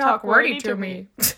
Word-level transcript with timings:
talk 0.00 0.24
wordy 0.24 0.58
to 0.58 0.76
me. 0.76 1.08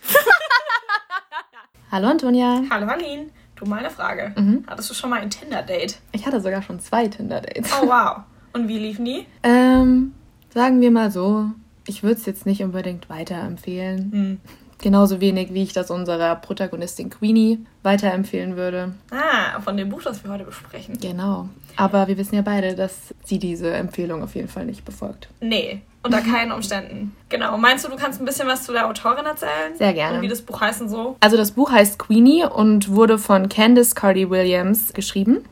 Hallo 1.91 2.09
Antonia. 2.09 2.63
Hallo 2.71 2.87
Aline. 2.87 3.31
Du, 3.57 3.67
mal 3.67 3.81
eine 3.81 3.91
Frage. 3.91 4.35
Hattest 4.67 4.91
du 4.91 4.95
schon 4.95 5.11
mal 5.11 5.21
ein 5.21 5.31
Tinder-Date? 5.31 5.99
Ich 6.13 6.27
hatte 6.27 6.41
sogar 6.41 6.63
schon 6.63 6.81
zwei 6.81 7.07
Tinder-Dates. 7.07 7.71
Oh, 7.81 7.87
wow. 7.87 8.23
Und 8.53 8.67
wie 8.69 8.79
liefen 8.79 9.05
die? 9.05 9.27
Ähm, 9.43 10.15
sagen 10.51 10.81
wir 10.81 10.91
mal 10.91 11.11
so, 11.11 11.51
ich 11.87 12.03
würde 12.03 12.17
es 12.17 12.27
jetzt 12.27 12.47
nicht 12.47 12.63
unbedingt 12.63 13.09
weiterempfehlen. 13.09 14.13
Hm. 14.13 14.41
Genauso 14.79 15.21
wenig, 15.21 15.55
wie 15.55 15.63
ich 15.63 15.73
das 15.73 15.91
unserer 15.91 16.35
Protagonistin 16.37 17.11
Queenie 17.11 17.65
weiterempfehlen 17.83 18.57
würde. 18.57 18.95
Ah, 19.11 19.61
von 19.61 19.77
dem 19.77 19.91
Buch, 19.91 20.03
das 20.03 20.25
wir 20.25 20.31
heute 20.31 20.45
besprechen. 20.45 20.99
Genau. 21.01 21.49
Aber 21.77 22.09
wir 22.09 22.17
wissen 22.17 22.35
ja 22.35 22.43
beide, 22.43 22.75
dass 22.75 23.15
sie 23.25 23.39
diese 23.39 23.73
Empfehlung 23.73 24.23
auf 24.23 24.35
jeden 24.35 24.49
Fall 24.49 24.67
nicht 24.67 24.85
befolgt. 24.85 25.29
Nee, 25.41 25.83
unter 26.03 26.21
keinen 26.21 26.53
Umständen. 26.53 27.15
Genau. 27.29 27.57
Meinst 27.57 27.85
du, 27.85 27.89
du 27.89 27.97
kannst 27.97 28.21
ein 28.21 28.25
bisschen 28.25 28.49
was 28.49 28.65
zu 28.65 28.73
der 28.73 28.89
Autorin 28.89 29.25
erzählen? 29.25 29.77
Sehr 29.77 29.93
gerne. 29.93 30.17
Und 30.17 30.23
wie 30.23 30.29
das 30.29 30.43
Buch 30.43 30.61
heißt 30.61 30.83
und 30.83 30.89
so? 30.89 31.17
Also 31.21 31.37
das 31.37 31.53
Buch 31.53 31.71
heißt 31.71 31.99
Queenie 31.99 32.45
und 32.45 32.91
wurde 32.91 33.19
von 33.19 33.49
Candice 33.49 33.95
Cardi 33.95 34.29
Williams 34.29 34.93
geschrieben. 34.93 35.45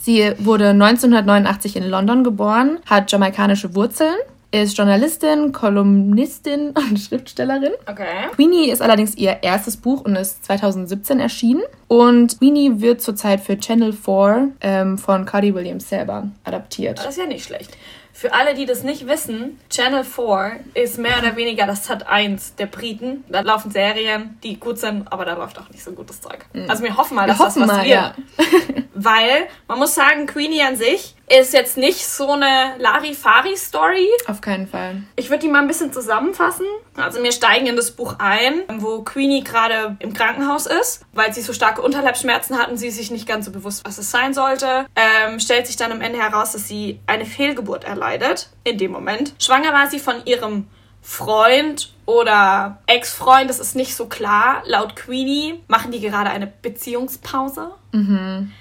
Sie 0.00 0.32
wurde 0.38 0.70
1989 0.70 1.76
in 1.76 1.88
London 1.88 2.24
geboren, 2.24 2.80
hat 2.86 3.12
jamaikanische 3.12 3.76
Wurzeln, 3.76 4.16
ist 4.50 4.76
Journalistin, 4.76 5.52
Kolumnistin 5.52 6.70
und 6.74 6.98
Schriftstellerin. 6.98 7.72
Okay. 7.86 8.28
Queenie 8.34 8.70
ist 8.70 8.82
allerdings 8.82 9.14
ihr 9.16 9.38
erstes 9.42 9.76
Buch 9.76 10.02
und 10.02 10.16
ist 10.16 10.44
2017 10.44 11.20
erschienen. 11.20 11.62
Und 11.88 12.38
Queenie 12.38 12.80
wird 12.80 13.00
zurzeit 13.00 13.40
für 13.40 13.56
Channel 13.56 13.92
4 13.92 14.48
ähm, 14.60 14.98
von 14.98 15.24
Cardi 15.24 15.54
Williams 15.54 15.88
selber 15.88 16.28
adaptiert. 16.44 16.98
Das 16.98 17.06
ist 17.06 17.18
ja 17.18 17.26
nicht 17.26 17.44
schlecht. 17.44 17.76
Für 18.22 18.32
alle, 18.34 18.54
die 18.54 18.66
das 18.66 18.84
nicht 18.84 19.08
wissen, 19.08 19.58
Channel 19.68 20.04
4 20.04 20.60
ist 20.74 20.96
mehr 20.96 21.18
oder 21.18 21.34
weniger 21.34 21.66
das 21.66 21.86
Sat 21.86 22.06
1 22.06 22.54
der 22.54 22.66
Briten. 22.66 23.24
Da 23.28 23.40
laufen 23.40 23.72
Serien, 23.72 24.38
die 24.44 24.60
gut 24.60 24.78
sind, 24.78 25.12
aber 25.12 25.24
da 25.24 25.34
läuft 25.34 25.58
auch 25.58 25.68
nicht 25.70 25.82
so 25.82 25.90
gutes 25.90 26.20
Zeug. 26.20 26.46
Also 26.68 26.84
wir 26.84 26.96
hoffen 26.96 27.16
mal, 27.16 27.26
dass 27.26 27.40
Wir 27.40 27.46
hoffen 27.46 27.62
das 27.62 27.70
was 27.70 27.76
mal, 27.78 27.84
wird. 27.84 27.94
ja. 27.96 28.14
Weil, 28.94 29.48
man 29.66 29.80
muss 29.80 29.96
sagen, 29.96 30.26
Queenie 30.28 30.62
an 30.62 30.76
sich 30.76 31.16
ist 31.28 31.52
jetzt 31.52 31.76
nicht 31.76 32.06
so 32.06 32.32
eine 32.32 32.74
Larifari-Story. 32.78 34.08
Auf 34.26 34.40
keinen 34.40 34.66
Fall. 34.66 35.02
Ich 35.16 35.30
würde 35.30 35.40
die 35.40 35.48
mal 35.48 35.60
ein 35.60 35.68
bisschen 35.68 35.92
zusammenfassen. 35.92 36.66
Also 36.96 37.22
wir 37.22 37.32
steigen 37.32 37.66
in 37.66 37.76
das 37.76 37.92
Buch 37.92 38.16
ein, 38.18 38.62
wo 38.78 39.02
Queenie 39.02 39.42
gerade 39.42 39.96
im 40.00 40.12
Krankenhaus 40.12 40.66
ist, 40.66 41.04
weil 41.12 41.32
sie 41.32 41.40
so 41.40 41.52
starke 41.52 41.80
Unterleibsschmerzen 41.80 42.58
hat 42.58 42.70
und 42.70 42.76
sie 42.76 42.90
sich 42.90 43.10
nicht 43.10 43.26
ganz 43.26 43.46
so 43.46 43.52
bewusst, 43.52 43.84
was 43.86 43.98
es 43.98 44.10
sein 44.10 44.34
sollte. 44.34 44.86
Ähm, 44.94 45.40
stellt 45.40 45.66
sich 45.66 45.76
dann 45.76 45.92
am 45.92 46.00
Ende 46.00 46.18
heraus, 46.18 46.52
dass 46.52 46.68
sie 46.68 47.00
eine 47.06 47.24
Fehlgeburt 47.24 47.84
erleidet. 47.84 48.50
In 48.64 48.78
dem 48.78 48.92
Moment. 48.92 49.34
Schwanger 49.38 49.72
war 49.72 49.88
sie 49.88 49.98
von 49.98 50.24
ihrem 50.24 50.66
Freund 51.02 51.92
oder 52.06 52.78
Ex-Freund, 52.86 53.50
das 53.50 53.58
ist 53.58 53.74
nicht 53.76 53.96
so 53.96 54.06
klar. 54.06 54.62
Laut 54.66 54.96
Queenie 54.96 55.60
machen 55.66 55.90
die 55.90 56.00
gerade 56.00 56.30
eine 56.30 56.46
Beziehungspause. 56.46 57.72
ähm, 57.92 58.52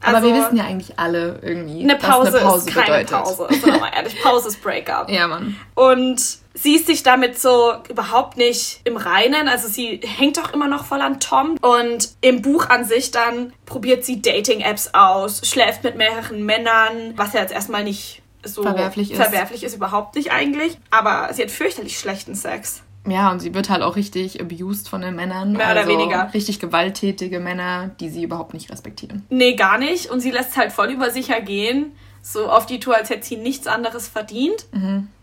Aber 0.00 0.16
also 0.16 0.28
wir 0.28 0.34
wissen 0.36 0.56
ja 0.56 0.64
eigentlich 0.64 0.98
alle 0.98 1.38
irgendwie, 1.42 1.82
eine 1.82 1.96
Pause, 1.96 2.32
was 2.32 2.34
eine 2.36 2.44
Pause 2.44 2.68
ist 2.68 2.74
keine 2.74 3.04
bedeutet. 3.04 3.10
Pause. 3.10 3.46
Sind 3.50 3.80
mal 3.80 3.90
ehrlich, 3.94 4.22
Pause 4.22 4.48
ist 4.48 4.62
Breakup. 4.62 5.10
Ja, 5.10 5.26
Mann. 5.28 5.56
Und 5.74 6.20
sie 6.54 6.76
ist 6.76 6.86
sich 6.86 7.02
damit 7.02 7.38
so 7.38 7.74
überhaupt 7.88 8.36
nicht 8.36 8.80
im 8.84 8.96
Reinen. 8.96 9.48
Also 9.48 9.68
sie 9.68 10.00
hängt 10.02 10.38
doch 10.38 10.52
immer 10.52 10.68
noch 10.68 10.84
voll 10.84 11.00
an 11.00 11.20
Tom. 11.20 11.56
Und 11.60 12.10
im 12.20 12.40
Buch 12.40 12.68
an 12.70 12.84
sich 12.84 13.10
dann 13.10 13.52
probiert 13.66 14.04
sie 14.04 14.22
Dating-Apps 14.22 14.94
aus, 14.94 15.42
schläft 15.44 15.84
mit 15.84 15.96
mehreren 15.96 16.44
Männern, 16.44 17.14
was 17.16 17.32
ja 17.34 17.40
jetzt 17.40 17.52
erstmal 17.52 17.84
nicht 17.84 18.22
so 18.54 18.62
Verwerflich 18.62 19.10
ist. 19.10 19.20
Verwerflich 19.20 19.64
ist 19.64 19.74
überhaupt 19.74 20.14
nicht 20.16 20.32
eigentlich. 20.32 20.78
Aber 20.90 21.32
sie 21.32 21.42
hat 21.42 21.50
fürchterlich 21.50 21.98
schlechten 21.98 22.34
Sex. 22.34 22.82
Ja, 23.08 23.30
und 23.30 23.38
sie 23.40 23.54
wird 23.54 23.70
halt 23.70 23.82
auch 23.82 23.94
richtig 23.94 24.40
abused 24.40 24.88
von 24.88 25.00
den 25.00 25.14
Männern. 25.14 25.52
Mehr 25.52 25.70
oder 25.70 25.82
also 25.82 25.92
weniger. 25.92 26.30
Richtig 26.34 26.58
gewalttätige 26.58 27.38
Männer, 27.38 27.90
die 28.00 28.08
sie 28.08 28.24
überhaupt 28.24 28.52
nicht 28.52 28.70
respektieren. 28.70 29.24
Nee, 29.28 29.54
gar 29.54 29.78
nicht. 29.78 30.10
Und 30.10 30.20
sie 30.20 30.30
lässt 30.30 30.50
es 30.50 30.56
halt 30.56 30.72
voll 30.72 30.88
über 30.88 31.10
sich 31.10 31.30
ergehen. 31.30 31.92
So 32.20 32.50
auf 32.50 32.66
die 32.66 32.80
Tour, 32.80 32.96
als 32.96 33.08
hätte 33.08 33.24
sie 33.24 33.36
nichts 33.36 33.68
anderes 33.68 34.08
verdient. 34.08 34.66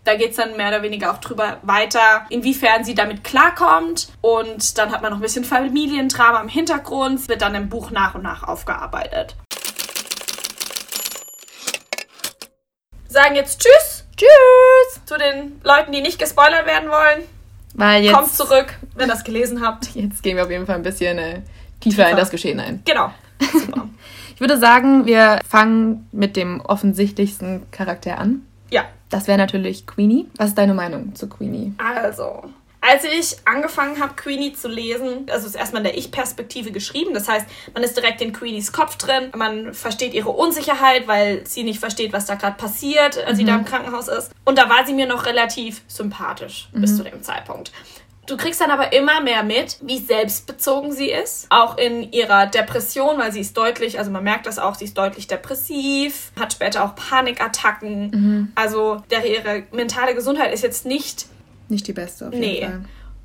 Da 0.04 0.14
geht 0.16 0.30
es 0.30 0.36
dann 0.36 0.56
mehr 0.56 0.68
oder 0.68 0.82
weniger 0.82 1.12
auch 1.12 1.18
drüber 1.18 1.58
weiter, 1.60 2.24
inwiefern 2.30 2.82
sie 2.82 2.94
damit 2.94 3.22
klarkommt. 3.22 4.08
Und 4.22 4.78
dann 4.78 4.90
hat 4.90 5.02
man 5.02 5.10
noch 5.10 5.18
ein 5.18 5.22
bisschen 5.22 5.44
Familiendrama 5.44 6.40
im 6.40 6.48
Hintergrund. 6.48 7.20
Es 7.20 7.28
wird 7.28 7.42
dann 7.42 7.54
im 7.54 7.68
Buch 7.68 7.90
nach 7.90 8.14
und 8.14 8.22
nach 8.22 8.44
aufgearbeitet. 8.44 9.36
Sagen 13.14 13.36
jetzt 13.36 13.60
Tschüss 13.60 14.04
Tschüss! 14.16 15.00
zu 15.06 15.16
den 15.16 15.60
Leuten, 15.62 15.92
die 15.92 16.00
nicht 16.00 16.18
gespoilert 16.18 16.66
werden 16.66 16.90
wollen. 16.90 17.22
Weil 17.74 18.02
jetzt, 18.02 18.12
Kommt 18.12 18.32
zurück, 18.32 18.74
wenn 18.96 19.08
ihr 19.08 19.12
das 19.12 19.22
gelesen 19.22 19.60
habt. 19.64 19.94
jetzt 19.94 20.20
gehen 20.24 20.36
wir 20.36 20.42
auf 20.42 20.50
jeden 20.50 20.66
Fall 20.66 20.74
ein 20.74 20.82
bisschen 20.82 21.16
äh, 21.18 21.42
tiefer, 21.78 22.10
in 22.10 22.16
das 22.16 22.30
Geschehen 22.30 22.58
ein. 22.58 22.82
Genau. 22.84 23.12
Super. 23.52 23.88
Ich 24.34 24.40
würde 24.40 24.58
sagen, 24.58 25.06
wir 25.06 25.38
fangen 25.48 26.08
mit 26.10 26.34
dem 26.34 26.60
offensichtlichsten 26.60 27.70
Charakter 27.70 28.18
an. 28.18 28.42
ja, 28.68 28.82
Das 29.08 29.28
wäre 29.28 29.38
natürlich 29.38 29.86
Queenie. 29.86 30.26
Was 30.36 30.48
ist 30.48 30.58
deine 30.58 30.74
Meinung 30.74 31.14
zu 31.14 31.28
Queenie? 31.28 31.72
Also, 31.78 32.42
als 32.88 33.04
ich 33.04 33.36
angefangen 33.46 34.00
habe, 34.00 34.14
Queenie 34.14 34.52
zu 34.52 34.68
lesen, 34.68 35.26
also 35.30 35.46
ist 35.46 35.54
erstmal 35.54 35.80
in 35.80 35.88
der 35.88 35.98
Ich-Perspektive 35.98 36.70
geschrieben. 36.70 37.14
Das 37.14 37.28
heißt, 37.28 37.46
man 37.72 37.82
ist 37.82 37.96
direkt 37.96 38.20
in 38.20 38.32
Queenies 38.32 38.72
Kopf 38.72 38.96
drin. 38.96 39.30
Man 39.34 39.72
versteht 39.72 40.12
ihre 40.12 40.30
Unsicherheit, 40.30 41.08
weil 41.08 41.46
sie 41.46 41.64
nicht 41.64 41.80
versteht, 41.80 42.12
was 42.12 42.26
da 42.26 42.34
gerade 42.34 42.56
passiert, 42.56 43.18
als 43.24 43.38
sie 43.38 43.44
da 43.44 43.56
im 43.56 43.64
Krankenhaus 43.64 44.08
ist. 44.08 44.32
Und 44.44 44.58
da 44.58 44.68
war 44.68 44.84
sie 44.84 44.92
mir 44.92 45.06
noch 45.06 45.26
relativ 45.26 45.82
sympathisch 45.88 46.68
bis 46.72 46.96
zu 46.96 47.04
dem 47.04 47.22
Zeitpunkt. 47.22 47.72
Du 48.26 48.38
kriegst 48.38 48.60
dann 48.60 48.70
aber 48.70 48.92
immer 48.94 49.20
mehr 49.20 49.42
mit, 49.42 49.76
wie 49.82 49.98
selbstbezogen 49.98 50.92
sie 50.92 51.10
ist. 51.10 51.46
Auch 51.50 51.76
in 51.76 52.10
ihrer 52.10 52.46
Depression, 52.46 53.18
weil 53.18 53.32
sie 53.32 53.40
ist 53.40 53.56
deutlich, 53.56 53.98
also 53.98 54.10
man 54.10 54.24
merkt 54.24 54.46
das 54.46 54.58
auch, 54.58 54.74
sie 54.74 54.86
ist 54.86 54.96
deutlich 54.96 55.26
depressiv, 55.26 56.32
hat 56.40 56.54
später 56.54 56.84
auch 56.84 56.94
Panikattacken. 56.94 58.52
Also 58.54 59.02
der, 59.10 59.26
ihre 59.26 59.64
mentale 59.72 60.14
Gesundheit 60.14 60.54
ist 60.54 60.62
jetzt 60.62 60.86
nicht 60.86 61.26
Nicht 61.74 61.86
die 61.86 61.92
beste 61.92 62.28
auf 62.28 62.32
jeden 62.32 62.44
Nee. 62.44 62.60
Fall. 62.62 62.80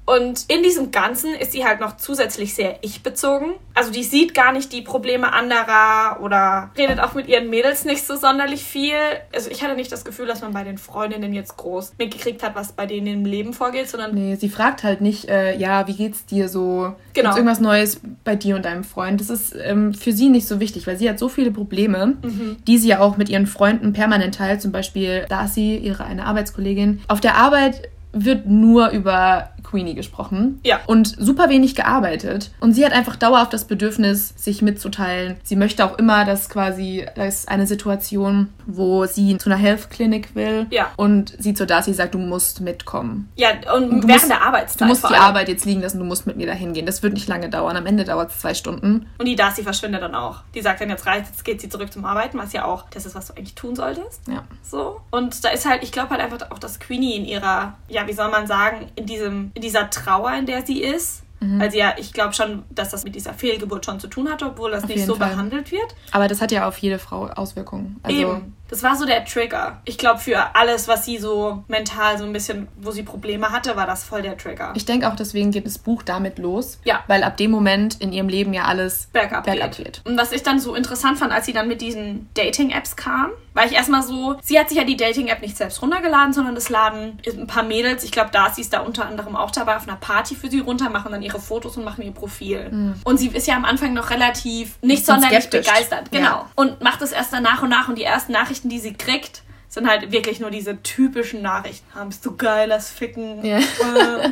und 0.06 0.46
in 0.48 0.64
diesem 0.64 0.90
Ganzen 0.90 1.36
ist 1.36 1.52
sie 1.52 1.64
halt 1.66 1.80
noch 1.80 1.98
zusätzlich 1.98 2.56
sehr 2.56 2.78
ich-bezogen. 2.82 3.52
Also 3.76 3.92
die 3.92 4.02
sieht 4.02 4.34
gar 4.34 4.52
nicht 4.52 4.74
die 4.74 4.82
Probleme 4.82 5.32
anderer 5.34 6.20
oder 6.24 6.72
redet 6.76 7.00
auch 7.00 7.14
mit 7.14 7.28
ihren 7.28 7.48
Mädels 7.52 7.86
nicht 7.86 8.04
so 8.04 8.16
sonderlich 8.16 8.64
viel. 8.64 8.96
Also 9.36 9.52
ich 9.52 9.64
hatte 9.64 9.76
nicht 9.76 9.92
das 9.92 10.04
Gefühl, 10.04 10.26
dass 10.26 10.42
man 10.42 10.52
bei 10.52 10.64
den 10.64 10.80
Freundinnen 10.80 11.32
jetzt 11.32 11.58
groß 11.58 11.94
mitgekriegt 12.00 12.42
hat, 12.42 12.56
was 12.56 12.72
bei 12.72 12.88
denen 12.88 13.06
im 13.06 13.24
Leben 13.26 13.54
vorgeht, 13.54 13.88
sondern 13.88 14.16
Nee, 14.16 14.34
sie 14.36 14.50
fragt 14.50 14.84
halt 14.84 15.02
nicht, 15.02 15.30
äh, 15.30 15.56
ja, 15.56 15.86
wie 15.88 15.94
geht's 15.96 16.26
dir 16.26 16.50
so? 16.50 16.96
Genau. 17.14 17.30
Gibt's 17.30 17.36
irgendwas 17.36 17.60
Neues 17.60 18.02
bei 18.24 18.36
dir 18.36 18.56
und 18.56 18.66
deinem 18.66 18.84
Freund? 18.84 19.22
Das 19.22 19.30
ist 19.30 19.56
ähm, 19.64 19.94
für 19.94 20.12
sie 20.12 20.30
nicht 20.30 20.48
so 20.48 20.60
wichtig, 20.60 20.88
weil 20.88 20.98
sie 20.98 21.08
hat 21.08 21.20
so 21.20 21.30
viele 21.30 21.52
Probleme, 21.52 22.18
Mhm. 22.24 22.58
die 22.68 22.80
sie 22.80 22.88
ja 22.88 23.00
auch 23.00 23.18
mit 23.18 23.30
ihren 23.30 23.46
Freunden 23.46 23.94
permanent 23.94 24.34
teilt. 24.34 24.60
Zum 24.64 24.72
Beispiel 24.72 25.28
Darcy, 25.30 25.78
ihre 25.78 26.04
eine 26.06 26.26
Arbeitskollegin. 26.26 27.02
Auf 27.08 27.22
der 27.22 27.36
Arbeit 27.36 27.90
wird 28.12 28.48
nur 28.48 28.90
über 28.90 29.52
Queenie 29.70 29.94
gesprochen 29.96 30.60
Ja. 30.64 30.80
und 30.88 31.08
super 31.20 31.50
wenig 31.50 31.76
gearbeitet. 31.76 32.52
Und 32.60 32.74
sie 32.74 32.86
hat 32.86 32.94
einfach 32.94 33.16
dauerhaft 33.16 33.54
das 33.54 33.66
Bedürfnis, 33.66 34.34
sich 34.36 34.62
mitzuteilen. 34.62 35.38
Sie 35.44 35.56
möchte 35.56 35.86
auch 35.86 35.98
immer, 35.98 36.26
dass 36.26 36.50
quasi, 36.50 37.06
da 37.16 37.26
ist 37.26 37.50
eine 37.50 37.68
Situation, 37.68 38.50
wo 38.66 39.06
sie 39.06 39.38
zu 39.38 39.50
einer 39.50 39.60
Health 39.60 39.90
Clinic 39.90 40.36
will 40.36 40.68
Ja. 40.70 40.88
und 40.96 41.34
sie 41.40 41.54
zu 41.54 41.66
Darcy 41.66 41.94
sagt, 41.94 42.14
du 42.16 42.20
musst 42.20 42.62
mitkommen. 42.62 43.30
ja, 43.36 43.50
und 43.76 43.90
Du 44.04 44.08
während 44.08 44.08
musst- 44.08 44.30
der 44.30 44.42
Arbeitszeit 44.42 44.82
Du 44.82 44.86
musst 44.86 45.10
die. 45.10 45.14
Arbeit 45.16 45.50
jetzt 45.50 45.66
liegen 45.66 45.82
lassen, 45.82 46.00
du 46.00 46.06
musst 46.06 46.26
mit 46.28 46.38
mir 46.38 46.48
dahin 46.48 46.74
gehen. 46.74 46.86
Das 46.86 47.04
wird 47.04 47.14
nicht 47.14 47.28
lange 47.28 47.50
dauern. 47.50 47.76
Am 47.78 47.86
Ende 47.86 48.04
dauert 48.06 48.32
es 48.32 48.40
zwei 48.40 48.54
Stunden. 48.54 49.06
Und 49.18 49.26
die 49.26 49.36
Darcy 49.36 49.64
verschwindet 49.64 50.02
dann 50.02 50.16
auch. 50.16 50.42
Die 50.56 50.62
sagt 50.62 50.82
dann, 50.82 50.90
jetzt 50.90 51.06
reicht, 51.06 51.28
jetzt 51.28 51.44
geht 51.46 51.62
sie 51.62 51.70
zurück 51.70 51.92
zum 51.92 52.06
Arbeiten, 52.06 52.38
was 52.38 52.54
ja 52.54 52.66
auch 52.66 52.86
das 52.92 53.06
ist, 53.06 53.16
was 53.16 53.28
du 53.28 53.34
eigentlich 53.34 53.56
tun 53.56 53.76
solltest. 53.76 54.22
Ja. 54.28 54.44
So. 54.64 55.02
Und 55.12 55.44
da 55.44 55.50
ist 55.50 55.68
halt, 55.68 55.84
ich 55.84 55.92
glaube 55.92 56.10
halt 56.12 56.22
einfach 56.22 56.52
auch, 56.52 56.60
dass 56.60 56.80
Queenie 56.80 57.16
in 57.18 57.26
ihrer, 57.26 57.74
ja, 57.88 58.08
wie 58.08 58.14
soll 58.14 58.30
man 58.30 58.48
sagen, 58.48 58.88
in 58.96 59.06
diesem, 59.06 59.52
in 59.60 59.62
dieser 59.62 59.90
Trauer, 59.90 60.34
in 60.34 60.46
der 60.46 60.66
sie 60.66 60.82
ist. 60.82 61.24
Mhm. 61.42 61.70
Sie 61.70 61.78
ja, 61.78 61.94
ich 61.98 62.14
glaube 62.14 62.34
schon, 62.34 62.64
dass 62.70 62.90
das 62.90 63.04
mit 63.04 63.14
dieser 63.16 63.34
Fehlgeburt 63.34 63.86
schon 63.86 64.00
zu 64.00 64.08
tun 64.08 64.30
hatte, 64.30 64.46
obwohl 64.46 64.72
das 64.72 64.84
Auf 64.84 64.90
nicht 64.90 65.06
so 65.06 65.16
Fall. 65.16 65.32
behandelt 65.32 65.72
wird. 65.72 65.96
Aber 66.12 66.30
das 66.30 66.42
hat 66.42 66.52
ja 66.52 66.68
auf 66.68 66.78
jede 66.78 66.98
Frau 66.98 67.28
Auswirkungen. 67.28 67.98
Also, 68.04 68.18
Eben. 68.18 68.56
Das 68.70 68.84
war 68.84 68.96
so 68.96 69.06
der 69.06 69.26
Trigger. 69.26 69.82
Ich 69.86 69.98
glaube, 69.98 70.20
für 70.20 70.56
alles, 70.56 70.88
was 70.88 71.06
sie 71.06 71.18
so 71.18 71.64
mental 71.68 72.18
so 72.18 72.24
ein 72.24 72.34
bisschen, 72.34 72.68
wo 72.78 72.92
sie 72.92 73.04
Probleme 73.04 73.52
hatte, 73.52 73.76
war 73.76 73.88
das 73.88 74.04
voll 74.04 74.22
der 74.22 74.38
Trigger. 74.38 74.74
Ich 74.76 74.86
denke 74.86 75.10
auch, 75.10 75.16
deswegen 75.16 75.52
geht 75.52 75.66
das 75.66 75.78
Buch 75.78 76.04
damit 76.04 76.38
los. 76.38 76.80
Ja. 76.84 77.04
Weil 77.08 77.24
ab 77.24 77.38
dem 77.38 77.52
Moment 77.52 78.00
in 78.00 78.14
ihrem 78.14 78.30
Leben 78.30 78.54
ja 78.54 78.66
alles 78.66 79.10
bergab, 79.12 79.46
bergab 79.46 79.76
geht. 79.76 79.86
geht. 79.86 80.02
Und 80.06 80.18
was 80.18 80.32
ich 80.32 80.44
dann 80.44 80.60
so 80.60 80.76
interessant 80.76 81.18
fand, 81.18 81.32
als 81.32 81.46
sie 81.46 81.54
dann 81.54 81.68
mit 81.68 81.82
diesen 81.82 82.30
Dating-Apps 82.34 82.96
kam, 82.96 83.32
war 83.54 83.66
ich 83.66 83.74
erstmal 83.74 84.04
so, 84.04 84.38
sie 84.42 84.60
hat 84.60 84.70
sich 84.70 84.78
ja 84.78 84.84
die 84.84 84.96
Dating-App 84.96 85.42
nicht 85.42 85.58
selbst 85.58 85.82
runtergeladen, 85.82 86.34
sondern 86.34 86.56
das 86.56 86.70
laden 86.70 87.20
ein 87.26 87.48
paar 87.48 87.64
Mädels, 87.64 88.04
ich 88.04 88.12
glaube, 88.12 88.30
Darcy 88.32 88.62
ist 88.62 88.74
da 88.74 88.80
unter 88.82 89.06
anderem 89.06 89.36
auch 89.36 89.52
dabei, 89.52 89.76
auf 89.76 89.88
einer 89.88 89.98
Party 89.98 90.36
für 90.36 90.50
sie 90.50 90.60
runter, 90.60 90.90
machen 90.90 91.12
dann 91.12 91.22
ihre 91.22 91.40
Fotos 91.40 91.76
und 91.78 91.84
machen 91.84 92.04
ihr 92.04 92.12
Profil. 92.12 92.96
Und 93.04 93.18
sie 93.18 93.28
ist 93.28 93.48
ja 93.48 93.56
am 93.56 93.66
Anfang 93.66 93.94
noch 93.94 94.10
relativ 94.12 94.78
nicht 94.82 95.06
sonderlich 95.06 95.40
skeptisch. 95.44 95.66
begeistert. 95.68 96.12
Genau. 96.12 96.26
Ja. 96.26 96.52
Und 96.56 96.82
macht 96.82 97.02
es 97.02 97.12
erst 97.12 97.34
dann 97.34 97.44
nach 97.44 97.62
und 97.62 97.70
nach 97.70 97.90
und 97.90 97.98
die 97.98 98.04
ersten 98.04 98.32
Nachrichten, 98.32 98.59
die 98.68 98.80
sie 98.80 98.94
kriegt, 98.94 99.44
sind 99.70 99.88
halt 99.88 100.12
wirklich 100.12 100.40
nur 100.40 100.50
diese 100.50 100.82
typischen 100.82 101.44
Nachrichten. 101.44 101.86
Ah, 101.96 102.04
bist 102.04 102.26
du 102.26 102.36
geil, 102.36 102.68
lass 102.70 102.90
ficken. 102.90 103.46
Ja. 103.46 103.60
Äh, 103.60 104.30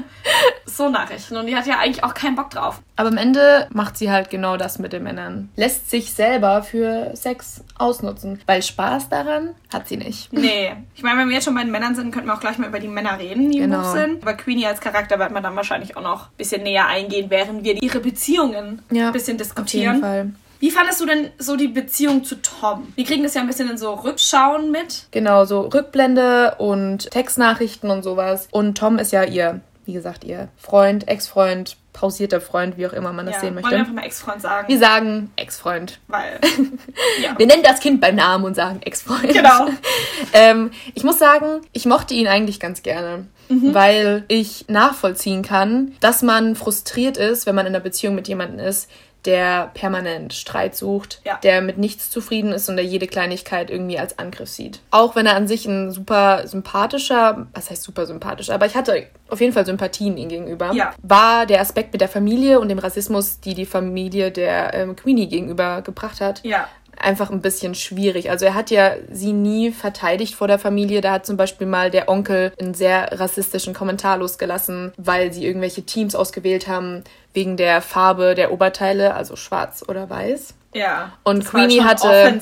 so 0.66 0.90
Nachrichten. 0.90 1.38
Und 1.38 1.46
die 1.46 1.56
hat 1.56 1.68
ja 1.68 1.78
eigentlich 1.78 2.04
auch 2.04 2.16
keinen 2.16 2.36
Bock 2.36 2.50
drauf. 2.50 2.82
Aber 2.96 3.10
am 3.10 3.18
Ende 3.18 3.68
macht 3.72 3.98
sie 3.98 4.10
halt 4.12 4.32
genau 4.32 4.58
das 4.58 4.80
mit 4.80 4.94
den 4.94 5.04
Männern. 5.04 5.50
Lässt 5.56 5.92
sich 5.92 6.12
selber 6.14 6.64
für 6.64 7.12
Sex 7.16 7.64
ausnutzen. 7.78 8.42
Weil 8.48 8.64
Spaß 8.64 9.10
daran 9.10 9.52
hat 9.72 9.88
sie 9.88 9.98
nicht. 9.98 10.34
Nee. 10.34 10.74
Ich 10.96 11.04
meine, 11.04 11.20
wenn 11.20 11.28
wir 11.30 11.36
jetzt 11.36 11.46
schon 11.46 11.54
bei 11.56 11.62
den 11.62 11.72
Männern 11.72 11.94
sind, 11.94 12.12
könnten 12.12 12.28
wir 12.30 12.34
auch 12.34 12.40
gleich 12.40 12.58
mal 12.58 12.68
über 12.68 12.80
die 12.80 12.88
Männer 12.88 13.20
reden, 13.20 13.52
die 13.52 13.60
im 13.60 13.70
Genau. 13.70 13.84
Buch 13.84 13.92
sind. 13.94 14.24
Aber 14.24 14.34
Queenie 14.34 14.66
als 14.66 14.82
Charakter 14.82 15.20
wird 15.20 15.32
man 15.32 15.44
dann 15.44 15.56
wahrscheinlich 15.56 15.96
auch 15.98 16.02
noch 16.04 16.24
ein 16.30 16.38
bisschen 16.38 16.64
näher 16.64 16.88
eingehen, 16.88 17.30
während 17.30 17.64
wir 17.64 17.82
ihre 17.82 18.00
Beziehungen 18.00 18.82
Ja, 18.90 19.08
ein 19.08 19.14
bisschen 19.14 19.36
Auf 19.36 19.44
diskutieren. 19.44 19.94
jeden 19.96 20.02
Fall. 20.02 20.32
Wie 20.60 20.72
fandest 20.72 21.00
du 21.02 21.06
denn 21.06 21.30
so 21.38 21.56
die 21.56 21.68
Beziehung 21.68 22.24
zu 22.24 22.36
Tom? 22.42 22.92
Wir 22.96 23.06
kriegen 23.06 23.24
das 23.24 23.34
ja 23.34 23.42
ein 23.42 23.48
bisschen 23.48 23.70
in 23.70 23.78
so 23.78 23.94
Rückschauen 23.94 24.72
mit. 24.72 25.06
Genau, 25.12 25.46
so 25.46 25.62
Rückblende 25.62 26.56
und 26.58 27.10
Textnachrichten 27.12 27.90
und 27.90 28.04
sowas. 28.04 28.48
Und 28.52 28.78
Tom 28.78 28.98
ist 29.00 29.12
ja 29.12 29.24
ihr, 29.24 29.62
wie 29.86 29.94
gesagt, 29.94 30.24
ihr 30.24 30.48
Freund, 30.58 31.08
Ex-Freund, 31.08 31.78
pausierter 31.94 32.42
Freund, 32.42 32.78
wie 32.78 32.86
auch 32.86 32.94
immer 32.94 33.12
man 33.14 33.26
das 33.26 33.36
Ja, 33.36 33.42
sehen 33.42 33.56
wollen 33.56 33.64
wir 33.64 33.70
möchte. 33.70 33.78
einfach 33.80 33.94
mal 33.94 34.06
Ex-Freund 34.06 34.42
sagen. 34.42 34.68
Wir 34.68 34.78
sagen 34.78 35.32
Ex-Freund. 35.36 36.00
Weil, 36.08 36.40
ja. 37.24 37.38
Wir 37.38 37.48
nennen 37.48 37.64
das 37.64 37.80
Kind 37.80 38.02
beim 38.02 38.16
Namen 38.16 38.44
und 38.46 38.56
sagen 38.56 38.82
Ex-Freund. 38.84 39.30
Genau. 39.34 39.68
ähm, 40.34 40.72
ich 40.94 41.04
muss 41.04 41.18
sagen, 41.18 41.62
ich 41.74 41.86
mochte 41.86 42.14
ihn 42.14 42.28
eigentlich 42.28 42.60
ganz 42.60 42.84
gerne, 42.84 43.26
Mhm. 43.50 43.74
weil 43.74 44.26
ich 44.28 44.66
nachvollziehen 44.68 45.42
kann, 45.42 45.94
dass 46.02 46.22
man 46.22 46.56
frustriert 46.58 47.16
ist, 47.16 47.46
wenn 47.46 47.56
man 47.56 47.66
in 47.66 47.74
einer 47.74 47.82
Beziehung 47.82 48.14
mit 48.14 48.28
jemandem 48.28 48.60
ist, 48.60 48.90
der 49.28 49.70
permanent 49.76 50.34
Streit 50.34 50.76
sucht, 50.76 51.22
Ja. 51.26 51.38
der 51.44 51.62
mit 51.62 51.78
nichts 51.78 52.10
zufrieden 52.10 52.52
ist 52.54 52.68
und 52.70 52.78
der 52.78 52.86
jede 52.86 53.06
Kleinigkeit 53.06 53.70
irgendwie 53.70 54.00
als 54.00 54.18
Angriff 54.18 54.50
sieht. 54.50 54.80
Auch 54.90 55.16
wenn 55.16 55.26
er 55.28 55.36
an 55.36 55.48
sich 55.48 55.66
ein 55.68 55.92
super 55.92 56.48
sympathischer, 56.48 57.46
was 57.54 57.70
heißt 57.70 57.84
super 57.84 58.06
sympathisch, 58.06 58.50
aber 58.50 58.66
ich 58.66 58.76
hatte 58.76 59.06
auf 59.30 59.42
jeden 59.42 59.54
Fall 59.54 59.66
Sympathien 59.66 60.18
ihm 60.18 60.30
gegenüber, 60.30 60.72
Ja. 60.74 60.94
war 61.04 61.46
der 61.46 61.62
Aspekt 61.62 61.92
mit 61.94 62.02
der 62.02 62.08
Familie 62.10 62.60
und 62.60 62.70
dem 62.70 62.80
Rassismus, 62.80 63.40
die 63.42 63.54
die 63.54 63.66
Familie 63.66 64.32
der 64.32 64.74
ähm, 64.74 64.96
Queenie 64.96 65.28
gegenüber 65.28 65.82
gebracht 65.82 66.22
hat, 66.22 66.44
Ja. 66.44 66.68
Einfach 67.00 67.30
ein 67.30 67.42
bisschen 67.42 67.76
schwierig. 67.76 68.30
Also 68.30 68.46
er 68.46 68.54
hat 68.54 68.72
ja 68.72 68.96
sie 69.12 69.34
nie 69.34 69.72
verteidigt 69.72 70.36
vor 70.36 70.48
der 70.48 70.60
Familie. 70.60 71.02
Da 71.02 71.14
hat 71.14 71.26
zum 71.26 71.38
Beispiel 71.38 71.68
mal 71.68 71.92
der 71.92 72.10
Onkel 72.10 72.52
einen 72.60 72.74
sehr 72.74 73.20
rassistischen 73.20 73.74
Kommentar 73.74 74.18
losgelassen, 74.18 74.94
weil 74.98 75.32
sie 75.34 75.46
irgendwelche 75.46 75.84
Teams 75.84 76.16
ausgewählt 76.16 76.68
haben 76.68 77.04
wegen 77.34 77.58
der 77.58 77.82
Farbe 77.82 78.36
der 78.36 78.52
Oberteile, 78.52 79.14
also 79.14 79.36
schwarz 79.36 79.84
oder 79.88 80.10
weiß. 80.10 80.54
Ja. 80.74 81.14
Und 81.24 81.46
Queenie 81.46 81.82
hatte-. 81.82 82.42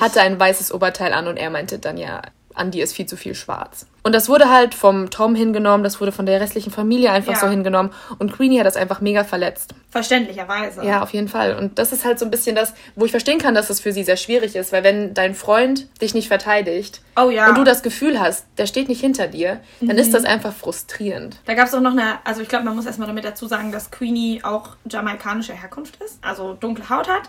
Hatte 0.00 0.20
ein 0.20 0.38
weißes 0.38 0.72
Oberteil 0.72 1.12
an 1.12 1.28
und 1.28 1.36
er 1.36 1.50
meinte 1.50 1.78
dann 1.78 1.96
ja, 1.96 2.22
an 2.54 2.70
die 2.70 2.80
ist 2.80 2.94
viel 2.94 3.06
zu 3.06 3.16
viel 3.16 3.34
schwarz. 3.34 3.86
Und 4.02 4.14
das 4.14 4.28
wurde 4.28 4.48
halt 4.48 4.74
vom 4.74 5.10
Tom 5.10 5.34
hingenommen, 5.34 5.84
das 5.84 6.00
wurde 6.00 6.12
von 6.12 6.26
der 6.26 6.40
restlichen 6.40 6.70
Familie 6.70 7.10
einfach 7.12 7.34
Ja. 7.34 7.38
so 7.40 7.48
hingenommen. 7.48 7.90
Und 8.18 8.32
Queenie 8.32 8.58
hat 8.58 8.66
das 8.66 8.76
einfach 8.76 9.00
mega 9.00 9.24
verletzt. 9.24 9.74
Verständlicherweise. 9.90 10.84
Ja, 10.84 11.02
auf 11.02 11.12
jeden 11.12 11.28
Fall. 11.28 11.54
Und 11.56 11.78
das 11.78 11.92
ist 11.92 12.04
halt 12.04 12.18
so 12.18 12.24
ein 12.24 12.30
bisschen 12.30 12.56
das, 12.56 12.74
wo 12.96 13.04
ich 13.04 13.10
verstehen 13.10 13.38
kann, 13.38 13.54
dass 13.54 13.68
das 13.68 13.80
für 13.80 13.92
sie 13.92 14.02
sehr 14.02 14.16
schwierig 14.16 14.56
ist, 14.56 14.72
weil 14.72 14.82
wenn 14.84 15.14
dein 15.14 15.34
Freund 15.34 15.88
dich 16.00 16.14
nicht 16.14 16.28
verteidigt 16.28 17.00
Oh 17.16 17.30
ja. 17.30 17.44
Mhm. 17.44 17.48
und 17.50 17.58
du 17.58 17.64
das 17.64 17.82
Gefühl 17.82 18.20
hast, 18.20 18.46
der 18.58 18.66
steht 18.66 18.88
nicht 18.88 19.00
hinter 19.00 19.26
dir, 19.26 19.60
dann 19.80 19.98
ist 19.98 20.14
das 20.14 20.24
einfach 20.24 20.52
frustrierend. 20.52 21.36
Da 21.44 21.54
gab 21.54 21.66
es 21.68 21.74
auch 21.74 21.80
noch 21.80 21.92
eine, 21.92 22.18
also 22.24 22.40
ich 22.40 22.48
glaube, 22.48 22.64
man 22.64 22.76
muss 22.76 22.86
erstmal 22.86 23.08
damit 23.08 23.24
dazu 23.24 23.46
sagen, 23.46 23.72
dass 23.72 23.90
Queenie 23.90 24.42
auch 24.44 24.70
jamaikanische 24.88 25.52
Herkunft 25.52 25.96
ist, 26.02 26.18
also 26.22 26.54
dunkle 26.54 26.88
Haut 26.88 27.08
hat. 27.08 27.22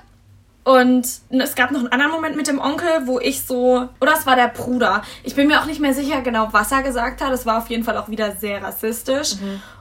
Und 0.64 1.08
es 1.30 1.56
gab 1.56 1.72
noch 1.72 1.80
einen 1.80 1.92
anderen 1.92 2.12
Moment 2.12 2.36
mit 2.36 2.48
dem 2.48 2.60
Onkel, 2.60 3.06
wo 3.06 3.20
ich 3.20 3.44
so, 3.44 3.90
oder 4.00 4.14
es 4.14 4.26
war 4.28 4.36
der 4.36 4.48
Bruder. 4.48 5.02
Ich 5.24 5.34
bin 5.36 5.48
mir 5.48 5.60
auch 5.60 5.66
nicht 5.66 5.80
mehr 5.80 5.94
sicher 5.94 6.22
genau, 6.22 6.50
was 6.52 6.72
er 6.72 6.84
gesagt 6.84 7.22
hat. 7.22 7.32
Es 7.32 7.46
war 7.48 7.58
auf 7.58 7.70
jeden 7.70 7.84
Fall 7.84 7.98
auch 7.98 8.10
wieder 8.10 8.34
sehr 8.34 8.62
rassistisch. 8.62 9.34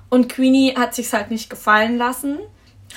Und 0.08 0.28
Queenie 0.28 0.74
hat 0.76 0.94
sich's 0.94 1.12
halt 1.12 1.30
nicht 1.30 1.50
gefallen 1.50 1.98
lassen. 1.98 2.38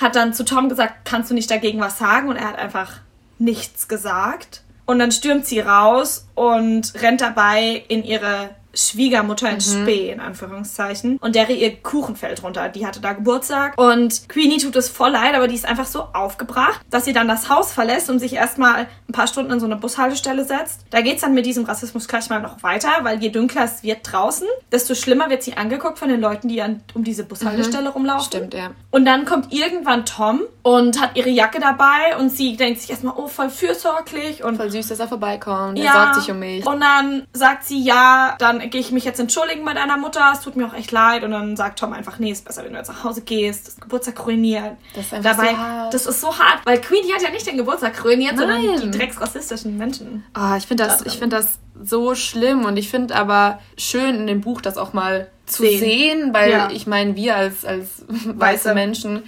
Hat 0.00 0.16
dann 0.16 0.32
zu 0.32 0.44
Tom 0.44 0.68
gesagt, 0.68 1.04
kannst 1.04 1.30
du 1.30 1.34
nicht 1.34 1.50
dagegen 1.50 1.78
was 1.80 1.98
sagen? 1.98 2.28
Und 2.28 2.36
er 2.36 2.48
hat 2.48 2.58
einfach 2.58 2.92
nichts 3.38 3.86
gesagt. 3.86 4.62
Und 4.86 4.98
dann 4.98 5.12
stürmt 5.12 5.46
sie 5.46 5.60
raus 5.60 6.26
und 6.34 6.92
rennt 7.00 7.20
dabei 7.20 7.84
in 7.88 8.02
ihre 8.04 8.50
Schwiegermutter 8.74 9.50
ins 9.50 9.72
Spee, 9.72 10.10
in 10.10 10.20
Anführungszeichen. 10.20 11.18
Und 11.18 11.34
deren 11.34 11.56
ihr 11.56 11.76
Kuchen 11.76 12.16
fällt 12.16 12.42
runter. 12.42 12.68
Die 12.68 12.86
hatte 12.86 13.00
da 13.00 13.12
Geburtstag. 13.12 13.78
Und 13.78 14.28
Queenie 14.28 14.58
tut 14.58 14.76
es 14.76 14.88
voll 14.88 15.10
leid, 15.10 15.34
aber 15.34 15.48
die 15.48 15.54
ist 15.54 15.66
einfach 15.66 15.86
so 15.86 16.08
aufgebracht, 16.12 16.80
dass 16.90 17.04
sie 17.04 17.12
dann 17.12 17.28
das 17.28 17.48
Haus 17.48 17.72
verlässt 17.72 18.10
und 18.10 18.18
sich 18.18 18.34
erstmal 18.34 18.86
ein 19.08 19.12
paar 19.12 19.26
Stunden 19.26 19.52
in 19.52 19.60
so 19.60 19.66
eine 19.66 19.76
Bushaltestelle 19.76 20.44
setzt. 20.44 20.80
Da 20.90 21.00
geht's 21.00 21.22
dann 21.22 21.34
mit 21.34 21.46
diesem 21.46 21.64
Rassismus 21.64 22.08
gleich 22.08 22.28
mal 22.30 22.40
noch 22.40 22.62
weiter, 22.62 22.90
weil 23.02 23.22
je 23.22 23.28
dunkler 23.30 23.64
es 23.64 23.82
wird 23.82 24.00
draußen, 24.02 24.46
desto 24.72 24.94
schlimmer 24.94 25.30
wird 25.30 25.42
sie 25.42 25.56
angeguckt 25.56 25.98
von 25.98 26.08
den 26.08 26.20
Leuten, 26.20 26.48
die 26.48 26.60
an, 26.60 26.82
um 26.94 27.04
diese 27.04 27.24
Bushaltestelle 27.24 27.90
rumlaufen. 27.90 28.26
Stimmt, 28.26 28.54
ja. 28.54 28.70
Und 28.90 29.04
dann 29.04 29.24
kommt 29.24 29.52
irgendwann 29.52 30.04
Tom 30.04 30.42
und 30.62 31.00
hat 31.00 31.16
ihre 31.16 31.30
Jacke 31.30 31.60
dabei 31.60 32.16
und 32.18 32.30
sie 32.30 32.56
denkt 32.56 32.80
sich 32.80 32.90
erstmal, 32.90 33.14
oh, 33.16 33.28
voll 33.28 33.50
fürsorglich 33.50 34.42
und 34.42 34.56
Voll 34.56 34.70
süß, 34.70 34.88
dass 34.88 35.00
er 35.00 35.08
vorbeikommt. 35.08 35.78
Er 35.78 35.84
ja. 35.84 35.92
sorgt 35.92 36.14
sich 36.16 36.30
um 36.30 36.38
mich. 36.38 36.66
Und 36.66 36.80
dann 36.80 37.26
sagt 37.32 37.64
sie, 37.64 37.82
ja, 37.82 38.34
dann 38.38 38.60
gehe 38.68 38.80
ich 38.80 38.90
mich 38.92 39.04
jetzt 39.04 39.20
entschuldigen 39.20 39.64
bei 39.64 39.74
deiner 39.74 39.96
Mutter, 39.96 40.30
es 40.32 40.40
tut 40.40 40.56
mir 40.56 40.66
auch 40.66 40.74
echt 40.74 40.90
leid. 40.92 41.24
Und 41.24 41.30
dann 41.32 41.56
sagt 41.56 41.78
Tom 41.78 41.92
einfach, 41.92 42.18
nee, 42.18 42.30
ist 42.30 42.44
besser, 42.44 42.64
wenn 42.64 42.72
du 42.72 42.78
jetzt 42.78 42.88
nach 42.88 43.04
Hause 43.04 43.22
gehst, 43.22 43.66
das 43.68 43.76
Geburtstag 43.80 44.26
ruiniert. 44.26 44.76
Das 44.94 45.06
ist 45.06 45.14
einfach 45.14 45.36
Dabei, 45.36 45.50
so 45.50 45.56
hart. 45.58 45.94
das 45.94 46.06
ist 46.06 46.20
so 46.20 46.38
hart, 46.38 46.60
weil 46.64 46.80
Queenie 46.80 47.12
hat 47.12 47.22
ja 47.22 47.30
nicht 47.30 47.46
den 47.46 47.56
Geburtstag 47.56 48.04
ruiniert, 48.04 48.36
sondern 48.38 48.64
Nein. 48.64 48.80
die 48.90 48.98
drecksrassistischen 48.98 49.76
Menschen. 49.78 50.24
Ah, 50.34 50.56
ich 50.56 50.66
finde 50.66 50.84
das, 50.84 50.98
da 50.98 51.04
ich 51.06 51.12
drin. 51.12 51.20
finde 51.30 51.36
das 51.36 51.58
so 51.82 52.14
schlimm 52.14 52.64
und 52.64 52.76
ich 52.76 52.88
finde 52.88 53.14
aber 53.16 53.58
schön 53.76 54.14
in 54.16 54.26
dem 54.26 54.40
Buch 54.40 54.60
das 54.60 54.76
auch 54.78 54.92
mal 54.92 55.28
zu 55.46 55.62
Sehen. 55.64 55.78
sehen, 55.80 56.34
weil 56.34 56.50
Ja. 56.50 56.70
ich 56.70 56.86
meine, 56.86 57.16
wir 57.16 57.36
als, 57.36 57.64
als 57.64 58.04
weiße 58.08 58.38
Weiße. 58.38 58.74
Menschen, 58.74 59.22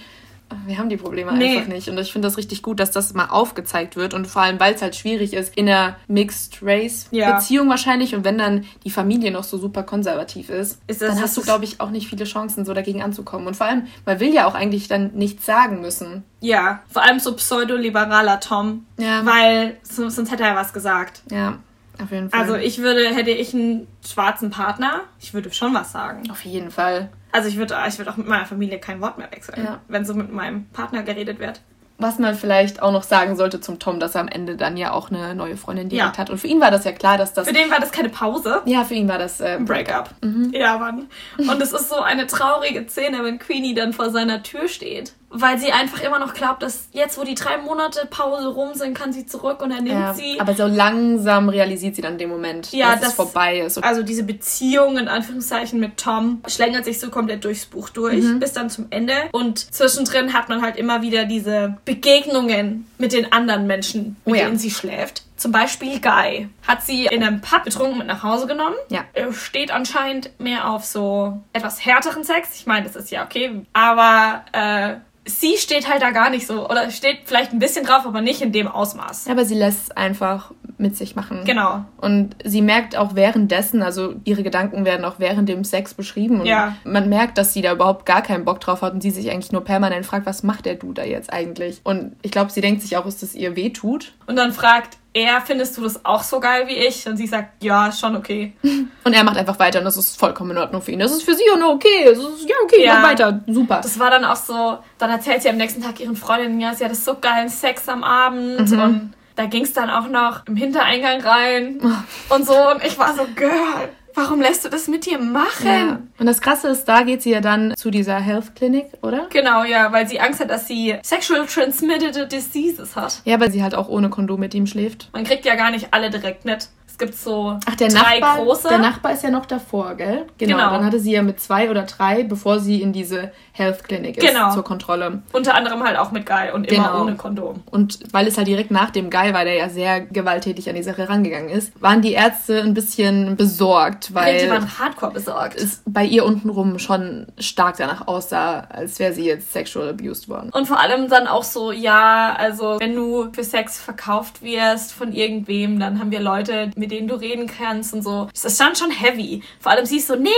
wir 0.65 0.77
haben 0.77 0.89
die 0.89 0.97
Probleme 0.97 1.31
Nee. 1.33 1.57
einfach 1.57 1.67
nicht. 1.71 1.89
Und 1.89 1.97
ich 1.97 2.11
finde 2.11 2.27
das 2.27 2.37
richtig 2.37 2.61
gut, 2.61 2.79
dass 2.79 2.91
das 2.91 3.13
mal 3.13 3.25
aufgezeigt 3.27 3.95
wird 3.95 4.13
und 4.13 4.27
vor 4.27 4.41
allem, 4.41 4.59
weil 4.59 4.73
es 4.73 4.81
halt 4.81 4.95
schwierig 4.95 5.33
ist 5.33 5.55
in 5.57 5.67
einer 5.67 5.95
Mixed 6.07 6.59
Race 6.61 7.07
Ja. 7.11 7.33
Beziehung 7.35 7.69
wahrscheinlich 7.69 8.15
und 8.15 8.23
wenn 8.23 8.37
dann 8.37 8.65
die 8.83 8.89
Familie 8.89 9.31
noch 9.31 9.43
so 9.43 9.57
super 9.57 9.83
konservativ 9.83 10.49
ist, 10.49 10.79
Ist 10.87 11.01
das- 11.01 11.09
dann 11.13 11.21
hast 11.21 11.35
du, 11.37 11.41
glaube 11.41 11.65
ich, 11.65 11.79
auch 11.81 11.89
nicht 11.89 12.07
viele 12.09 12.25
Chancen, 12.25 12.65
so 12.65 12.73
dagegen 12.73 13.01
anzukommen. 13.01 13.47
Und 13.47 13.55
vor 13.57 13.67
allem, 13.67 13.87
man 14.05 14.19
will 14.19 14.33
ja 14.33 14.47
auch 14.47 14.55
eigentlich 14.55 14.87
dann 14.87 15.11
nichts 15.13 15.45
sagen 15.45 15.81
müssen. 15.81 16.23
Ja, 16.39 16.81
vor 16.89 17.03
allem 17.03 17.19
so 17.19 17.33
pseudoliberaler 17.35 18.39
Tom. 18.39 18.85
Ja. 18.97 19.25
Weil 19.25 19.77
so- 19.83 20.09
sonst 20.09 20.31
hätte 20.31 20.43
er 20.43 20.55
was 20.55 20.73
gesagt. 20.73 21.21
Ja, 21.31 21.57
auf 22.01 22.11
jeden 22.11 22.29
Fall. 22.29 22.39
Also 22.41 22.55
ich 22.55 22.79
würde, 22.79 23.07
hätte 23.09 23.31
ich 23.31 23.53
einen 23.53 23.87
schwarzen 24.05 24.49
Partner, 24.49 25.01
ich 25.19 25.33
würde 25.33 25.51
schon 25.53 25.73
was 25.73 25.91
sagen. 25.91 26.29
auf 26.31 26.43
jeden 26.45 26.71
Fall. 26.71 27.09
Also 27.31 27.49
ich 27.49 27.57
würde, 27.57 27.75
ich 27.87 27.97
würde 27.97 28.11
auch 28.11 28.17
mit 28.17 28.27
meiner 28.27 28.45
Familie 28.45 28.79
kein 28.79 29.01
Wort 29.01 29.17
mehr 29.17 29.31
wechseln, 29.31 29.63
Ja. 29.63 29.79
wenn 29.87 30.05
so 30.05 30.13
mit 30.13 30.31
meinem 30.31 30.65
Partner 30.67 31.03
geredet 31.03 31.39
wird. 31.39 31.61
Was 31.99 32.19
man 32.19 32.35
vielleicht 32.35 32.83
auch 32.83 32.91
noch 32.91 33.01
sagen 33.01 33.35
sollte 33.35 33.59
zum 33.59 33.79
Tom, 33.79 33.99
dass 33.99 34.13
er 34.13 34.21
am 34.21 34.27
Ende 34.27 34.55
dann 34.55 34.77
ja 34.77 34.91
auch 34.91 35.09
eine 35.09 35.33
neue 35.33 35.57
Freundin 35.57 35.89
direkt 35.89 36.15
Ja. 36.15 36.17
hat. 36.19 36.29
Und 36.29 36.37
für 36.37 36.45
ihn 36.45 36.61
war 36.61 36.69
das 36.69 36.83
ja 36.85 36.91
klar, 36.91 37.17
dass 37.17 37.33
das. 37.33 37.47
Für 37.47 37.53
den 37.55 37.71
war 37.71 37.79
das 37.79 37.91
keine 37.91 38.09
Pause. 38.09 38.61
ja, 38.65 38.83
für 38.83 38.93
ihn 38.93 39.07
war 39.07 39.17
das 39.17 39.41
äh, 39.41 39.57
Breakup. 39.59 40.11
Ja, 40.51 40.77
Mann. 40.77 41.07
Und 41.39 41.59
es 41.59 41.73
ist 41.73 41.89
so 41.89 41.95
eine 41.99 42.27
traurige 42.27 42.87
Szene, 42.87 43.23
wenn 43.23 43.39
Queenie 43.39 43.73
dann 43.73 43.93
vor 43.93 44.11
seiner 44.11 44.43
Tür 44.43 44.67
steht. 44.67 45.13
Weil 45.39 45.57
sie 45.59 45.71
einfach 45.71 46.01
immer 46.01 46.19
noch 46.19 46.33
glaubt, 46.33 46.63
dass 46.63 46.87
jetzt, 46.93 47.17
wo 47.17 47.23
die 47.23 47.35
drei 47.35 47.57
Monate 47.57 48.07
Pause 48.09 48.47
rum 48.47 48.73
sind, 48.73 48.93
kann 48.97 49.13
sie 49.13 49.25
zurück 49.25 49.61
und 49.61 49.71
er 49.71 49.77
nimmt 49.81 49.89
Ja, 49.99 50.13
sie. 50.13 50.39
aber 50.39 50.55
so 50.55 50.65
langsam 50.65 51.49
realisiert 51.49 51.95
sie 51.95 52.01
dann 52.01 52.17
dem 52.17 52.29
Moment, 52.29 52.71
Ja, 52.71 52.91
dass 52.93 52.99
das- 53.01 53.09
es 53.09 53.15
vorbei 53.15 53.59
ist. 53.59 53.83
Also 53.83 54.01
diese 54.03 54.23
Beziehung 54.23 54.97
in 54.97 55.07
Anführungszeichen 55.07 55.79
mit 55.79 55.97
Tom 55.97 56.41
schlängelt 56.47 56.85
sich 56.85 56.99
so 56.99 57.09
komplett 57.09 57.43
durchs 57.43 57.65
Buch 57.65 57.89
durch, 57.89 58.23
bis 58.39 58.53
dann 58.53 58.69
zum 58.69 58.87
Ende. 58.89 59.13
Und 59.31 59.59
zwischendrin 59.59 60.33
hat 60.33 60.49
man 60.49 60.61
halt 60.61 60.75
immer 60.77 61.01
wieder 61.01 61.25
diese 61.25 61.77
Begegnungen 61.85 62.87
mit 62.97 63.13
den 63.13 63.31
anderen 63.31 63.67
Menschen, 63.67 64.15
mit 64.25 64.33
Oh 64.33 64.35
ja. 64.35 64.45
denen 64.45 64.57
sie 64.57 64.71
schläft. 64.71 65.23
Zum 65.37 65.51
Beispiel 65.51 65.99
Guy 66.01 66.49
hat 66.67 66.81
sie 66.83 67.05
in 67.05 67.23
einem 67.23 67.41
Pub 67.41 67.63
betrunken 67.63 67.99
mit 67.99 68.07
nach 68.07 68.23
Hause 68.23 68.47
genommen. 68.47 68.75
Ja. 68.89 69.01
Steht 69.31 69.71
anscheinend 69.71 70.31
mehr 70.39 70.69
auf 70.69 70.83
so 70.83 71.39
etwas 71.53 71.85
härteren 71.85 72.23
Sex. 72.23 72.55
Ich 72.55 72.65
meine, 72.65 72.85
das 72.85 72.95
ist 72.95 73.11
ja 73.11 73.23
okay. 73.23 73.61
Aber 73.73 74.43
äh, 74.51 74.95
sie 75.29 75.57
steht 75.57 75.89
halt 75.89 76.01
da 76.01 76.09
gar 76.11 76.29
nicht 76.31 76.47
so. 76.47 76.67
Oder 76.69 76.89
steht 76.89 77.19
vielleicht 77.25 77.53
ein 77.53 77.59
bisschen 77.59 77.85
drauf, 77.85 78.05
aber 78.05 78.21
nicht 78.21 78.41
in 78.41 78.51
dem 78.51 78.67
Ausmaß. 78.67 79.27
aber 79.29 79.45
sie 79.45 79.55
lässt 79.55 79.83
es 79.83 79.91
einfach 79.91 80.51
mit 80.79 80.95
sich 80.95 81.15
machen. 81.15 81.41
Genau. 81.43 81.85
Und 81.97 82.35
sie 82.43 82.61
merkt 82.61 82.95
auch 82.95 83.15
währenddessen, 83.15 83.81
also 83.81 84.13
ihre 84.25 84.43
Gedanken 84.43 84.85
werden 84.85 85.05
auch 85.05 85.15
während 85.17 85.49
dem 85.49 85.63
Sex 85.63 85.95
beschrieben. 85.95 86.39
Und 86.41 86.45
Ja. 86.45 86.75
man 86.83 87.09
merkt, 87.09 87.37
dass 87.39 87.51
sie 87.53 87.61
da 87.63 87.71
überhaupt 87.73 88.05
gar 88.05 88.21
keinen 88.21 88.45
Bock 88.45 88.59
drauf 88.59 88.83
hat 88.83 88.93
und 88.93 89.01
sie 89.01 89.09
sich 89.09 89.31
eigentlich 89.31 89.51
nur 89.51 89.63
permanent 89.63 90.05
fragt, 90.05 90.27
was 90.27 90.43
macht 90.43 90.65
der 90.67 90.75
Du 90.75 90.93
da 90.93 91.03
jetzt 91.03 91.33
eigentlich? 91.33 91.81
Und 91.83 92.15
ich 92.21 92.29
glaube, 92.31 92.51
sie 92.51 92.61
denkt 92.61 92.83
sich 92.83 92.95
auch, 92.95 93.05
dass 93.05 93.17
das 93.19 93.33
ihr 93.33 93.55
weh 93.55 93.71
tut. 93.71 94.13
Und 94.27 94.35
dann 94.35 94.51
fragt 94.53 94.97
er, 95.13 95.41
findest 95.41 95.77
du 95.77 95.81
das 95.81 96.05
auch 96.05 96.21
so 96.23 96.39
geil 96.39 96.67
wie 96.67 96.75
ich? 96.75 97.07
Und 97.07 97.17
sie 97.17 97.27
sagt, 97.27 97.63
ja, 97.63 97.91
schon 97.91 98.15
okay. 98.15 98.53
Und 99.03 99.13
er 99.13 99.23
macht 99.23 99.37
einfach 99.37 99.57
weiter 99.59 99.79
und 99.79 99.85
das 99.85 99.97
ist 99.97 100.19
vollkommen 100.19 100.51
in 100.51 100.57
Ordnung 100.57 100.81
für 100.81 100.91
ihn. 100.91 100.99
Das 100.99 101.11
ist 101.11 101.23
für 101.23 101.33
sie 101.33 101.43
auch 101.53 101.57
nur 101.57 101.69
okay. 101.73 102.03
Es 102.05 102.17
ist, 102.19 102.47
ja, 102.47 102.55
okay, 102.63 102.83
Ja. 102.85 102.95
mach 102.95 103.03
weiter. 103.09 103.41
Super. 103.47 103.79
Das 103.81 103.97
war 103.99 104.09
dann 104.11 104.25
auch 104.25 104.35
so, 104.35 104.77
dann 104.97 105.09
erzählt 105.09 105.41
sie 105.41 105.49
am 105.49 105.55
nächsten 105.57 105.81
Tag 105.81 105.99
ihren 105.99 106.15
Freundinnen, 106.15 106.59
ja, 106.59 106.73
sie 106.73 106.83
hatte 106.85 106.95
so 106.95 107.15
geilen 107.19 107.49
Sex 107.49 107.87
am 107.89 108.03
Abend 108.03 108.69
Mhm. 108.71 108.79
und 108.81 109.13
Da 109.35 109.45
ging 109.45 109.63
es 109.63 109.71
dann 109.73 109.89
auch 109.91 110.07
noch 110.07 110.45
im 110.47 110.55
Hintereingang 110.55 111.21
rein 111.21 111.79
und 112.29 112.45
so. 112.45 112.53
Und 112.71 112.83
ich 112.83 112.97
war 112.99 113.13
so, 113.15 113.25
Girl, 113.35 113.89
warum 114.17 114.41
lässt 114.41 114.65
du 114.65 114.69
das 114.69 114.87
mit 114.87 115.05
dir 115.05 115.19
machen? 115.19 115.67
Ja. 115.67 115.99
Und 116.19 116.25
das 116.25 116.41
Krasse 116.41 116.67
ist, 116.69 116.85
da 116.85 117.03
geht 117.03 117.21
sie 117.21 117.31
ja 117.31 117.39
dann 117.39 117.73
zu 117.77 117.91
dieser 117.91 118.19
Health 118.19 118.55
Clinic, 118.55 118.87
oder? 119.01 119.27
Genau, 119.31 119.63
ja, 119.63 119.91
weil 119.91 120.07
sie 120.07 120.19
Angst 120.19 120.39
hat, 120.39 120.49
dass 120.49 120.67
sie 120.67 120.95
sexual 121.03 121.45
transmitted 121.45 122.31
diseases 122.31 122.95
hat. 122.95 123.21
Ja, 123.25 123.39
weil 123.39 123.51
sie 123.51 123.63
halt 123.63 123.75
auch 123.75 123.87
ohne 123.87 124.09
Kondom 124.09 124.39
mit 124.39 124.53
ihm 124.53 124.67
schläft. 124.67 125.09
Man 125.13 125.23
kriegt 125.23 125.45
ja 125.45 125.55
gar 125.55 125.71
nicht 125.71 125.89
alle 125.91 126.09
direkt 126.09 126.43
mit. 126.43 126.69
Es 126.99 127.05
gibt 127.05 127.15
so 127.15 127.59
Ach, 127.63 127.75
der 127.75 127.89
drei 127.89 128.19
Nachbar, 128.19 128.43
große. 128.43 128.69
der 128.69 128.79
Nachbar 128.79 129.11
ist 129.13 129.21
ja 129.21 129.29
noch 129.29 129.45
davor, 129.45 129.93
gell? 129.93 130.25
Genau. 130.39 130.57
Genau. 130.57 130.71
Dann 130.71 130.83
hatte 130.83 130.99
sie 130.99 131.11
ja 131.11 131.21
mit 131.21 131.39
zwei 131.39 131.69
oder 131.69 131.83
drei, 131.83 132.23
bevor 132.23 132.59
sie 132.59 132.81
in 132.81 132.91
diese 132.91 133.31
Health 133.51 133.83
Clinic 133.83 134.17
ist 134.17 134.27
Genau. 134.27 134.51
zur 134.51 134.63
Kontrolle. 134.63 135.21
Unter 135.31 135.53
anderem 135.53 135.83
halt 135.83 135.95
auch 135.95 136.11
mit 136.11 136.25
Guy 136.25 136.49
und 136.51 136.65
immer 136.71 136.87
Genau. 136.87 137.01
ohne 137.03 137.15
Kondom. 137.15 137.61
Und 137.69 137.99
weil 138.13 138.25
es 138.25 138.35
halt 138.37 138.47
direkt 138.47 138.71
nach 138.71 138.89
dem 138.89 139.11
Guy 139.11 139.31
war, 139.31 139.43
der 139.45 139.53
ja 139.53 139.69
sehr 139.69 140.01
gewalttätig 140.01 140.67
an 140.69 140.75
die 140.75 140.81
Sache 140.81 141.07
rangegangen 141.07 141.49
ist, 141.49 141.79
waren 141.79 142.01
die 142.01 142.13
Ärzte 142.13 142.61
ein 142.61 142.73
bisschen 142.73 143.35
besorgt, 143.35 144.09
Die 144.09 144.15
weil 144.15 144.49
waren 144.49 144.79
hardcore 144.79 145.11
besorgt. 145.13 145.55
es 145.55 145.83
bei 145.85 146.03
ihr 146.03 146.25
untenrum 146.25 146.79
schon 146.79 147.27
stark 147.37 147.77
danach 147.77 148.07
aussah, 148.07 148.61
als 148.69 148.97
wäre 148.97 149.13
sie 149.13 149.25
jetzt 149.25 149.53
sexual 149.53 149.89
abused 149.89 150.29
worden. 150.29 150.49
Und 150.51 150.65
vor 150.67 150.79
allem 150.79 151.09
dann 151.09 151.27
auch 151.27 151.43
so, 151.43 151.71
ja, 151.71 152.33
also 152.35 152.77
wenn 152.79 152.95
du 152.95 153.29
für 153.33 153.43
Sex 153.43 153.79
verkauft 153.79 154.41
wirst 154.41 154.93
von 154.93 155.11
irgendwem, 155.13 155.79
dann 155.79 155.99
haben 155.99 156.09
wir 156.09 156.21
Leute, 156.21 156.71
mit 156.75 156.86
denen 156.87 157.07
du 157.07 157.15
reden 157.15 157.47
kannst 157.47 157.93
und 157.93 158.01
so. 158.01 158.29
Das 158.33 158.45
ist 158.45 158.59
dann 158.59 158.75
schon 158.75 158.91
heavy. 158.91 159.41
Vor 159.59 159.71
allem 159.71 159.85
sie 159.85 159.97
ist 159.97 160.07
so, 160.07 160.15
nee, 160.15 160.29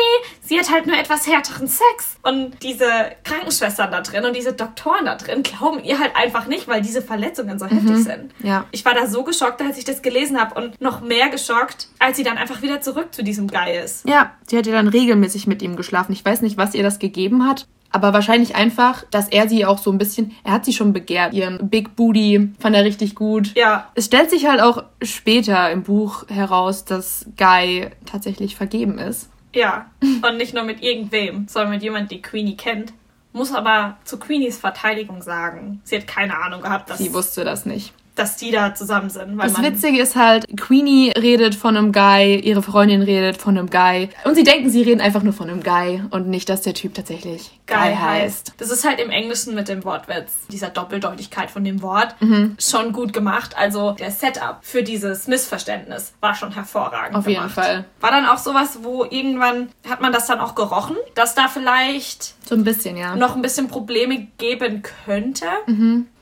sie 0.42 0.60
hat 0.60 0.72
halt 0.72 0.88
nur 0.88 0.98
etwas 0.98 1.28
härteren 1.28 1.68
Sex. 1.68 2.18
Und 2.22 2.62
diese 2.64 2.90
Krankenschwestern 3.24 3.92
da 3.92 4.02
drin 4.02 4.26
und 4.26 4.36
diese 4.36 4.54
Doktoren 4.54 5.06
da 5.06 5.16
drin 5.16 5.44
glauben 5.44 5.84
ihr 5.84 6.00
halt 6.00 6.16
einfach 6.16 6.48
nicht, 6.48 6.68
weil 6.68 6.82
diese 6.82 7.02
Verletzungen 7.02 7.60
so 7.60 7.66
heftig 7.66 8.04
sind. 8.04 8.32
Ja. 8.44 8.66
Ich 8.72 8.86
war 8.86 8.94
da 8.94 9.08
so 9.08 9.24
geschockt, 9.24 9.62
als 9.62 9.78
ich 9.78 9.86
das 9.86 10.02
gelesen 10.02 10.40
habe 10.40 10.60
und 10.60 10.80
noch 10.82 11.02
mehr 11.02 11.30
geschockt, 11.30 11.88
als 12.00 12.18
sie 12.18 12.24
dann 12.24 12.38
einfach 12.38 12.62
wieder 12.62 12.82
zurück 12.82 13.14
zu 13.14 13.24
diesem 13.24 13.48
Guy 13.48 13.78
ist. 13.78 14.08
Ja, 14.08 14.34
sie 14.48 14.58
hat 14.58 14.66
ja 14.66 14.74
dann 14.74 14.88
regelmäßig 14.88 15.48
mit 15.48 15.62
ihm 15.62 15.76
geschlafen. 15.76 16.14
Ich 16.14 16.24
weiß 16.24 16.42
nicht, 16.42 16.58
was 16.58 16.74
ihr 16.74 16.84
das 16.84 17.00
gegeben 17.00 17.48
hat. 17.48 17.68
Aber 17.92 18.14
wahrscheinlich 18.14 18.56
einfach, 18.56 19.04
dass 19.10 19.30
er 19.30 19.50
sie 19.50 19.66
auch 19.66 19.80
so 19.80 19.92
ein 19.92 19.98
bisschen, 19.98 20.36
er 20.44 20.52
hat 20.54 20.66
sie 20.66 20.74
schon 20.74 20.94
begehrt. 20.94 21.34
Ihren 21.34 21.70
Big 21.70 21.96
Booty 21.96 22.52
fand 22.60 22.76
er 22.76 22.84
richtig 22.84 23.16
gut. 23.16 23.56
Ja, 23.56 23.90
Es 23.96 24.06
stellt 24.06 24.30
sich 24.30 24.48
halt 24.48 24.62
auch 24.62 24.84
später 25.02 25.72
im 25.72 25.84
Buch 25.84 26.26
heraus, 26.30 26.86
dass 26.86 27.26
Guy 27.38 27.90
tatsächlich 28.06 28.56
vergeben 28.56 29.00
ist. 29.00 29.30
Ja, 29.56 29.88
und 30.02 30.38
nicht 30.38 30.54
nur 30.54 30.64
mit 30.64 30.84
irgendwem, 30.84 31.48
sondern 31.48 31.72
mit 31.72 31.82
jemand, 31.82 32.12
die 32.12 32.22
Queenie 32.22 32.56
kennt. 32.56 32.94
Muss 33.34 33.54
aber 33.54 33.98
zu 34.04 34.18
Queenies 34.18 34.58
Verteidigung 34.58 35.22
sagen, 35.22 35.82
sie 35.84 35.98
hat 35.98 36.08
keine 36.08 36.38
Ahnung 36.38 36.62
gehabt, 36.62 36.90
dass, 36.90 36.98
Sie 37.00 37.14
wusste 37.14 37.44
das 37.44 37.66
nicht. 37.66 37.94
Dass 38.20 38.36
die 38.36 38.52
da 38.52 38.76
zusammen 38.76 39.10
sind. 39.10 39.38
Das 39.42 39.62
Witzige 39.62 40.02
ist 40.02 40.16
halt, 40.16 40.46
Queenie 40.58 41.12
redet 41.18 41.56
von 41.56 41.78
einem 41.78 41.92
Guy, 41.92 42.40
ihre 42.40 42.62
Freundin 42.62 43.02
redet 43.02 43.38
von 43.38 43.58
einem 43.58 43.70
Guy. 43.70 44.10
Und 44.26 44.36
sie 44.36 44.44
denken, 44.44 44.70
sie 44.70 44.82
reden 44.82 45.02
einfach 45.02 45.24
nur 45.24 45.34
von 45.34 45.50
einem 45.50 45.64
Guy 45.64 46.02
und 46.12 46.28
nicht, 46.28 46.50
dass 46.50 46.62
der 46.62 46.74
Typ 46.74 46.94
tatsächlich 46.94 47.52
Guy, 47.68 47.78
Guy 47.78 47.96
heißt. 47.96 48.54
Das 48.58 48.70
ist 48.70 48.86
halt 48.88 49.00
im 49.00 49.10
Englischen 49.10 49.56
mit 49.56 49.70
dem 49.70 49.84
Wortwitz, 49.86 50.34
dieser 50.52 50.70
Doppeldeutigkeit 50.70 51.50
von 51.50 51.64
dem 51.64 51.82
Wort, 51.82 52.16
Mhm. 52.20 52.56
schon 52.60 52.92
gut 52.92 53.14
gemacht. 53.14 53.56
Also 53.58 53.92
der 53.92 54.12
Setup 54.12 54.58
für 54.62 54.84
dieses 54.84 55.28
Missverständnis 55.28 56.14
war 56.20 56.36
schon 56.36 56.52
hervorragend 56.54 57.16
Auf 57.16 57.28
jeden 57.28 57.40
gemacht. 57.42 57.56
Fall. 57.56 57.86
War 58.02 58.12
dann 58.12 58.26
auch 58.26 58.38
sowas, 58.38 58.80
wo 58.84 59.06
irgendwann 59.06 59.70
hat 59.90 60.02
man 60.02 60.12
das 60.12 60.28
dann 60.28 60.40
auch 60.40 60.56
gerochen, 60.56 60.98
dass 61.16 61.36
da 61.36 61.48
vielleicht 61.48 62.36
So 62.48 62.56
ein 62.56 62.64
bisschen, 62.64 62.98
ja. 62.98 63.16
noch 63.16 63.36
ein 63.36 63.42
bisschen 63.42 63.68
Probleme 63.68 64.28
geben 64.38 64.84
könnte. 65.06 65.46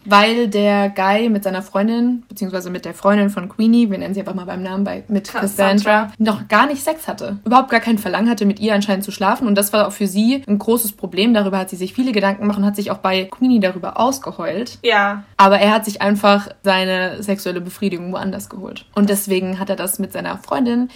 Weil 0.10 0.48
der 0.48 0.90
Guy 0.90 1.30
mit 1.30 1.44
seiner 1.44 1.62
Freundin, 1.62 2.24
beziehungsweise 2.30 2.70
mit 2.70 2.86
der 2.86 2.94
Freundin 2.94 3.30
von 3.30 3.50
Queenie, 3.50 3.92
wir 3.92 3.98
nennen 3.98 4.14
sie 4.14 4.22
einfach 4.22 4.34
mal 4.34 4.46
beim 4.46 4.64
Namen, 4.64 4.84
bei, 4.84 5.04
mit 5.08 5.32
Cassandra. 5.32 6.12
Noch 6.18 6.48
gar 6.48 6.66
nicht 6.68 6.84
Sex 6.84 7.08
hatte. 7.08 7.40
Überhaupt 7.46 7.70
gar 7.70 7.80
kein 7.80 7.98
Verlangen 7.98 8.30
hatte, 8.30 8.46
mit 8.46 8.60
ihr 8.60 8.74
anscheinend 8.74 9.04
zu 9.04 9.12
schlafen. 9.12 9.48
Und 9.48 9.56
das 9.56 9.74
war 9.74 9.88
auch 9.88 9.92
für 9.92 10.08
sie 10.08 10.44
ein 10.48 10.58
großes 10.58 10.94
Problem. 10.94 11.34
Darüber 11.34 11.58
hat 11.58 11.70
sie 11.70 11.76
sich 11.76 11.94
viele 11.94 12.12
Gedanken 12.12 12.42
gemacht 12.42 12.58
und 12.58 12.66
hat 12.66 12.76
sich 12.76 12.92
auch 12.92 13.00
bei 13.00 13.26
Queenie 13.26 13.60
darüber 13.60 14.00
ausgeheult. 14.00 14.80
Ja, 14.84 15.24
Aber 15.36 15.60
er 15.60 15.74
hat 15.74 15.86
sich 15.86 16.02
einfach 16.02 16.50
seine 16.64 17.22
sexuelle 17.22 17.62
Befriedigung 17.62 18.12
woanders 18.14 18.50
geholt. 18.50 18.86
Und 18.96 19.10
deswegen 19.10 19.60
hat 19.60 19.70
er 19.70 19.76
das 19.76 20.00
mit 20.00 20.14
seiner 20.14 20.38
Freundin. 20.38 20.90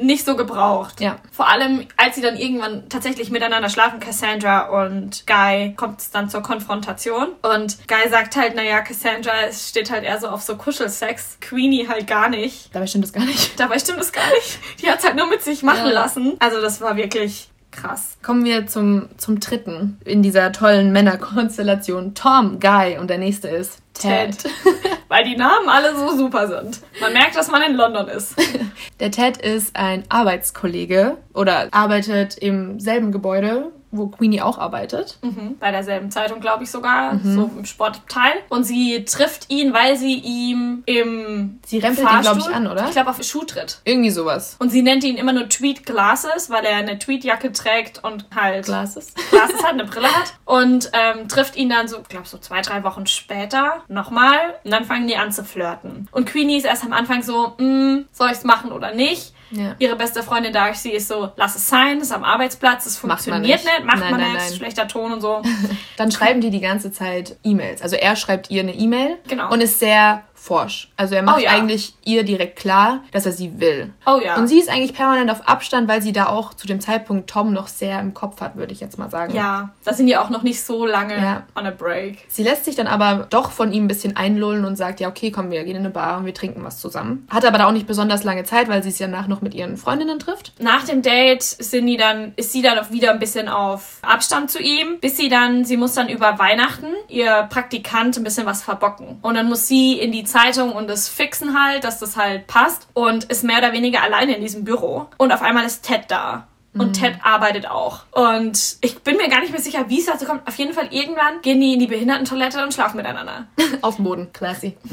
Nicht 0.00 0.24
so 0.24 0.36
gebraucht. 0.36 1.00
Ja. 1.00 1.16
Vor 1.32 1.48
allem, 1.48 1.86
als 1.96 2.14
sie 2.16 2.22
dann 2.22 2.36
irgendwann 2.36 2.88
tatsächlich 2.88 3.30
miteinander 3.30 3.68
schlafen, 3.68 4.00
Cassandra 4.00 4.82
und 4.82 5.26
Guy, 5.26 5.74
kommt 5.76 6.00
es 6.00 6.10
dann 6.10 6.30
zur 6.30 6.42
Konfrontation. 6.42 7.28
Und 7.42 7.78
Guy 7.88 8.08
sagt 8.10 8.36
halt, 8.36 8.54
naja, 8.54 8.80
Cassandra 8.80 9.32
es 9.48 9.68
steht 9.68 9.90
halt 9.90 10.04
eher 10.04 10.18
so 10.20 10.28
auf 10.28 10.42
so 10.42 10.56
Kuschelsex. 10.56 11.38
Queenie 11.40 11.88
halt 11.88 12.06
gar 12.06 12.28
nicht. 12.28 12.74
Dabei 12.74 12.86
stimmt 12.86 13.04
das 13.04 13.12
gar 13.12 13.24
nicht. 13.24 13.58
Dabei 13.60 13.78
stimmt 13.78 14.00
es 14.00 14.12
gar 14.12 14.28
nicht. 14.34 14.58
Die 14.80 14.88
hat 14.90 14.98
es 15.00 15.04
halt 15.04 15.16
nur 15.16 15.26
mit 15.26 15.42
sich 15.42 15.62
machen 15.62 15.86
Ja. 15.86 15.92
lassen. 15.92 16.36
Also 16.38 16.60
das 16.60 16.80
war 16.80 16.96
wirklich 16.96 17.48
krass. 17.70 18.16
Kommen 18.22 18.44
wir 18.44 18.66
zum, 18.66 19.08
zum 19.18 19.40
dritten 19.40 19.98
in 20.04 20.22
dieser 20.22 20.52
tollen 20.52 20.90
Männerkonstellation. 20.92 22.14
Tom, 22.14 22.60
Guy 22.60 22.98
und 22.98 23.08
der 23.08 23.18
nächste 23.18 23.48
ist 23.48 23.78
Ted. 23.94 24.38
Ted. 24.38 24.50
Weil 25.08 25.24
die 25.24 25.36
Namen 25.36 25.68
alle 25.68 25.96
so 25.96 26.16
super 26.16 26.46
sind. 26.46 26.80
Man 27.00 27.14
merkt, 27.14 27.34
dass 27.34 27.50
man 27.50 27.62
in 27.62 27.74
London 27.74 28.08
ist. 28.08 28.34
Der 29.00 29.10
Ted 29.10 29.38
ist 29.38 29.74
ein 29.74 30.04
Arbeitskollege 30.10 31.16
oder 31.32 31.68
arbeitet 31.70 32.36
im 32.36 32.78
selben 32.78 33.10
Gebäude, 33.10 33.72
wo 33.90 34.08
Queenie 34.08 34.42
auch 34.42 34.58
arbeitet. 34.58 35.18
Mhm. 35.22 35.56
Bei 35.58 35.70
derselben 35.70 36.10
Zeitung, 36.10 36.40
glaube 36.40 36.64
ich 36.64 36.70
sogar, 36.70 37.18
so 37.22 37.50
im 37.56 37.64
Sportabteil. 37.64 38.32
Und 38.48 38.64
sie 38.64 39.04
trifft 39.04 39.50
ihn, 39.50 39.72
weil 39.72 39.96
sie 39.96 40.14
ihm 40.14 40.82
im 40.86 41.58
Sie 41.66 41.78
rempelt 41.78 42.08
ihn, 42.08 42.20
glaube 42.20 42.40
ich, 42.40 42.46
an, 42.46 42.66
oder? 42.66 42.86
Ich 42.86 42.92
glaube, 42.92 43.10
auf 43.10 43.22
Schuh 43.22 43.44
tritt. 43.44 43.80
Irgendwie 43.84 44.10
sowas. 44.10 44.56
Und 44.58 44.70
sie 44.70 44.82
nennt 44.82 45.04
ihn 45.04 45.16
immer 45.16 45.32
nur 45.32 45.48
Tweed 45.48 45.86
Glasses, 45.86 46.50
weil 46.50 46.64
er 46.64 46.76
eine 46.76 46.98
Tweedjacke 46.98 47.52
trägt 47.52 48.04
und 48.04 48.26
halt 48.34 48.66
Glasses. 48.66 49.14
Glasses 49.30 49.62
hat, 49.62 49.72
eine 49.72 49.84
Brille 49.84 50.08
hat. 50.08 50.34
Und 50.44 50.90
ähm, 50.92 51.28
trifft 51.28 51.56
ihn 51.56 51.68
dann 51.68 51.88
so, 51.88 51.98
ich 51.98 52.08
glaube, 52.08 52.26
so 52.26 52.38
zwei, 52.38 52.60
drei 52.60 52.84
Wochen 52.84 53.06
später 53.06 53.82
nochmal. 53.88 54.38
Und 54.64 54.70
dann 54.70 54.84
fangen 54.84 55.08
die 55.08 55.16
an 55.16 55.32
zu 55.32 55.44
flirten. 55.44 56.08
Und 56.10 56.26
Queenie 56.26 56.58
ist 56.58 56.66
erst 56.66 56.84
am 56.84 56.92
Anfang 56.92 57.22
so, 57.22 57.54
mm, 57.58 58.06
soll 58.12 58.30
ich's 58.30 58.44
machen 58.44 58.72
oder 58.72 58.94
nicht? 58.94 59.32
Ja. 59.50 59.74
Ihre 59.78 59.96
beste 59.96 60.22
Freundin 60.22 60.52
Darcy 60.52 60.90
ist 60.90 61.08
so, 61.08 61.30
lass 61.36 61.56
es 61.56 61.68
sein, 61.68 62.00
ist 62.00 62.12
am 62.12 62.24
Arbeitsplatz, 62.24 62.86
es 62.86 62.98
funktioniert 62.98 63.42
nicht. 63.42 63.64
nicht, 63.64 63.84
macht 63.84 63.98
Nein, 64.00 64.10
man 64.10 64.20
nein, 64.20 64.32
nicht, 64.32 64.42
nein. 64.50 64.52
schlechter 64.56 64.86
Ton 64.88 65.12
und 65.12 65.20
so. 65.20 65.42
Dann 65.96 66.10
schreiben 66.10 66.40
die 66.40 66.50
die 66.50 66.60
ganze 66.60 66.92
Zeit 66.92 67.36
E-Mails. 67.42 67.80
Also 67.82 67.96
er 67.96 68.14
schreibt 68.16 68.50
ihr 68.50 68.60
eine 68.62 68.74
E-Mail 68.74 69.16
Genau. 69.26 69.50
und 69.50 69.60
ist 69.60 69.78
sehr 69.78 70.22
forsch. 70.38 70.90
Also 70.96 71.14
er 71.14 71.22
macht 71.22 71.38
Oh 71.38 71.40
ja. 71.40 71.50
eigentlich 71.50 71.94
ihr 72.04 72.22
direkt 72.22 72.56
klar, 72.58 73.00
dass 73.12 73.26
er 73.26 73.32
sie 73.32 73.60
will. 73.60 73.92
Oh 74.06 74.20
ja. 74.24 74.36
Und 74.36 74.48
sie 74.48 74.58
ist 74.58 74.68
eigentlich 74.70 74.94
permanent 74.94 75.30
auf 75.30 75.46
Abstand, 75.48 75.88
weil 75.88 76.00
sie 76.02 76.12
da 76.12 76.26
auch 76.26 76.54
zu 76.54 76.66
dem 76.66 76.80
Zeitpunkt 76.80 77.28
Tom 77.28 77.52
noch 77.52 77.66
sehr 77.68 78.00
im 78.00 78.14
Kopf 78.14 78.40
hat, 78.40 78.56
würde 78.56 78.72
ich 78.72 78.80
jetzt 78.80 78.98
mal 78.98 79.10
sagen. 79.10 79.34
ja, 79.34 79.70
da 79.84 79.92
sind 79.92 80.06
die 80.06 80.16
auch 80.16 80.30
noch 80.30 80.42
nicht 80.42 80.62
so 80.62 80.86
lange 80.86 81.16
Ja. 81.16 81.42
on 81.56 81.66
a 81.66 81.70
break. 81.70 82.18
Sie 82.28 82.42
lässt 82.42 82.64
sich 82.64 82.76
dann 82.76 82.86
aber 82.86 83.26
doch 83.30 83.50
von 83.50 83.72
ihm 83.72 83.84
ein 83.84 83.88
bisschen 83.88 84.16
einlullen 84.16 84.64
und 84.64 84.76
sagt, 84.76 85.00
ja, 85.00 85.08
okay, 85.08 85.30
komm, 85.30 85.50
wir 85.50 85.64
gehen 85.64 85.76
in 85.76 85.82
eine 85.82 85.90
Bar 85.90 86.18
und 86.18 86.26
wir 86.26 86.34
trinken 86.34 86.64
was 86.64 86.78
zusammen. 86.78 87.26
Hat 87.30 87.44
aber 87.44 87.58
da 87.58 87.66
auch 87.66 87.72
nicht 87.72 87.86
besonders 87.86 88.24
lange 88.24 88.44
Zeit, 88.44 88.68
weil 88.68 88.82
sie 88.82 88.88
es 88.90 88.98
ja 88.98 89.08
nach 89.08 89.26
noch 89.28 89.42
mit 89.42 89.54
ihren 89.54 89.76
Freundinnen 89.76 90.18
trifft. 90.18 90.52
Nach 90.60 90.84
dem 90.84 91.02
Date 91.02 91.42
sind 91.42 91.86
die 91.86 91.96
dann, 91.96 92.32
ist 92.36 92.52
sie 92.52 92.62
dann 92.62 92.78
auch 92.78 92.90
wieder 92.90 93.10
ein 93.12 93.18
bisschen 93.18 93.48
auf 93.48 93.98
Abstand 94.02 94.50
zu 94.50 94.60
ihm, 94.60 94.98
bis 95.00 95.16
sie 95.16 95.28
dann, 95.28 95.64
sie 95.64 95.76
muss 95.76 95.94
dann 95.94 96.08
über 96.08 96.38
Weihnachten 96.38 96.86
ihr 97.08 97.46
Praktikant 97.50 98.16
ein 98.16 98.24
bisschen 98.24 98.46
was 98.46 98.62
verbocken. 98.62 99.18
Und 99.22 99.34
dann 99.34 99.48
muss 99.48 99.66
sie 99.66 99.98
in 99.98 100.12
die 100.12 100.24
Zeitung 100.28 100.72
und 100.72 100.88
das 100.88 101.08
fixen 101.08 101.58
halt, 101.60 101.84
dass 101.84 101.98
das 101.98 102.16
halt 102.16 102.46
passt 102.46 102.86
und 102.94 103.24
ist 103.24 103.44
mehr 103.44 103.58
oder 103.58 103.72
weniger 103.72 104.02
alleine 104.02 104.34
in 104.36 104.40
diesem 104.42 104.64
Büro. 104.64 105.08
Und 105.16 105.32
auf 105.32 105.42
einmal 105.42 105.64
ist 105.64 105.82
Ted 105.84 106.02
da. 106.08 106.46
Und 106.74 106.92
Ted 106.92 107.14
arbeitet 107.24 107.66
auch. 107.68 108.02
Und 108.12 108.76
ich 108.82 109.00
bin 109.00 109.16
mir 109.16 109.28
gar 109.28 109.40
nicht 109.40 109.50
mehr 109.50 109.60
sicher, 109.60 109.86
wie 109.88 109.98
es 109.98 110.06
dazu 110.06 110.26
kommt. 110.26 110.46
Auf 110.46 110.54
jeden 110.56 110.72
Fall 110.74 110.86
irgendwann 110.92 111.40
gehen 111.42 111.60
die 111.60 111.72
in 111.72 111.80
die 111.80 111.88
Behindertentoilette 111.88 112.62
und 112.62 112.72
schlafen 112.72 112.98
miteinander. 112.98 113.48
Auf 113.80 113.96
dem 113.96 114.04
Boden. 114.04 114.32
Classy. 114.32 114.76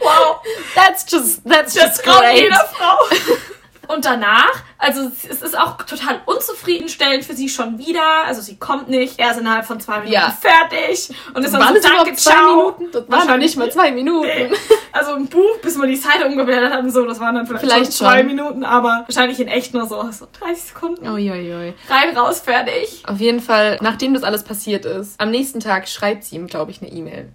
Wow, 0.00 0.40
That's 0.74 1.10
just, 1.10 1.42
that's 1.48 1.74
just 1.74 2.04
traut 2.04 2.20
great. 2.20 2.42
jeder 2.42 2.68
Frau. 2.76 2.98
Und 3.94 4.04
danach, 4.04 4.50
also 4.84 5.10
es 5.28 5.42
ist 5.42 5.58
auch 5.58 5.78
total 5.78 6.20
unzufriedenstellend 6.26 7.24
für 7.24 7.34
sie 7.34 7.48
schon 7.48 7.78
wieder. 7.78 8.24
Also 8.26 8.40
sie 8.42 8.56
kommt 8.56 8.88
nicht, 8.88 9.18
er 9.18 9.30
ist 9.32 9.40
innerhalb 9.40 9.64
von 9.64 9.80
zwei 9.80 9.94
Minuten 9.98 10.12
Ja. 10.12 10.30
fertig 10.30 11.08
und 11.34 11.42
ist 11.44 11.52
dann 11.54 11.60
Waren 11.62 11.80
so, 11.82 11.88
danke, 11.88 12.14
zwei 12.14 12.30
ciao. 12.32 12.56
Minuten? 12.78 12.86
Das 12.92 13.08
waren 13.08 13.26
noch 13.28 13.36
nicht 13.38 13.56
mal 13.56 13.70
zwei 13.72 13.90
Minuten. 13.92 14.26
Nee. 14.26 14.50
Also 14.92 15.14
im 15.14 15.26
Buch, 15.26 15.58
bis 15.62 15.76
man 15.76 15.88
die 15.88 15.96
Seite 15.96 16.26
umgeblättert 16.26 16.72
hat 16.72 16.80
und 16.84 16.90
so, 16.90 17.04
das 17.04 17.18
waren 17.18 17.34
dann 17.34 17.46
vielleicht, 17.46 17.64
Vielleicht 17.64 17.84
schon 17.96 18.06
zwei 18.06 18.18
schon. 18.18 18.26
Minuten, 18.28 18.64
aber 18.64 19.04
wahrscheinlich 19.06 19.40
in 19.40 19.48
echt 19.48 19.74
nur 19.74 19.86
so, 19.86 19.96
so 20.12 20.26
30 20.40 20.62
Sekunden. 20.64 21.08
Uiuiui. 21.08 21.74
Rein, 21.88 22.16
raus, 22.16 22.40
fertig. 22.40 23.02
Auf 23.06 23.18
jeden 23.18 23.40
Fall, 23.40 23.78
nachdem 23.80 24.14
das 24.14 24.22
alles 24.22 24.44
passiert 24.44 24.84
ist, 24.84 25.20
am 25.20 25.30
nächsten 25.30 25.60
Tag 25.60 25.88
schreibt 25.88 26.24
sie 26.24 26.36
ihm, 26.36 26.46
glaube 26.46 26.70
ich, 26.70 26.80
eine 26.80 26.90
E-Mail. 26.92 27.32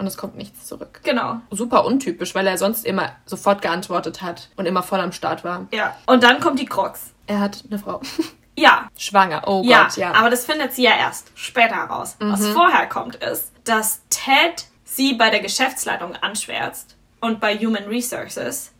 Und 0.00 0.06
es 0.06 0.16
kommt 0.16 0.34
nichts 0.36 0.66
zurück. 0.66 1.00
Genau. 1.04 1.40
Super 1.50 1.84
untypisch, 1.84 2.34
weil 2.34 2.46
er 2.46 2.56
sonst 2.56 2.86
immer 2.86 3.12
sofort 3.26 3.60
geantwortet 3.60 4.22
hat 4.22 4.48
und 4.56 4.64
immer 4.64 4.82
voll 4.82 4.98
am 4.98 5.12
Start 5.12 5.44
war. 5.44 5.66
Ja. 5.72 5.94
Und 6.06 6.22
dann 6.22 6.40
kommt 6.40 6.58
die 6.58 6.64
Krux. 6.64 7.12
Er 7.26 7.38
hat 7.40 7.62
eine 7.68 7.78
Frau. 7.78 8.00
Ja, 8.56 8.88
Schwanger. 8.98 9.44
Oh 9.46 9.62
ja, 9.64 9.84
Gott, 9.84 9.96
ja. 9.96 10.08
Mhm. 10.10 10.14
aber 10.16 10.28
das 10.28 10.44
findet 10.44 10.74
sie 10.74 10.82
ja 10.82 10.90
erst 10.98 11.30
später 11.34 11.76
heraus. 11.76 12.16
Was 12.18 12.46
vorher 12.48 12.86
kommt, 12.88 13.14
ist, 13.14 13.52
dass 13.64 14.02
Ted 14.10 14.66
sie 14.84 15.14
bei 15.14 15.30
der 15.30 15.40
Geschäftsleitung 15.40 16.14
anschwärzt 16.16 16.96
und 17.20 17.40
bei 17.40 17.56
Human 17.56 17.84
Resources, 17.84 18.72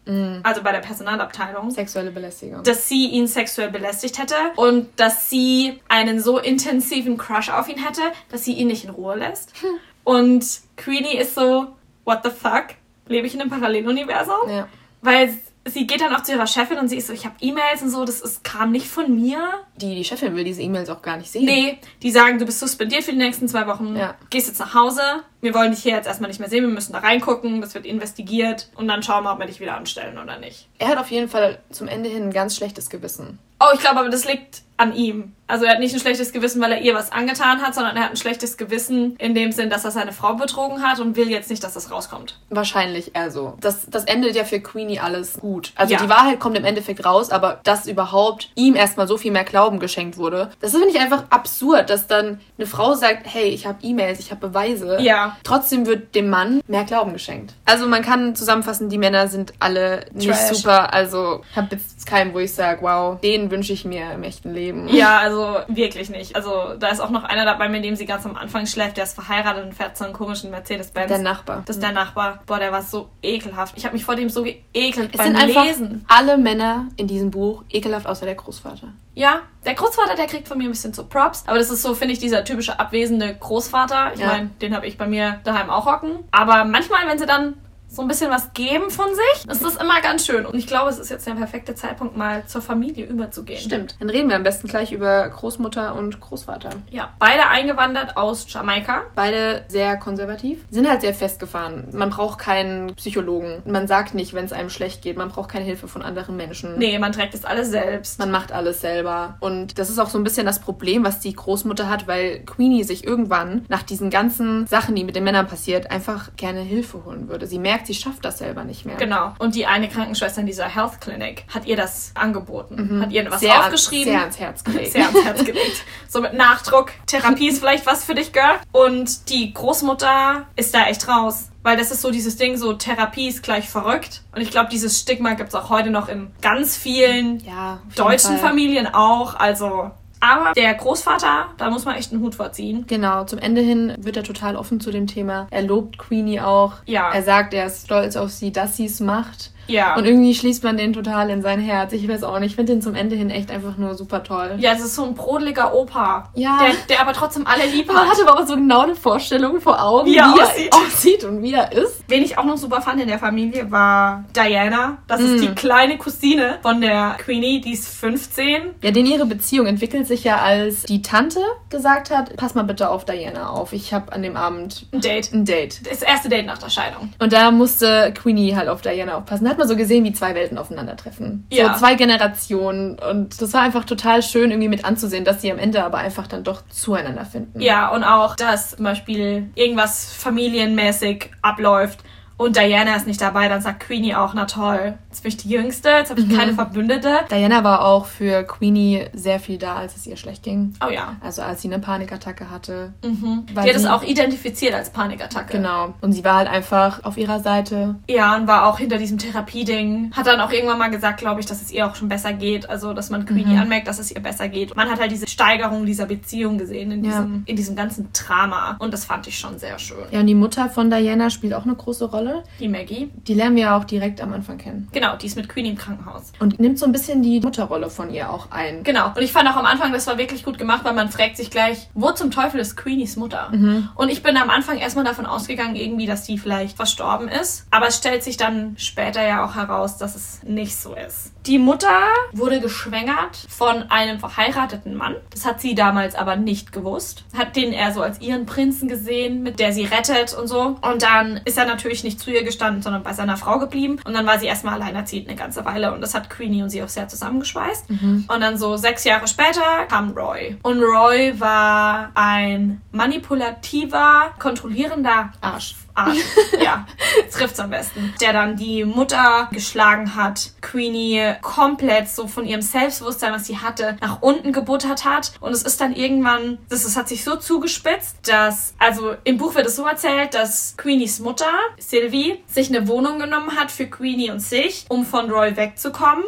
also 0.43 0.63
bei 0.63 0.73
der 0.73 0.81
Personalabteilung, 0.81 1.71
Sexuelle 1.71 2.11
Belästigung. 2.11 2.63
dass 2.65 2.89
sie 2.89 3.07
ihn 3.07 3.27
sexuell 3.27 3.71
belästigt 3.71 4.19
hätte 4.19 4.35
und 4.57 4.89
dass 4.97 5.31
sie 5.31 5.81
einen 5.89 6.21
so 6.21 6.39
intensiven 6.39 7.17
Crush 7.17 7.49
auf 7.49 7.69
ihn 7.69 7.79
hätte, 7.79 8.03
dass 8.29 8.45
sie 8.45 8.55
ihn 8.55 8.67
nicht 8.67 8.85
in 8.85 8.91
Ruhe 8.91 9.15
lässt. 9.17 9.53
Und 10.11 10.45
Queenie 10.77 11.17
ist 11.19 11.35
so, 11.35 11.69
what 12.05 12.21
the 12.25 12.31
fuck? 12.31 12.67
Lebe 13.07 13.27
ich 13.27 13.35
in 13.35 13.41
einem 13.41 13.51
Paralleluniversum? 13.51 14.49
ja. 14.49 14.69
Weil 15.03 15.35
sie 15.67 15.87
geht 15.87 16.03
dann 16.03 16.15
auch 16.15 16.23
zu 16.23 16.33
ihrer 16.33 16.47
Chefin 16.47 16.79
und 16.79 16.89
sie 16.89 16.97
ist 16.97 17.07
so, 17.07 17.13
ich 17.15 17.25
habe 17.25 17.35
E-Mails 17.41 17.81
und 17.83 17.89
so, 17.91 18.05
das 18.05 18.21
ist, 18.21 18.45
kam 18.45 18.71
nicht 18.71 18.87
von 18.87 19.15
mir. 19.15 19.41
Die, 19.77 19.95
die 19.95 20.05
Chefin 20.05 20.35
will 20.37 20.45
diese 20.45 20.61
E-Mails 20.61 20.91
auch 20.91 21.01
gar 21.01 21.17
nicht 21.17 21.31
sehen. 21.31 21.47
Nee, 21.47 21.79
die 22.03 22.11
sagen, 22.11 22.39
du 22.39 22.45
bist 22.45 22.59
suspendiert 22.61 23.05
für 23.05 23.13
die 23.13 23.17
nächsten 23.19 23.49
zwei 23.49 23.67
Wochen, 23.67 23.97
Ja. 23.97 24.15
gehst 24.29 24.49
jetzt 24.49 24.59
nach 24.61 24.75
Hause, 24.75 25.01
wir 25.41 25.55
wollen 25.55 25.71
dich 25.71 25.83
hier 25.83 25.95
jetzt 25.95 26.07
erstmal 26.07 26.29
nicht 26.29 26.41
mehr 26.41 26.49
sehen, 26.49 26.65
wir 26.65 26.73
müssen 26.73 26.93
da 26.93 26.99
reingucken, 26.99 27.61
das 27.61 27.75
wird 27.75 27.87
investigiert 27.87 28.69
und 28.77 28.89
dann 28.89 29.03
schauen 29.03 29.25
wir, 29.25 29.33
ob 29.33 29.39
wir 29.39 29.47
dich 29.47 29.61
wieder 29.61 29.77
anstellen 29.77 30.19
oder 30.19 30.39
nicht. 30.39 30.69
Er 30.79 30.89
hat 30.89 30.99
auf 30.99 31.11
jeden 31.11 31.29
Fall 31.29 31.59
zum 31.71 31.89
Ende 31.89 32.09
hin 32.09 32.25
ein 32.25 32.33
ganz 32.33 32.57
schlechtes 32.57 32.91
Gewissen. 32.91 33.39
Oh, 33.63 33.67
ich 33.75 33.81
glaube 33.81 34.01
aber, 34.01 34.09
das 34.09 34.25
liegt 34.25 34.63
an 34.79 34.95
ihm. 34.95 35.35
Also 35.47 35.67
er 35.67 35.73
hat 35.73 35.81
nicht 35.81 35.93
ein 35.93 36.01
schlechtes 36.01 36.33
Gewissen, 36.33 36.63
weil 36.63 36.73
er 36.73 36.81
ihr 36.81 36.95
was 36.95 37.13
angetan 37.13 37.61
hat, 37.61 37.75
sondern 37.75 37.95
er 37.95 38.05
hat 38.05 38.11
ein 38.13 38.17
schlechtes 38.17 38.57
Gewissen 38.57 39.17
in 39.19 39.35
dem 39.35 39.53
Sinn, 39.53 39.69
dass 39.69 39.85
er 39.85 39.91
seine 39.91 40.13
Frau 40.13 40.33
betrogen 40.33 40.83
hat 40.83 40.99
und 41.01 41.17
will 41.17 41.29
jetzt 41.29 41.51
nicht, 41.51 41.63
dass 41.63 41.75
das 41.75 41.91
rauskommt. 41.91 42.39
Wahrscheinlich 42.49 43.15
eher 43.15 43.31
so. 43.31 43.59
Das, 43.61 43.91
das 43.91 44.05
endet 44.05 44.35
ja 44.37 44.45
für 44.45 44.61
Queenie 44.61 44.99
alles 45.01 45.35
gut. 45.39 45.73
Also 45.75 45.93
Ja. 45.93 46.01
die 46.03 46.09
Wahrheit 46.09 46.41
kommt 46.41 46.57
im 46.57 46.65
Endeffekt 46.65 47.05
raus, 47.05 47.29
aber 47.29 47.61
dass 47.65 47.87
überhaupt 47.87 48.51
ihm 48.55 48.75
erstmal 48.75 49.07
so 49.07 49.19
viel 49.19 49.33
mehr 49.33 49.45
Glauben 49.45 49.79
geschenkt 49.81 50.17
wurde, 50.17 50.51
das 50.61 50.71
finde 50.71 50.89
ich 50.89 50.99
einfach 50.99 51.25
absurd, 51.29 51.91
dass 51.91 52.07
dann 52.07 52.41
eine 52.57 52.67
Frau 52.67 52.95
sagt, 52.95 53.27
hey, 53.27 53.49
ich 53.49 53.67
habe 53.67 53.79
E-Mails, 53.83 54.21
ich 54.21 54.31
habe 54.31 54.49
Beweise. 54.49 54.97
Ja. 55.03 55.30
Trotzdem 55.45 55.87
wird 55.87 56.15
dem 56.15 56.29
Mann 56.31 56.61
mehr 56.67 56.85
Glauben 56.85 57.13
geschenkt. 57.13 57.55
Also 57.65 57.87
man 57.87 58.03
kann 58.03 58.35
zusammenfassen, 58.35 58.89
die 58.89 58.99
Männer 58.99 59.29
sind 59.29 59.53
alle 59.61 60.05
nicht 60.13 60.29
Trash. 60.29 60.57
super. 60.59 60.93
Also 60.93 61.43
ich 61.51 61.57
habe 61.57 61.69
jetzt 61.73 62.07
keinen, 62.07 62.35
wo 62.35 62.39
ich 62.39 62.53
sage, 62.55 62.83
wow, 62.83 63.21
den 63.21 63.51
wünsche 63.51 63.73
ich 63.73 63.85
mir 63.85 64.13
im 64.13 64.23
echten 64.23 64.53
Leben. 64.53 64.89
Ja, 64.89 65.19
also 65.19 65.57
wirklich 65.69 66.11
nicht. 66.11 66.35
Also 66.37 66.75
da 66.79 66.89
ist 66.89 67.01
auch 67.01 67.11
noch 67.11 67.25
einer 67.25 67.45
dabei, 67.45 67.69
mit 67.69 67.85
dem 67.85 67.97
sie 67.97 68.07
ganz 68.07 68.25
am 68.27 68.37
Anfang 68.37 68.67
schläft, 68.67 68.97
der 68.97 69.05
ist 69.05 69.15
verheiratet 69.15 69.65
und 69.65 69.75
fährt 69.75 69.97
so 69.97 70.05
einen 70.05 70.13
komischen 70.13 70.51
Mercedes-Benz. 70.51 71.09
Der 71.09 71.19
Nachbar. 71.19 71.63
Das 71.67 71.77
ist 71.77 71.83
der 71.83 71.93
Nachbar. 71.93 72.41
Boah, 72.47 72.59
der 72.59 72.73
war 72.73 72.83
so 72.83 73.09
ekelhaft. 73.23 73.75
Ich 73.77 73.85
habe 73.85 73.95
mich 73.95 74.05
vor 74.05 74.17
dem 74.17 74.29
so 74.29 74.43
geekelt 74.43 75.11
Es 75.13 75.19
beim 75.19 75.27
sind 75.29 75.37
einfach 75.37 75.65
Lesen. 75.65 76.05
alle 76.09 76.39
Männer 76.39 76.87
in 76.97 77.07
diesem 77.07 77.31
Buch 77.31 77.63
ekelhaft, 77.71 78.07
außer 78.07 78.27
der 78.27 78.35
Großvater. 78.35 78.89
Ja, 79.15 79.41
der 79.65 79.75
Großvater, 79.75 80.15
der 80.15 80.27
kriegt 80.27 80.47
von 80.49 80.57
mir 80.59 80.65
ein 80.65 80.71
bisschen 80.71 80.93
so 80.95 81.05
Props. 81.05 81.45
Aber 81.47 81.59
das 81.59 81.71
ist 81.71 81.83
so, 81.83 81.95
finde 81.95 82.13
ich, 82.15 82.21
dieser 82.21 82.45
typische 82.45 82.79
abwesende 82.79 83.35
Großvater. 83.35 84.13
Ich 84.15 84.21
Ja. 84.21 84.27
meine, 84.29 84.47
den 84.63 84.75
habe 84.75 84.87
ich 84.87 84.97
bei 84.99 85.07
mir 85.07 85.41
daheim 85.45 85.69
auch 85.69 85.87
hocken. 85.87 86.21
Aber 86.31 86.65
manchmal, 86.65 87.07
wenn 87.09 87.19
sie 87.19 87.27
dann 87.27 87.55
so 87.91 88.03
ein 88.03 88.09
bisschen 88.09 88.31
was 88.31 88.53
geben 88.55 88.89
von 88.91 89.09
sich, 89.09 89.51
ist 89.51 89.65
das 89.65 89.77
immer 89.77 90.01
ganz 90.01 90.25
schön. 90.25 90.47
Und 90.47 90.57
ich 90.57 90.67
glaube, 90.67 90.91
es 90.91 90.99
ist 90.99 91.11
jetzt 91.11 91.27
der 91.27 91.35
perfekte 91.35 91.75
Zeitpunkt, 91.75 92.17
mal 92.17 92.47
zur 92.47 92.63
Familie 92.63 93.07
überzugehen. 93.07 93.61
Stimmt. 93.61 93.97
Dann 93.99 94.09
reden 94.09 94.29
wir 94.29 94.37
am 94.37 94.45
besten 94.45 94.69
gleich 94.69 94.93
über 94.93 95.29
Großmutter 95.29 95.97
und 95.97 96.21
Großvater. 96.21 96.71
Ja, 96.91 97.13
beide 97.19 97.49
eingewandert 97.49 98.17
aus 98.17 98.47
Jamaika. 98.49 99.03
Beide 99.17 99.65
sehr 99.69 99.97
konservativ, 99.97 100.65
sind 100.71 100.89
halt 100.89 101.01
sehr 101.01 101.15
festgefahren. 101.15 101.89
Man 101.93 102.11
braucht 102.11 102.39
keinen 102.39 102.95
Psychologen. 102.95 103.63
Man 103.67 103.89
sagt 103.89 104.15
nicht, 104.15 104.35
wenn 104.35 104.45
es 104.45 104.53
einem 104.53 104.71
schlecht 104.71 105.03
geht. 105.03 105.17
Man 105.17 105.31
braucht 105.31 105.51
keine 105.51 105.65
Hilfe 105.65 105.89
von 105.89 106.03
anderen 106.03 106.37
Menschen. 106.37 106.79
Nee, 106.79 106.99
man 107.01 107.11
trägt 107.11 107.35
das 107.35 107.45
alles 107.45 107.71
selbst. 107.71 108.21
Man 108.21 108.31
macht 108.31 108.53
alles 108.53 108.81
selber. 108.81 109.37
Und 109.41 109.79
das 109.79 109.91
ist 109.91 109.99
auch 109.99 110.11
so 110.11 110.19
ein 110.19 110.25
bisschen 110.25 110.47
das 110.47 110.61
Problem, 110.61 111.03
was 111.03 111.19
die 111.19 111.33
Großmutter 111.33 111.89
hat, 111.89 112.07
weil 112.07 112.41
Queenie 112.45 112.85
sich 112.85 113.05
irgendwann 113.05 113.65
nach 113.69 113.83
diesen 113.83 114.11
ganzen 114.11 114.69
Sachen, 114.69 114.95
die 114.95 115.03
mit 115.03 115.17
den 115.17 115.25
Männern 115.25 115.49
passiert, 115.49 115.91
einfach 115.91 116.31
gerne 116.37 116.61
Hilfe 116.61 117.05
holen 117.05 117.29
würde. 117.29 117.49
Sie 117.49 117.59
merkt, 117.59 117.80
sie 117.87 117.95
schafft 117.95 118.25
das 118.25 118.39
selber 118.39 118.65
nicht 118.65 118.85
mehr. 118.87 118.97
Genau. 118.97 119.35
Und 119.39 119.55
die 119.55 119.67
eine 119.67 119.89
Krankenschwester 119.89 120.41
in 120.41 120.47
dieser 120.47 120.67
Health 120.67 121.01
Clinic 121.01 121.45
hat 121.53 121.67
ihr 121.67 121.77
das 121.77 122.13
angeboten. 122.15 123.01
Hat 123.03 123.11
ihr 123.13 123.25
was 123.31 123.41
Mhm. 123.41 123.47
Sehr, 123.47 123.61
aufgeschrieben. 123.61 124.13
sehr 124.13 124.21
ans 124.21 124.39
Herz 124.39 124.65
gelegt. 124.65 124.93
Sehr 124.93 125.07
ans 125.07 125.25
Herz 125.25 125.45
gelegt. 125.45 125.85
So 126.09 126.21
mit 126.21 126.35
Nachdruck. 126.35 126.93
Therapie 127.07 127.49
ist 127.49 127.59
vielleicht 127.61 127.87
was 127.87 128.05
für 128.05 128.15
dich, 128.15 128.33
Girl. 128.33 128.59
Und 128.73 129.29
die 129.31 129.53
Großmutter 129.55 130.47
ist 130.57 130.75
da 130.75 130.87
echt 130.87 131.07
raus. 131.09 131.47
Weil 131.63 131.77
das 131.77 131.91
ist 131.91 132.01
so 132.01 132.11
dieses 132.11 132.37
Ding, 132.39 132.57
so 132.57 132.73
Therapie 132.73 133.29
ist 133.29 133.43
gleich 133.43 133.69
verrückt. 133.69 134.23
Und 134.35 134.41
ich 134.41 134.51
glaube, 134.51 134.71
dieses 134.71 134.99
Stigma 134.99 135.35
gibt 135.35 135.51
es 135.51 135.55
auch 135.55 135.69
heute 135.69 135.91
noch 135.91 136.09
in 136.09 136.31
ganz 136.41 136.77
vielen 136.77 137.41
Ja, 137.41 137.81
deutschen 137.97 138.39
Fall. 138.39 138.49
Familien 138.49 138.87
auch. 138.87 139.35
Also, 139.35 139.91
aber 140.21 140.53
der 140.53 140.75
Großvater, 140.75 141.47
da 141.57 141.71
muss 141.71 141.85
man 141.85 141.97
echt 141.97 142.13
einen 142.13 142.23
Hut 142.23 142.35
vorziehen. 142.35 142.85
Genau, 142.87 143.25
zum 143.25 143.39
Ende 143.39 143.61
hin 143.63 143.95
wird 143.99 144.17
er 144.17 144.23
total 144.23 144.57
offen 144.57 144.81
zu 144.81 144.91
dem 144.91 145.07
Thema. 145.07 145.47
Er 145.51 145.63
lobt 145.63 145.99
Queenie 145.99 146.41
auch. 146.41 146.75
Ja. 146.87 147.11
Er 147.13 147.23
sagt, 147.23 147.55
er 147.55 147.67
ist 147.67 147.87
stolz 147.87 148.17
auf 148.17 148.31
sie, 148.31 148.53
dass 148.53 148.77
sie 148.77 148.87
es 148.87 149.01
macht. 149.01 149.51
Ja. 149.71 149.97
Und 149.97 150.05
irgendwie 150.05 150.35
schließt 150.35 150.65
man 150.65 150.77
den 150.77 150.93
total 150.93 151.31
in 151.31 151.43
sein 151.43 151.61
Herz. 151.61 151.93
Ich 151.93 152.07
weiß 152.09 152.23
auch 152.25 152.39
nicht. 152.39 152.51
Ich 152.51 152.57
finde 152.57 152.73
den 152.73 152.83
zum 152.83 152.95
Ende 152.95 153.17
hin 153.17 153.31
echt 153.31 153.51
einfach 153.51 153.77
nur 153.77 153.95
super 153.95 154.23
toll. 154.23 154.57
ja, 154.59 154.73
das 154.73 154.81
ist 154.83 154.95
so 154.97 155.05
ein 155.05 155.15
brodeliger 155.15 155.75
Opa. 155.75 156.31
Ja. 156.35 156.59
Der, 156.63 156.75
der 156.89 157.01
aber 157.01 157.13
trotzdem 157.13 157.47
alle 157.47 157.67
lieb 157.71 157.87
Man 157.87 157.97
hat. 157.97 158.11
hat 158.19 158.27
aber 158.29 158.41
auch 158.41 158.47
so 158.47 158.55
genau 158.57 158.81
eine 158.81 158.95
Vorstellung 158.97 159.61
vor 159.61 159.83
Augen, 159.83 160.07
Wie 160.07 160.13
wie, 160.15 160.17
er 160.19 160.25
er 160.25 160.33
aussieht. 160.33 160.73
aussieht 160.75 161.25
und 161.25 161.43
wie 161.43 161.53
er 161.55 161.73
ist. 161.73 162.03
Wen 162.09 162.23
ich 162.23 162.37
auch 162.39 162.45
noch 162.45 162.57
super 162.57 162.81
fand 162.83 163.01
in 163.01 163.09
der 163.09 163.19
Familie 163.19 163.71
war 163.71 164.25
Diana. 164.35 164.99
Das 165.07 165.21
ist 165.21 165.39
Mm. 165.39 165.41
die 165.43 165.49
kleine 165.55 165.97
Cousine 165.99 166.59
von 166.63 166.81
der 166.81 167.17
Queenie, 167.19 167.61
die 167.61 167.73
ist 167.73 167.89
15. 167.89 168.63
Ja, 168.83 168.91
denn 168.91 169.07
ihre 169.07 169.27
Beziehung 169.27 169.67
entwickelt 169.67 170.07
sich 170.07 170.25
ja, 170.25 170.39
als 170.39 170.83
die 170.83 171.03
Tante 171.03 171.41
gesagt 171.69 172.11
hat, 172.11 172.37
pass 172.37 172.55
mal 172.55 172.65
bitte 172.65 172.91
auf 172.91 173.05
Diana 173.05 173.49
auf. 173.51 173.73
Ich 173.73 173.93
habe 173.95 174.13
an 174.13 174.23
dem 174.23 174.37
Abend 174.37 174.87
Ein 174.93 175.01
Date. 175.01 175.33
ein 175.33 175.45
Date. 175.45 175.87
Das 175.89 176.03
erste 176.03 176.29
Date 176.29 176.47
nach 176.47 176.59
der 176.59 176.71
Scheidung. 176.71 177.13
Und 177.19 177.33
da 177.33 177.51
musste 177.51 178.13
Queenie 178.13 178.55
halt 178.57 178.69
auf 178.69 178.81
Diana 178.83 179.17
aufpassen. 179.17 179.45
Da 179.45 179.51
man 179.61 179.69
so 179.69 179.77
gesehen, 179.77 180.05
wie 180.05 180.13
zwei 180.13 180.35
Welten 180.35 180.59
aufeinandertreffen. 180.59 181.47
Ja. 181.53 181.73
So 181.75 181.81
zwei 181.81 181.95
Generationen. 181.95 182.99
Und 182.99 183.41
das 183.41 183.53
war 183.53 183.61
einfach 183.61 183.85
total 183.85 184.23
schön 184.23 184.51
irgendwie 184.51 184.69
mit 184.69 184.85
anzusehen, 184.85 185.25
dass 185.25 185.41
sie 185.41 185.53
am 185.53 185.59
Ende 185.59 185.85
aber 185.85 185.99
einfach 185.99 186.27
dann 186.27 186.43
doch 186.43 186.63
zueinander 186.69 187.25
finden. 187.25 187.61
Ja, 187.61 187.89
und 187.91 188.03
auch, 188.03 188.35
dass 188.35 188.77
zum 188.77 188.85
Beispiel 188.85 189.51
irgendwas 189.55 190.13
familienmäßig 190.13 191.31
abläuft 191.43 192.01
und 192.41 192.57
Diana 192.57 192.97
ist 192.97 193.07
nicht 193.07 193.21
dabei, 193.21 193.49
dann 193.49 193.61
sagt 193.61 193.81
Queenie 193.81 194.15
auch, 194.15 194.33
na 194.35 194.47
toll, 194.47 194.95
jetzt 195.11 195.23
bin 195.23 195.29
ich 195.31 195.37
die 195.37 195.49
Jüngste, 195.51 195.91
jetzt 195.91 196.11
habe 196.11 196.21
ich 196.21 196.35
keine 196.37 196.55
Verbündete. 196.55 197.19
Diana 197.31 197.63
war 197.65 197.85
auch 197.85 198.07
für 198.07 198.45
Queenie 198.45 199.05
sehr 199.13 199.39
viel 199.41 199.59
da, 199.59 199.77
als 199.77 199.97
es 199.97 200.07
ihr 200.07 200.17
schlecht 200.17 200.43
ging. 200.43 200.73
Oh 200.85 200.91
ja. 200.91 201.17
Also 201.21 201.43
als 201.43 201.63
sie 201.63 201.69
eine 201.69 201.79
Panikattacke 201.79 202.51
hatte. 202.51 202.93
Mhm. 203.05 203.47
Die 203.51 203.57
hat 203.59 203.67
es 203.77 203.87
auch 203.87 204.03
identifiziert 204.03 204.75
als 204.75 204.91
Panikattacke. 204.91 205.53
Genau. 205.59 205.95
Und 206.01 206.13
sie 206.13 206.25
war 206.25 206.37
halt 206.37 206.49
einfach 206.49 207.05
auf 207.05 207.17
ihrer 207.19 207.41
Seite. 207.41 207.97
Ja, 208.09 208.37
und 208.37 208.47
war 208.47 208.67
auch 208.67 208.79
hinter 208.79 208.97
diesem 208.99 209.19
Therapieding. 209.19 210.13
Hat 210.17 210.27
dann 210.27 210.41
auch 210.41 210.51
irgendwann 210.53 210.79
mal 210.79 210.91
gesagt, 210.91 211.19
glaube 211.19 211.41
ich, 211.41 211.47
dass 211.47 211.61
es 211.61 211.71
ihr 211.71 211.87
auch 211.87 211.95
schon 211.95 212.09
besser 212.09 212.33
geht. 212.33 212.69
Also, 212.71 212.93
dass 212.95 213.11
man 213.11 213.27
Queenie 213.27 213.55
Mhm. 213.55 213.61
anmerkt, 213.61 213.87
dass 213.89 213.99
es 213.99 214.11
ihr 214.11 214.21
besser 214.21 214.49
geht. 214.49 214.77
Man 214.77 214.89
hat 214.91 215.01
halt 215.01 215.11
diese 215.11 215.27
Steigerung 215.29 215.85
dieser 215.87 216.07
Beziehung 216.07 216.59
gesehen 216.59 216.91
in 216.93 217.05
Ja. 217.05 217.11
diesem, 217.11 217.43
in 217.47 217.57
diesem 217.57 217.77
ganzen 217.77 218.09
Drama. 218.13 218.77
Und 218.79 218.93
das 218.93 219.05
fand 219.05 219.27
ich 219.27 219.39
schon 219.39 219.59
sehr 219.59 219.79
schön. 219.79 219.99
Ja, 220.11 220.21
und 220.21 220.27
die 220.27 220.35
Mutter 220.35 220.69
von 220.69 220.91
Diana 220.91 221.31
spielt 221.31 221.55
auch 221.55 221.65
eine 221.65 221.75
große 221.75 222.07
Rolle. 222.07 222.30
Die 222.59 222.69
Maggie. 222.69 223.11
Die 223.27 223.35
lernen 223.35 223.57
wir 223.57 223.63
ja 223.65 223.77
auch 223.77 223.85
direkt 223.85 224.21
am 224.21 224.33
Anfang 224.33 224.59
kennen. 224.59 224.89
Genau, 224.93 225.17
die 225.17 225.27
ist 225.27 225.37
mit 225.37 225.49
Queenie 225.49 225.71
im 225.71 225.79
Krankenhaus. 225.79 226.33
Und 226.39 226.59
nimmt 226.59 226.79
so 226.79 226.87
ein 226.87 226.93
bisschen 226.93 227.23
die 227.23 227.41
Mutterrolle 227.41 227.91
von 227.91 228.11
ihr 228.11 228.31
auch 228.31 228.51
ein. 228.51 228.83
Genau. 228.83 229.09
Und 229.09 229.23
ich 229.23 229.33
fand 229.33 229.49
auch 229.49 229.57
am 229.57 229.67
Anfang, 229.67 229.93
das 229.93 230.07
war 230.07 230.19
wirklich 230.19 230.45
gut 230.45 230.59
gemacht, 230.59 230.85
weil 230.85 230.95
man 230.95 231.11
fragt 231.11 231.37
sich 231.37 231.51
gleich, 231.51 231.89
wo 231.95 232.11
zum 232.13 232.31
Teufel 232.31 232.61
ist 232.61 232.77
Queenies 232.77 233.17
Mutter? 233.17 233.51
Mhm. 233.53 233.89
Und 233.95 234.09
ich 234.11 234.23
bin 234.23 234.37
am 234.37 234.51
Anfang 234.51 234.79
erstmal 234.79 235.05
davon 235.05 235.27
ausgegangen, 235.27 235.77
irgendwie, 235.77 236.07
dass 236.07 236.25
die 236.25 236.39
vielleicht 236.39 236.77
verstorben 236.77 237.29
ist. 237.29 237.67
Aber 237.71 237.89
es 237.89 237.97
stellt 237.97 238.23
sich 238.23 238.37
dann 238.37 238.75
später 238.77 239.27
ja 239.27 239.45
auch 239.45 239.55
heraus, 239.55 239.97
dass 239.99 240.17
es 240.17 240.43
nicht 240.43 240.77
so 240.77 240.95
ist. 240.95 241.33
Die 241.47 241.59
Mutter 241.59 241.89
wurde 242.33 242.61
geschwängert 242.61 243.37
von 243.49 243.91
einem 243.91 244.21
verheirateten 244.21 244.95
Mann. 244.95 245.17
Das 245.31 245.47
hat 245.47 245.61
sie 245.61 245.75
damals 245.75 246.15
aber 246.15 246.37
nicht 246.37 246.73
gewusst. 246.73 247.25
Hat 247.37 247.57
den 247.57 247.73
eher 247.73 247.93
so 247.93 248.03
als 248.03 248.21
ihren 248.21 248.45
Prinzen 248.45 248.89
gesehen, 248.89 249.43
mit 249.43 249.59
der 249.59 249.73
sie 249.73 249.85
rettet 249.85 250.35
und 250.35 250.49
so. 250.49 250.77
Und 250.83 251.03
dann 251.03 251.41
ist 251.45 251.57
er 251.57 251.65
natürlich 251.65 252.05
nicht 252.05 252.20
zu 252.21 252.31
ihr 252.31 252.45
gestanden, 252.45 252.83
sondern 252.83 253.03
bei 253.03 253.13
seiner 253.13 253.37
Frau 253.37 253.59
geblieben. 253.59 253.99
Und 254.05 254.15
dann 254.15 254.27
war 254.27 254.39
sie 254.39 254.47
erstmal 254.47 254.75
alleinerziehend 254.75 255.29
eine 255.29 255.37
ganze 255.37 255.65
Weile. 255.65 255.93
Und 255.93 256.01
das 256.01 256.15
hat 256.15 256.31
Queenie 256.31 256.63
und 256.63 256.71
sie 256.71 256.83
auch 256.83 256.89
sehr 256.89 257.09
zusammengeschweißt. 257.09 257.91
Und 258.29 258.41
dann 258.41 258.59
so 258.59 258.77
sechs 258.77 259.05
Jahre 259.05 259.27
später 259.27 259.87
kam 259.89 260.11
Roy. 260.13 260.57
Und 260.63 260.83
Roy 260.83 261.39
war 261.39 262.11
ein 262.15 262.81
manipulativer, 262.93 264.35
kontrollierender 264.39 265.33
Arsch. 265.41 265.75
Arsch. 266.07 266.19
ja, 266.65 266.87
trifft's 267.33 267.61
am 267.61 267.71
besten. 267.71 268.15
Der 268.21 268.33
dann 268.33 268.57
die 268.57 268.85
Mutter 268.85 269.49
geschlagen 269.53 270.15
hat, 270.15 270.51
Queenie 270.61 271.35
komplett 271.43 272.09
so 272.09 272.27
von 272.27 272.45
ihrem 272.47 272.63
Selbstbewusstsein, 272.63 273.33
was 273.33 273.47
sie 273.47 273.59
hatte, 273.59 273.97
nach 274.01 274.23
unten 274.23 274.53
gebuttert 274.53 275.05
hat. 275.05 275.33
Und 275.41 275.53
es 275.53 275.63
ist 275.63 275.81
dann 275.81 275.95
irgendwann, 275.95 276.59
das, 276.69 276.85
das 276.85 276.97
hat 276.97 277.09
sich 277.09 277.25
so 277.25 277.37
zugespitzt, 277.37 278.29
dass, 278.29 278.75
also 278.79 279.15
im 279.25 279.39
Buch 279.39 279.55
wird 279.55 279.67
es 279.67 279.77
so 279.77 279.87
erzählt, 279.87 280.35
dass 280.35 280.75
Queenies 280.77 281.21
Mutter, 281.21 281.51
Sylvie, 281.79 282.43
sich 282.47 282.69
eine 282.69 282.89
Wohnung 282.89 283.19
genommen 283.19 283.57
hat 283.59 283.71
für 283.71 283.87
Queenie 283.87 284.31
und 284.31 284.41
sich, 284.41 284.85
um 284.89 285.05
von 285.05 285.31
Roy 285.31 285.57
wegzukommen. 285.57 286.25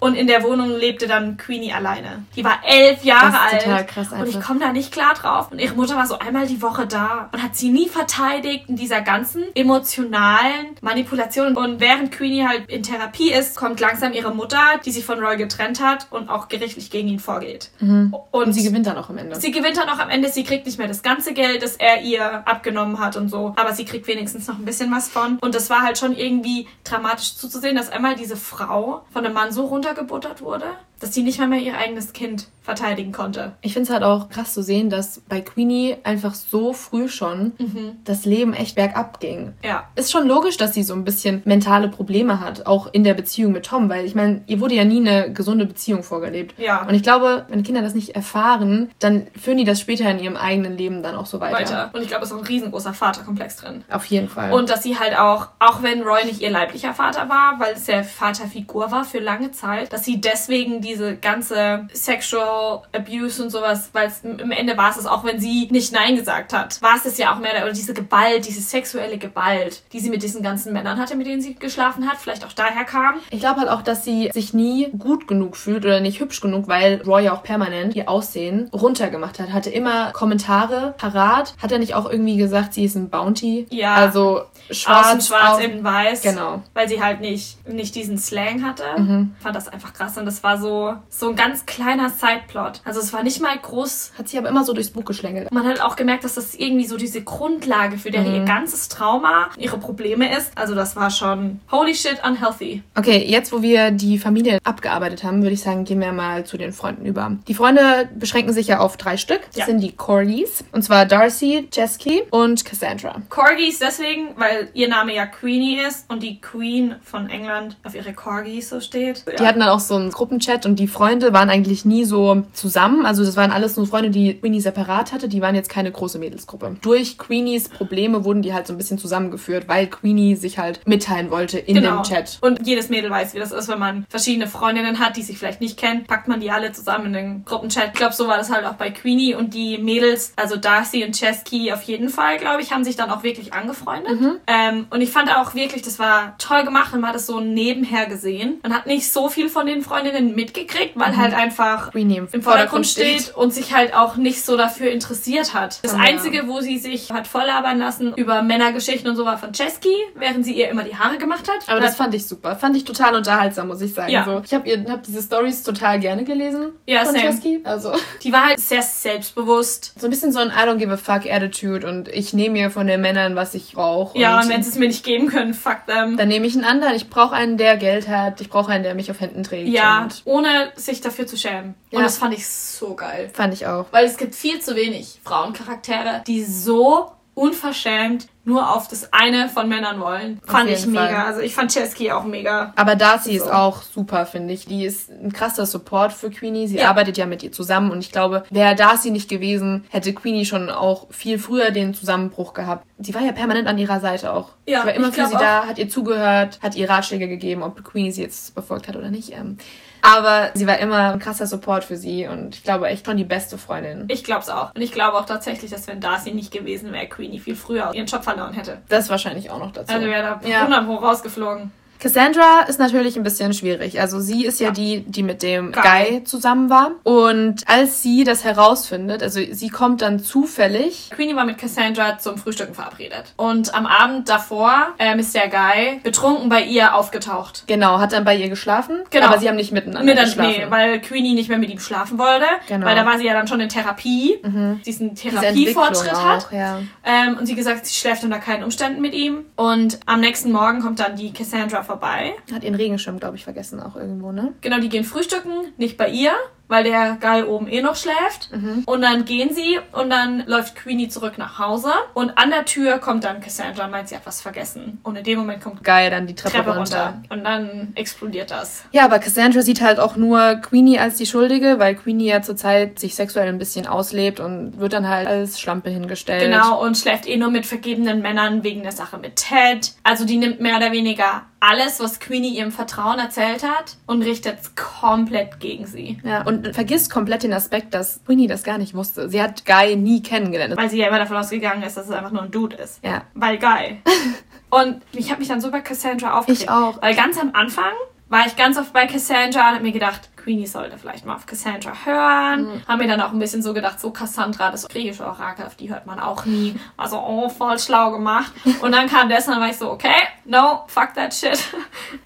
Und 0.00 0.14
in 0.14 0.26
der 0.26 0.42
Wohnung 0.42 0.70
lebte 0.70 1.06
dann 1.06 1.36
Queenie 1.36 1.72
alleine. 1.72 2.24
Die 2.36 2.44
war 2.44 2.58
elf 2.64 3.02
Jahre 3.04 3.32
Das 3.32 3.34
ist 3.34 3.52
alt. 3.52 3.62
total 3.64 3.86
krass 3.86 4.12
und 4.12 4.28
ich 4.28 4.40
komme 4.40 4.60
da 4.60 4.72
nicht 4.72 4.92
klar 4.92 5.14
drauf. 5.14 5.50
Und 5.50 5.58
ihre 5.60 5.74
Mutter 5.74 5.96
war 5.96 6.06
so 6.06 6.18
einmal 6.18 6.46
die 6.46 6.60
Woche 6.62 6.86
da 6.86 7.28
und 7.32 7.42
hat 7.42 7.56
sie 7.56 7.70
nie 7.70 7.88
verteidigt 7.88 8.68
in 8.68 8.76
dieser 8.76 9.00
ganzen 9.00 9.13
emotionalen 9.54 10.76
Manipulationen. 10.80 11.56
Und 11.56 11.80
während 11.80 12.12
Queenie 12.12 12.44
halt 12.44 12.68
in 12.68 12.82
Therapie 12.82 13.32
ist, 13.32 13.56
kommt 13.56 13.80
langsam 13.80 14.12
ihre 14.12 14.34
Mutter, 14.34 14.80
die 14.84 14.90
sich 14.90 15.04
von 15.04 15.18
Roy 15.20 15.36
getrennt 15.36 15.82
hat 15.82 16.06
und 16.10 16.28
auch 16.28 16.48
gerichtlich 16.48 16.90
gegen 16.90 17.08
ihn 17.08 17.18
vorgeht. 17.18 17.70
Mhm. 17.80 18.14
Und, 18.30 18.46
und, 18.46 18.52
sie 18.52 18.62
gewinnt 18.62 18.86
dann 18.86 18.96
auch 18.96 19.10
am 19.10 19.18
Ende. 19.18 19.36
Sie 19.40 19.50
gewinnt 19.50 19.76
dann 19.76 19.88
auch 19.88 19.98
am 19.98 20.10
Ende. 20.10 20.28
Sie 20.28 20.44
kriegt 20.44 20.66
nicht 20.66 20.78
mehr 20.78 20.88
das 20.88 21.02
ganze 21.02 21.34
Geld, 21.34 21.62
das 21.62 21.76
er 21.76 22.02
ihr 22.02 22.46
abgenommen 22.46 22.98
hat 22.98 23.16
und 23.16 23.28
so. 23.28 23.52
Aber 23.56 23.72
sie 23.72 23.84
kriegt 23.84 24.06
wenigstens 24.06 24.46
noch 24.48 24.58
ein 24.58 24.64
bisschen 24.64 24.90
was 24.90 25.08
von. 25.08 25.38
Und 25.40 25.54
das 25.54 25.70
war 25.70 25.82
halt 25.82 25.98
schon 25.98 26.16
irgendwie 26.16 26.66
dramatisch 26.84 27.36
zuzusehen, 27.36 27.76
dass 27.76 27.90
einmal 27.90 28.16
diese 28.16 28.36
Frau 28.36 29.04
von 29.12 29.24
einem 29.24 29.34
Mann 29.34 29.52
so 29.52 29.66
runtergebuttert 29.66 30.42
wurde 30.42 30.66
dass 31.04 31.12
sie 31.12 31.22
nicht 31.22 31.38
mal 31.38 31.48
mehr 31.48 31.60
ihr 31.60 31.76
eigenes 31.76 32.14
Kind 32.14 32.48
verteidigen 32.62 33.12
konnte. 33.12 33.52
Ich 33.60 33.74
finde 33.74 33.88
es 33.88 33.92
halt 33.92 34.02
auch 34.02 34.30
krass 34.30 34.54
zu 34.54 34.62
sehen, 34.62 34.88
dass 34.88 35.20
bei 35.28 35.42
Queenie 35.42 35.96
einfach 36.02 36.34
so 36.34 36.72
früh 36.72 37.08
schon 37.08 37.52
mhm. 37.58 37.96
das 38.04 38.24
Leben 38.24 38.54
echt 38.54 38.74
bergab 38.74 39.03
ging. 39.20 39.52
Ja. 39.62 39.84
Ist 39.94 40.10
schon 40.10 40.26
logisch, 40.26 40.56
dass 40.56 40.74
sie 40.74 40.82
so 40.82 40.94
ein 40.94 41.04
bisschen 41.04 41.42
mentale 41.44 41.88
Probleme 41.88 42.40
hat, 42.40 42.66
auch 42.66 42.88
in 42.92 43.04
der 43.04 43.14
Beziehung 43.14 43.52
mit 43.52 43.66
Tom, 43.66 43.88
weil 43.88 44.06
ich 44.06 44.14
meine, 44.14 44.42
ihr 44.46 44.60
wurde 44.60 44.74
ja 44.74 44.84
nie 44.84 45.00
eine 45.00 45.32
gesunde 45.32 45.66
Beziehung 45.66 46.02
vorgelebt. 46.02 46.58
Ja. 46.58 46.86
Und 46.86 46.94
ich 46.94 47.02
glaube, 47.02 47.44
wenn 47.48 47.62
Kinder 47.62 47.82
das 47.82 47.94
nicht 47.94 48.10
erfahren, 48.16 48.90
dann 48.98 49.26
führen 49.38 49.58
die 49.58 49.64
das 49.64 49.80
später 49.80 50.10
in 50.10 50.18
ihrem 50.18 50.36
eigenen 50.36 50.76
Leben 50.76 51.02
dann 51.02 51.16
auch 51.16 51.26
so 51.26 51.40
weiter. 51.40 51.54
Weiter. 51.58 51.90
Und 51.92 52.02
ich 52.02 52.08
glaube, 52.08 52.24
es 52.24 52.30
ist 52.30 52.38
ein 52.38 52.44
riesengroßer 52.44 52.94
Vaterkomplex 52.94 53.56
drin. 53.56 53.84
Auf 53.90 54.06
jeden 54.06 54.28
Fall. 54.28 54.52
Und 54.52 54.70
dass 54.70 54.82
sie 54.82 54.98
halt 54.98 55.16
auch, 55.18 55.48
auch 55.58 55.82
wenn 55.82 56.02
Roy 56.02 56.24
nicht 56.24 56.40
ihr 56.40 56.50
leiblicher 56.50 56.94
Vater 56.94 57.28
war, 57.28 57.60
weil 57.60 57.74
es 57.74 57.84
der 57.84 58.04
Vaterfigur 58.04 58.90
war 58.90 59.04
für 59.04 59.18
lange 59.18 59.52
Zeit, 59.52 59.92
dass 59.92 60.04
sie 60.04 60.20
deswegen 60.20 60.80
die 60.80 60.94
diese 60.94 61.16
ganze 61.16 61.88
Sexual 61.92 62.82
Abuse 62.92 63.42
und 63.42 63.50
sowas, 63.50 63.90
weil 63.92 64.12
im 64.22 64.52
Ende 64.52 64.76
war 64.76 64.90
es 64.90 64.96
es, 64.96 65.06
auch 65.06 65.24
wenn 65.24 65.40
sie 65.40 65.68
nicht 65.70 65.92
Nein 65.92 66.14
gesagt 66.16 66.52
hat, 66.52 66.80
war 66.82 66.96
es 66.96 67.04
es 67.04 67.18
ja 67.18 67.34
auch 67.34 67.40
mehr, 67.40 67.52
oder 67.62 67.72
diese 67.72 67.94
Gewalt, 67.94 68.46
diese 68.46 68.60
sexuelle 68.84 69.16
Gewalt, 69.16 69.82
die 69.94 70.00
sie 70.00 70.10
mit 70.10 70.22
diesen 70.22 70.42
ganzen 70.42 70.74
Männern 70.74 70.98
hatte, 70.98 71.16
mit 71.16 71.26
denen 71.26 71.40
sie 71.40 71.54
geschlafen 71.54 72.06
hat, 72.06 72.18
vielleicht 72.18 72.44
auch 72.44 72.52
daher 72.52 72.84
kam. 72.84 73.14
Ich 73.30 73.40
glaube 73.40 73.60
halt 73.60 73.70
auch, 73.70 73.80
dass 73.80 74.04
sie 74.04 74.30
sich 74.34 74.52
nie 74.52 74.90
gut 74.98 75.26
genug 75.26 75.56
fühlt 75.56 75.86
oder 75.86 76.00
nicht 76.00 76.20
hübsch 76.20 76.42
genug, 76.42 76.68
weil 76.68 77.00
Roy 77.06 77.24
ja 77.24 77.32
auch 77.32 77.42
permanent 77.42 77.96
ihr 77.96 78.10
Aussehen 78.10 78.68
runtergemacht 78.74 79.40
hat. 79.40 79.52
Hatte 79.52 79.70
immer 79.70 80.12
Kommentare 80.12 80.94
parat. 80.98 81.54
Hat 81.62 81.72
er 81.72 81.78
nicht 81.78 81.94
auch 81.94 82.10
irgendwie 82.10 82.36
gesagt, 82.36 82.74
sie 82.74 82.84
ist 82.84 82.94
ein 82.94 83.08
Bounty? 83.08 83.66
Ja. 83.70 83.94
Also 83.94 84.42
schwarz. 84.70 85.06
Außen 85.06 85.20
schwarz, 85.20 85.62
innen 85.62 85.84
weiß. 85.84 86.22
Genau. 86.22 86.62
Weil 86.72 86.88
sie 86.88 87.02
halt 87.02 87.20
nicht, 87.20 87.66
nicht 87.68 87.94
diesen 87.94 88.18
Slang 88.18 88.64
hatte. 88.64 88.84
Mhm. 88.96 89.34
Fand 89.38 89.56
das 89.56 89.68
einfach 89.68 89.92
krass. 89.92 90.16
Und 90.16 90.26
das 90.26 90.42
war 90.42 90.58
so, 90.58 90.94
so 91.08 91.30
ein 91.30 91.36
ganz 91.36 91.66
kleiner 91.66 92.10
Sideplot. 92.10 92.80
Also 92.84 93.00
es 93.00 93.12
war 93.12 93.22
nicht 93.22 93.40
mal 93.40 93.56
groß. 93.56 94.12
Hat 94.18 94.28
sie 94.28 94.38
aber 94.38 94.48
immer 94.48 94.64
so 94.64 94.72
durchs 94.72 94.90
Buch 94.90 95.04
geschlängelt. 95.04 95.50
Man 95.52 95.66
hat 95.66 95.80
auch 95.80 95.96
gemerkt, 95.96 96.24
dass 96.24 96.34
das 96.34 96.54
irgendwie 96.54 96.86
so 96.86 96.96
diese 96.96 97.22
Grundlage 97.22 97.98
für 97.98 98.10
mhm. 98.10 98.34
ihr 98.34 98.44
ganzes 98.44 98.88
Trauma, 98.88 99.48
ihre 99.56 99.78
Probleme 99.78 100.36
ist. 100.36 100.52
Also 100.56 100.74
das 100.74 100.96
war 100.96 101.10
schon 101.10 101.60
holy 101.70 101.94
shit 101.94 102.20
unhealthy. 102.24 102.82
Okay, 102.94 103.24
jetzt 103.26 103.52
wo 103.52 103.62
wir 103.62 103.90
die 103.90 104.18
Familie 104.18 104.58
abgearbeitet 104.64 105.24
haben, 105.24 105.42
würde 105.42 105.54
ich 105.54 105.62
sagen, 105.62 105.84
gehen 105.84 106.00
wir 106.00 106.12
mal 106.12 106.44
zu 106.44 106.56
den 106.56 106.72
Freunden 106.72 107.06
über. 107.06 107.36
Die 107.48 107.54
Freunde 107.54 108.08
beschränken 108.14 108.52
sich 108.52 108.68
ja 108.68 108.80
auf 108.80 108.96
drei 108.96 109.16
Stück. 109.16 109.40
Das 109.48 109.56
ja. 109.56 109.66
sind 109.66 109.80
die 109.80 109.92
Corgis. 109.92 110.64
Und 110.72 110.82
zwar 110.82 111.06
Darcy, 111.06 111.68
Chesky 111.70 112.22
und 112.30 112.64
Cassandra. 112.64 113.22
Corgis 113.28 113.78
deswegen, 113.78 114.28
weil 114.36 114.53
ihr 114.74 114.88
Name 114.88 115.14
ja 115.14 115.26
Queenie 115.26 115.80
ist 115.80 116.10
und 116.10 116.22
die 116.22 116.40
Queen 116.40 116.96
von 117.02 117.28
England 117.28 117.76
auf 117.84 117.94
ihre 117.94 118.12
Corgis 118.12 118.68
so 118.70 118.80
steht. 118.80 119.24
Die 119.38 119.46
hatten 119.46 119.60
dann 119.60 119.68
auch 119.68 119.80
so 119.80 119.94
einen 119.94 120.10
Gruppenchat 120.10 120.66
und 120.66 120.78
die 120.78 120.88
Freunde 120.88 121.32
waren 121.32 121.50
eigentlich 121.50 121.84
nie 121.84 122.04
so 122.04 122.42
zusammen. 122.52 123.06
Also 123.06 123.24
das 123.24 123.36
waren 123.36 123.50
alles 123.50 123.76
nur 123.76 123.86
Freunde, 123.86 124.10
die 124.10 124.34
Queenie 124.34 124.60
separat 124.60 125.12
hatte. 125.12 125.28
Die 125.28 125.40
waren 125.40 125.54
jetzt 125.54 125.68
keine 125.68 125.90
große 125.90 126.18
Mädelsgruppe. 126.18 126.76
Durch 126.82 127.18
Queenies 127.18 127.68
Probleme 127.68 128.24
wurden 128.24 128.42
die 128.42 128.54
halt 128.54 128.66
so 128.66 128.72
ein 128.72 128.78
bisschen 128.78 128.98
zusammengeführt, 128.98 129.68
weil 129.68 129.86
Queenie 129.86 130.36
sich 130.36 130.58
halt 130.58 130.80
mitteilen 130.86 131.30
wollte 131.30 131.58
in 131.58 131.76
genau. 131.76 131.96
dem 131.96 132.02
Chat. 132.02 132.38
Und 132.40 132.66
jedes 132.66 132.88
Mädel 132.88 133.10
weiß, 133.10 133.34
wie 133.34 133.38
das 133.38 133.52
ist, 133.52 133.68
wenn 133.68 133.78
man 133.78 134.06
verschiedene 134.08 134.46
Freundinnen 134.46 134.98
hat, 134.98 135.16
die 135.16 135.22
sich 135.22 135.38
vielleicht 135.38 135.60
nicht 135.60 135.78
kennen, 135.78 136.04
packt 136.04 136.28
man 136.28 136.40
die 136.40 136.50
alle 136.50 136.72
zusammen 136.72 137.06
in 137.06 137.12
den 137.12 137.44
Gruppenchat. 137.44 137.88
Ich 137.88 137.94
glaube, 137.94 138.14
so 138.14 138.28
war 138.28 138.36
das 138.36 138.50
halt 138.50 138.64
auch 138.64 138.74
bei 138.74 138.90
Queenie 138.90 139.34
und 139.34 139.54
die 139.54 139.78
Mädels, 139.78 140.32
also 140.36 140.56
Darcy 140.56 141.04
und 141.04 141.12
Chesky 141.12 141.72
auf 141.72 141.82
jeden 141.82 142.08
Fall, 142.08 142.38
glaube 142.38 142.62
ich, 142.62 142.72
haben 142.72 142.84
sich 142.84 142.96
dann 142.96 143.10
auch 143.10 143.22
wirklich 143.22 143.52
angefreundet. 143.52 144.20
Mhm. 144.20 144.36
Ähm, 144.46 144.86
und 144.90 145.00
ich 145.00 145.10
fand 145.10 145.34
auch 145.34 145.54
wirklich, 145.54 145.82
das 145.82 145.98
war 145.98 146.36
toll 146.38 146.64
gemacht 146.64 146.92
und 146.92 147.00
man 147.00 147.10
hat 147.10 147.16
es 147.16 147.26
so 147.26 147.40
nebenher 147.40 148.06
gesehen. 148.06 148.58
Man 148.62 148.74
hat 148.74 148.86
nicht 148.86 149.10
so 149.10 149.28
viel 149.28 149.48
von 149.48 149.66
den 149.66 149.82
Freundinnen 149.82 150.34
mitgekriegt, 150.34 150.92
weil 150.96 151.12
mhm. 151.12 151.16
halt 151.16 151.34
einfach 151.34 151.94
im, 151.94 152.42
Vordergrund 152.42 152.86
steht. 152.86 153.22
steht. 153.22 153.36
und 153.36 153.52
sich 153.52 153.74
halt 153.74 153.94
auch 153.94 154.16
nicht 154.16 154.44
so 154.44 154.56
dafür 154.56 154.90
interessiert 154.90 155.54
hat. 155.54 155.82
Das 155.82 155.92
ja. 155.92 155.98
Einzige, 155.98 156.48
wo 156.48 156.60
sie 156.60 156.78
sich 156.78 157.12
hat 157.12 157.26
volllabern 157.26 157.78
lassen 157.78 158.14
über 158.14 158.42
Männergeschichten 158.42 159.08
und 159.08 159.16
so 159.16 159.24
war 159.24 159.38
von 159.38 159.52
Chesky, 159.52 159.94
während 160.14 160.44
sie 160.44 160.52
ihr 160.52 160.68
immer 160.68 160.84
die 160.84 160.96
Haare 160.96 161.18
gemacht 161.18 161.48
hat. 161.48 161.68
Aber 161.68 161.80
das 161.80 161.96
fand 161.96 162.14
ich 162.14 162.26
super. 162.26 162.56
Fand 162.56 162.76
ich 162.76 162.84
total 162.84 163.14
unterhaltsam, 163.16 163.68
muss 163.68 163.80
ich 163.80 163.94
sagen. 163.94 164.12
Ja. 164.12 164.24
So, 164.24 164.42
ich 164.44 164.54
habe 164.54 164.84
hab 164.88 165.02
diese 165.02 165.22
Stories 165.22 165.62
total 165.62 166.00
gerne 166.00 166.24
gelesen 166.24 166.72
ja, 166.86 167.04
von 167.04 167.14
same. 167.14 167.28
Chesky. 167.28 167.60
Also. 167.64 167.92
Die 168.22 168.32
war 168.32 168.46
halt 168.46 168.60
sehr 168.60 168.82
selbstbewusst. 168.82 169.94
So 169.98 170.06
ein 170.06 170.10
bisschen 170.10 170.32
so 170.32 170.40
ein 170.40 170.48
I 170.48 170.68
don't 170.68 170.76
give 170.76 170.92
a 170.92 170.96
fuck 170.96 171.30
Attitude 171.30 171.86
und 171.86 172.08
ich 172.08 172.32
nehme 172.32 172.54
mir 172.54 172.70
von 172.70 172.86
den 172.86 173.00
Männern, 173.00 173.36
was 173.36 173.54
ich 173.54 173.72
brauche. 173.72 174.18
Ja, 174.18 174.33
und, 174.36 174.44
und 174.44 174.48
wenn 174.50 174.62
sie 174.62 174.70
es 174.70 174.76
mir 174.76 174.88
nicht 174.88 175.04
geben 175.04 175.28
können, 175.28 175.54
fuck 175.54 175.86
them. 175.86 176.16
Dann 176.16 176.28
nehme 176.28 176.46
ich 176.46 176.54
einen 176.54 176.64
anderen. 176.64 176.94
Ich 176.94 177.10
brauche 177.10 177.34
einen, 177.34 177.56
der 177.56 177.76
Geld 177.76 178.08
hat. 178.08 178.40
Ich 178.40 178.48
brauche 178.48 178.70
einen, 178.70 178.84
der 178.84 178.94
mich 178.94 179.10
auf 179.10 179.20
Händen 179.20 179.42
trägt. 179.42 179.68
Ja, 179.68 180.08
ohne 180.24 180.72
sich 180.76 181.00
dafür 181.00 181.26
zu 181.26 181.36
schämen. 181.36 181.74
Und 181.90 181.98
ja. 181.98 182.04
das 182.04 182.18
fand 182.18 182.34
ich 182.34 182.46
so 182.46 182.94
geil. 182.94 183.30
Fand 183.32 183.54
ich 183.54 183.66
auch. 183.66 183.86
Weil 183.90 184.06
es 184.06 184.16
gibt 184.16 184.34
viel 184.34 184.60
zu 184.60 184.76
wenig 184.76 185.20
Frauencharaktere, 185.24 186.22
die 186.26 186.44
so 186.44 187.10
unverschämt 187.34 188.28
nur 188.46 188.74
auf 188.74 188.88
das 188.88 189.12
eine 189.12 189.48
von 189.48 189.68
Männern 189.68 190.00
wollen. 190.00 190.40
Auf 190.44 190.50
fand 190.50 190.70
ich 190.70 190.86
mega. 190.86 191.06
Fall. 191.06 191.26
Also 191.26 191.40
ich 191.40 191.54
fand 191.54 191.72
Chesky 191.72 192.12
auch 192.12 192.24
mega. 192.24 192.72
Aber 192.76 192.94
Darcy 192.94 193.38
so. 193.38 193.44
ist 193.44 193.50
auch 193.50 193.82
super, 193.82 194.26
finde 194.26 194.52
ich. 194.52 194.66
Die 194.66 194.84
ist 194.84 195.10
ein 195.10 195.32
krasser 195.32 195.64
Support 195.64 196.12
für 196.12 196.30
Queenie. 196.30 196.66
Sie 196.66 196.76
ja. 196.76 196.90
arbeitet 196.90 197.16
ja 197.16 197.24
mit 197.24 197.42
ihr 197.42 197.52
zusammen 197.52 197.90
und 197.90 198.00
ich 198.00 198.12
glaube, 198.12 198.44
wäre 198.50 198.74
Darcy 198.74 199.10
nicht 199.10 199.30
gewesen, 199.30 199.84
hätte 199.88 200.12
Queenie 200.12 200.44
schon 200.44 200.68
auch 200.68 201.06
viel 201.10 201.38
früher 201.38 201.70
den 201.70 201.94
Zusammenbruch 201.94 202.52
gehabt. 202.52 202.86
Sie 202.98 203.14
war 203.14 203.22
ja 203.22 203.32
permanent 203.32 203.66
an 203.66 203.78
ihrer 203.78 204.00
Seite 204.00 204.32
auch. 204.32 204.50
Ja, 204.66 204.82
sie 204.82 204.88
war 204.88 204.94
immer 204.94 205.12
für 205.12 205.26
sie 205.26 205.36
auch. 205.36 205.40
da, 205.40 205.66
hat 205.66 205.78
ihr 205.78 205.88
zugehört, 205.88 206.58
hat 206.62 206.76
ihr 206.76 206.88
Ratschläge 206.88 207.28
gegeben, 207.28 207.62
ob 207.62 207.82
Queenie 207.82 208.12
sie 208.12 208.22
jetzt 208.22 208.54
befolgt 208.54 208.88
hat 208.88 208.96
oder 208.96 209.10
nicht. 209.10 209.32
Ähm, 209.32 209.56
aber 210.04 210.50
sie 210.54 210.66
war 210.66 210.78
immer 210.78 211.12
ein 211.14 211.18
krasser 211.18 211.46
Support 211.46 211.84
für 211.84 211.96
sie 211.96 212.26
und 212.26 212.56
ich 212.56 212.62
glaube 212.62 212.88
echt 212.88 213.06
schon 213.06 213.16
die 213.16 213.24
beste 213.24 213.56
Freundin. 213.56 214.04
Ich 214.08 214.22
glaube 214.22 214.42
es 214.42 214.50
auch. 214.50 214.74
Und 214.74 214.82
ich 214.82 214.92
glaube 214.92 215.16
auch 215.16 215.24
tatsächlich, 215.24 215.70
dass 215.70 215.86
wenn 215.86 216.00
Darcy 216.00 216.32
nicht 216.32 216.52
gewesen 216.52 216.92
wäre, 216.92 217.06
Queenie 217.06 217.38
viel 217.38 217.56
früher 217.56 217.92
ihren 217.94 218.06
Job 218.06 218.22
verloren 218.22 218.52
hätte. 218.52 218.82
Das 218.88 219.08
wahrscheinlich 219.08 219.50
auch 219.50 219.58
noch 219.58 219.72
dazu. 219.72 219.92
Also 219.92 220.06
wäre 220.06 220.38
da 220.42 220.48
ja. 220.48 220.60
100 220.60 220.86
Pro 220.86 220.96
rausgeflogen. 220.96 221.72
Cassandra 221.98 222.62
ist 222.68 222.78
natürlich 222.78 223.16
ein 223.16 223.22
bisschen 223.22 223.52
schwierig. 223.54 224.00
Also 224.00 224.20
sie 224.20 224.44
ist 224.44 224.60
ja, 224.60 224.68
ja. 224.68 224.72
die, 224.72 225.00
die 225.00 225.22
mit 225.22 225.42
dem 225.42 225.72
Guy. 225.72 225.82
Guy 225.82 226.24
zusammen 226.24 226.70
war. 226.70 226.92
Und 227.02 227.62
als 227.66 228.02
sie 228.02 228.24
das 228.24 228.44
herausfindet, 228.44 229.22
also 229.22 229.40
sie 229.50 229.68
kommt 229.68 230.02
dann 230.02 230.18
zufällig. 230.18 231.10
Queenie 231.14 231.36
war 231.36 231.44
mit 231.44 231.58
Cassandra 231.58 232.18
zum 232.18 232.36
Frühstücken 232.36 232.74
verabredet. 232.74 233.32
Und 233.36 233.74
am 233.74 233.86
Abend 233.86 234.28
davor 234.28 234.88
ähm, 234.98 235.18
ist 235.18 235.34
der 235.34 235.48
Guy 235.48 236.00
betrunken 236.02 236.48
bei 236.48 236.62
ihr 236.62 236.94
aufgetaucht. 236.94 237.64
Genau, 237.66 237.98
hat 237.98 238.12
dann 238.12 238.24
bei 238.24 238.36
ihr 238.36 238.48
geschlafen. 238.48 239.02
Genau. 239.10 239.26
Aber 239.26 239.38
sie 239.38 239.48
haben 239.48 239.56
nicht 239.56 239.72
miteinander 239.72 240.14
mit, 240.14 240.22
geschlafen. 240.22 240.50
Nee, 240.50 240.66
weil 240.68 241.00
Queenie 241.00 241.34
nicht 241.34 241.48
mehr 241.48 241.58
mit 241.58 241.70
ihm 241.70 241.78
schlafen 241.78 242.18
wollte. 242.18 242.46
Genau. 242.68 242.86
Weil 242.86 242.96
da 242.96 243.06
war 243.06 243.18
sie 243.18 243.24
ja 243.24 243.32
dann 243.32 243.48
schon 243.48 243.60
in 243.60 243.68
Therapie. 243.68 244.38
Mhm. 244.42 244.80
Diesen 244.84 245.14
Therapiefortschritt 245.14 246.12
hat. 246.12 246.48
Ja. 246.52 246.80
Ähm, 247.04 247.38
und 247.38 247.46
sie 247.46 247.54
gesagt, 247.54 247.86
sie 247.86 247.94
schläft 247.94 248.24
unter 248.24 248.38
keinen 248.38 248.64
Umständen 248.64 249.00
mit 249.00 249.14
ihm. 249.14 249.44
Und 249.56 250.00
am 250.06 250.20
nächsten 250.20 250.52
Morgen 250.52 250.80
kommt 250.80 251.00
dann 251.00 251.16
die 251.16 251.32
Cassandra 251.32 251.82
vorbei. 251.84 252.34
Hat 252.52 252.64
ihren 252.64 252.74
Regenschirm, 252.74 253.18
glaube 253.20 253.36
ich, 253.36 253.44
vergessen 253.44 253.80
auch 253.80 253.96
irgendwo, 253.96 254.32
ne? 254.32 254.54
Genau, 254.60 254.80
die 254.80 254.88
gehen 254.88 255.04
frühstücken, 255.04 255.72
nicht 255.76 255.96
bei 255.96 256.08
ihr 256.08 256.32
weil 256.68 256.84
der 256.84 257.18
Guy 257.20 257.42
oben 257.42 257.68
eh 257.68 257.82
noch 257.82 257.96
schläft. 257.96 258.50
Mhm. 258.52 258.82
Und 258.86 259.02
dann 259.02 259.24
gehen 259.24 259.54
sie 259.54 259.78
und 259.92 260.10
dann 260.10 260.44
läuft 260.46 260.76
Queenie 260.76 261.08
zurück 261.08 261.38
nach 261.38 261.58
Hause. 261.58 261.92
Und 262.14 262.36
an 262.38 262.50
der 262.50 262.64
Tür 262.64 262.98
kommt 262.98 263.24
dann 263.24 263.40
Cassandra 263.40 263.84
und 263.84 263.90
meint, 263.90 264.08
sie 264.08 264.16
hat 264.16 264.26
was 264.26 264.40
vergessen. 264.40 264.98
Und 265.02 265.16
in 265.16 265.24
dem 265.24 265.38
Moment 265.38 265.62
kommt 265.62 265.84
Guy 265.84 266.10
dann 266.10 266.26
die 266.26 266.34
Treppe, 266.34 266.56
Treppe 266.56 266.76
runter. 266.76 267.14
runter. 267.14 267.22
Und 267.30 267.44
dann 267.44 267.92
explodiert 267.94 268.50
das. 268.50 268.84
Ja, 268.92 269.04
aber 269.04 269.18
Cassandra 269.18 269.62
sieht 269.62 269.80
halt 269.80 269.98
auch 269.98 270.16
nur 270.16 270.56
Queenie 270.56 270.98
als 270.98 271.16
die 271.16 271.26
Schuldige, 271.26 271.78
weil 271.78 271.94
Queenie 271.94 272.28
ja 272.28 272.42
zurzeit 272.42 272.98
sich 272.98 273.14
sexuell 273.14 273.48
ein 273.48 273.58
bisschen 273.58 273.86
auslebt 273.86 274.40
und 274.40 274.78
wird 274.78 274.92
dann 274.92 275.08
halt 275.08 275.26
als 275.26 275.60
Schlampe 275.60 275.90
hingestellt. 275.90 276.42
Genau, 276.42 276.82
und 276.82 276.96
schläft 276.96 277.26
eh 277.26 277.36
nur 277.36 277.50
mit 277.50 277.66
vergebenen 277.66 278.22
Männern 278.22 278.64
wegen 278.64 278.82
der 278.82 278.92
Sache 278.92 279.18
mit 279.18 279.36
Ted. 279.36 279.92
Also 280.02 280.24
die 280.24 280.36
nimmt 280.36 280.60
mehr 280.60 280.76
oder 280.76 280.92
weniger 280.92 281.42
alles, 281.64 281.98
was 282.00 282.20
Queenie 282.20 282.58
ihrem 282.58 282.72
Vertrauen 282.72 283.18
erzählt 283.18 283.62
hat 283.62 283.96
und 284.06 284.22
richtet 284.22 284.60
es 284.60 284.74
komplett 284.74 285.60
gegen 285.60 285.86
sie. 285.86 286.18
Ja, 286.22 286.42
und 286.42 286.53
und 286.54 286.74
vergisst 286.74 287.10
komplett 287.10 287.42
den 287.42 287.52
Aspekt, 287.52 287.94
dass 287.94 288.24
Queenie 288.24 288.46
das 288.46 288.62
gar 288.62 288.78
nicht 288.78 288.94
wusste. 288.94 289.28
Sie 289.28 289.42
hat 289.42 289.64
Guy 289.64 289.96
nie 289.96 290.22
kennengelernt. 290.22 290.76
Weil 290.76 290.90
sie 290.90 290.98
ja 290.98 291.08
immer 291.08 291.18
davon 291.18 291.36
ausgegangen 291.36 291.82
ist, 291.82 291.96
dass 291.96 292.06
es 292.06 292.12
einfach 292.12 292.30
nur 292.30 292.42
ein 292.42 292.50
Dude 292.50 292.76
ist. 292.76 293.04
Ja. 293.04 293.22
Weil 293.34 293.58
Guy. 293.58 294.00
und 294.70 295.02
ich 295.12 295.30
habe 295.30 295.40
mich 295.40 295.48
dann 295.48 295.60
so 295.60 295.70
bei 295.70 295.80
Cassandra 295.80 296.38
aufgeregt. 296.38 296.62
Ich 296.62 296.68
auch. 296.68 297.02
Weil 297.02 297.14
ganz 297.14 297.38
am 297.38 297.50
Anfang 297.54 297.92
war 298.28 298.46
ich 298.46 298.56
ganz 298.56 298.78
oft 298.78 298.92
bei 298.92 299.06
Cassandra 299.06 299.68
und 299.68 299.74
habe 299.74 299.82
mir 299.84 299.92
gedacht, 299.92 300.30
Queenie 300.44 300.66
sollte 300.66 300.98
vielleicht 300.98 301.24
mal 301.24 301.34
auf 301.34 301.46
Cassandra 301.46 301.92
hören. 302.04 302.66
Mhm. 302.66 302.82
Haben 302.86 302.98
mir 302.98 303.08
dann 303.08 303.20
auch 303.22 303.32
ein 303.32 303.38
bisschen 303.38 303.62
so 303.62 303.72
gedacht, 303.72 303.98
so 303.98 304.10
Cassandra, 304.10 304.70
das 304.70 304.86
griechische 304.88 305.24
Orakel, 305.24 305.64
auf 305.64 305.74
die 305.74 305.90
hört 305.90 306.04
man 306.04 306.20
auch 306.20 306.44
nie. 306.44 306.78
War 306.96 307.08
so, 307.08 307.18
oh, 307.18 307.48
voll 307.48 307.78
schlau 307.78 308.12
gemacht. 308.12 308.52
Und 308.82 308.92
dann 308.92 309.08
kam 309.08 309.28
das 309.28 309.46
und 309.46 309.54
dann 309.54 309.62
war 309.62 309.70
ich 309.70 309.78
so, 309.78 309.90
okay, 309.90 310.14
no, 310.44 310.84
fuck 310.88 311.14
that 311.14 311.32
shit. 311.32 311.58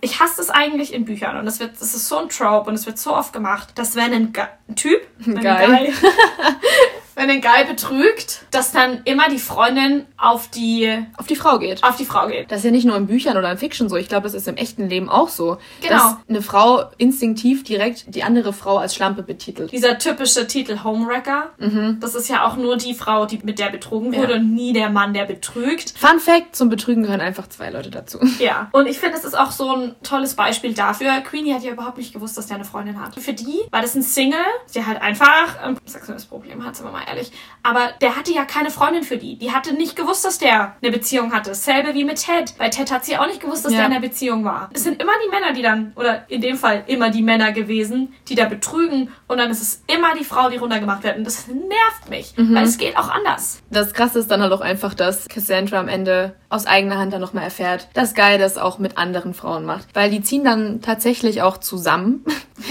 Ich 0.00 0.18
hasse 0.20 0.40
es 0.40 0.50
eigentlich 0.50 0.92
in 0.92 1.04
Büchern 1.04 1.36
und 1.36 1.46
das 1.46 1.60
wird, 1.60 1.80
das 1.80 1.94
ist 1.94 2.08
so 2.08 2.18
ein 2.18 2.28
Trope 2.28 2.68
und 2.68 2.74
es 2.74 2.86
wird 2.86 2.98
so 2.98 3.14
oft 3.14 3.32
gemacht, 3.32 3.70
dass 3.76 3.94
wenn 3.94 4.12
ein, 4.12 4.32
ein 4.68 4.76
Typ, 4.76 5.00
ein 5.24 5.36
Guy, 5.36 5.92
wenn 7.18 7.28
ein 7.30 7.40
Guy 7.40 7.64
betrügt, 7.68 8.42
dass 8.52 8.70
dann 8.70 9.00
immer 9.04 9.28
die 9.28 9.40
Freundin 9.40 10.06
auf 10.16 10.48
die 10.48 11.04
auf 11.16 11.26
die 11.26 11.34
Frau 11.34 11.58
geht. 11.58 11.82
Auf 11.82 11.96
die 11.96 12.04
Frau 12.04 12.28
geht. 12.28 12.50
Das 12.50 12.58
ist 12.58 12.64
ja 12.64 12.70
nicht 12.70 12.86
nur 12.86 12.96
in 12.96 13.08
Büchern 13.08 13.36
oder 13.36 13.50
in 13.50 13.58
Fiction 13.58 13.88
so. 13.88 13.96
Ich 13.96 14.08
glaube, 14.08 14.22
das 14.22 14.34
ist 14.34 14.46
im 14.46 14.56
echten 14.56 14.88
Leben 14.88 15.08
auch 15.08 15.28
so. 15.28 15.58
Genau. 15.80 15.94
Dass 15.94 16.16
eine 16.28 16.42
Frau 16.42 16.84
instinktiv 16.96 17.64
direkt 17.64 18.14
die 18.14 18.22
andere 18.22 18.52
Frau 18.52 18.78
als 18.78 18.94
Schlampe 18.94 19.24
betitelt. 19.24 19.72
Dieser 19.72 19.98
typische 19.98 20.46
Titel 20.46 20.84
Homewrecker. 20.84 21.50
Mhm. 21.58 21.98
Das 22.00 22.14
ist 22.14 22.28
ja 22.28 22.46
auch 22.46 22.56
nur 22.56 22.76
die 22.76 22.94
Frau, 22.94 23.26
die 23.26 23.40
mit 23.42 23.58
der 23.58 23.70
betrogen 23.70 24.14
wurde 24.14 24.34
ja. 24.34 24.38
und 24.38 24.54
nie 24.54 24.72
der 24.72 24.88
Mann, 24.88 25.12
der 25.12 25.24
betrügt. 25.24 25.94
Fun 25.98 26.20
Fact: 26.20 26.54
Zum 26.54 26.68
Betrügen 26.68 27.02
gehören 27.02 27.20
einfach 27.20 27.48
zwei 27.48 27.70
Leute 27.70 27.90
dazu. 27.90 28.18
Ja. 28.38 28.68
Und 28.70 28.86
ich 28.86 28.98
finde, 29.00 29.16
es 29.16 29.24
ist 29.24 29.36
auch 29.36 29.50
so 29.50 29.74
ein 29.74 29.96
tolles 30.02 30.34
Beispiel 30.34 30.72
dafür. 30.72 31.10
Queenie 31.22 31.54
hat 31.54 31.64
ja 31.64 31.72
überhaupt 31.72 31.98
nicht 31.98 32.12
gewusst, 32.12 32.38
dass 32.38 32.46
der 32.46 32.56
eine 32.56 32.64
Freundin 32.64 33.02
hat. 33.02 33.16
Für 33.16 33.32
die 33.32 33.62
war 33.72 33.82
das 33.82 33.96
ein 33.96 34.02
Single, 34.02 34.38
der 34.74 34.86
halt 34.86 35.02
einfach 35.02 35.60
ein 35.60 35.76
sexuelles 35.84 36.24
Problem 36.24 36.64
hat, 36.64 36.76
sind 36.76 36.86
wir 36.86 36.92
mal 36.92 37.07
ehrlich. 37.08 37.32
Aber 37.62 37.92
der 38.00 38.16
hatte 38.16 38.32
ja 38.32 38.44
keine 38.44 38.70
Freundin 38.70 39.02
für 39.02 39.16
die. 39.16 39.36
Die 39.36 39.52
hatte 39.52 39.74
nicht 39.74 39.96
gewusst, 39.96 40.24
dass 40.24 40.38
der 40.38 40.76
eine 40.80 40.92
Beziehung 40.92 41.32
hatte. 41.32 41.50
Dasselbe 41.50 41.94
wie 41.94 42.04
mit 42.04 42.24
Ted. 42.24 42.56
Bei 42.58 42.68
Ted 42.68 42.90
hat 42.90 43.04
sie 43.04 43.18
auch 43.18 43.26
nicht 43.26 43.40
gewusst, 43.40 43.64
dass 43.64 43.72
ja. 43.72 43.78
der 43.78 43.86
in 43.86 43.92
einer 43.92 44.00
Beziehung 44.00 44.44
war. 44.44 44.70
Es 44.72 44.84
sind 44.84 45.02
immer 45.02 45.12
die 45.24 45.30
Männer, 45.30 45.52
die 45.52 45.62
dann, 45.62 45.92
oder 45.96 46.24
in 46.28 46.40
dem 46.40 46.56
Fall 46.56 46.84
immer 46.86 47.10
die 47.10 47.22
Männer 47.22 47.52
gewesen, 47.52 48.14
die 48.28 48.34
da 48.34 48.46
betrügen. 48.46 49.10
Und 49.26 49.38
dann 49.38 49.50
ist 49.50 49.60
es 49.60 49.82
immer 49.86 50.14
die 50.14 50.24
Frau, 50.24 50.48
die 50.48 50.56
runtergemacht 50.56 51.02
wird. 51.02 51.18
Und 51.18 51.24
das 51.24 51.46
nervt 51.48 52.08
mich, 52.08 52.34
mhm. 52.36 52.54
weil 52.54 52.64
es 52.64 52.78
geht 52.78 52.96
auch 52.96 53.08
anders. 53.08 53.60
Das 53.70 53.92
Krasse 53.92 54.20
ist 54.20 54.30
dann 54.30 54.40
halt 54.40 54.52
auch 54.52 54.60
einfach, 54.60 54.94
dass 54.94 55.28
Cassandra 55.28 55.80
am 55.80 55.88
Ende 55.88 56.34
aus 56.50 56.66
eigener 56.66 56.98
Hand 56.98 57.12
dann 57.12 57.20
nochmal 57.20 57.44
erfährt, 57.44 57.88
dass 57.94 58.14
Guy 58.14 58.38
das 58.38 58.56
auch 58.56 58.78
mit 58.78 58.96
anderen 58.96 59.34
Frauen 59.34 59.64
macht. 59.64 59.88
Weil 59.94 60.10
die 60.10 60.22
ziehen 60.22 60.44
dann 60.44 60.80
tatsächlich 60.80 61.42
auch 61.42 61.58
zusammen. 61.58 62.24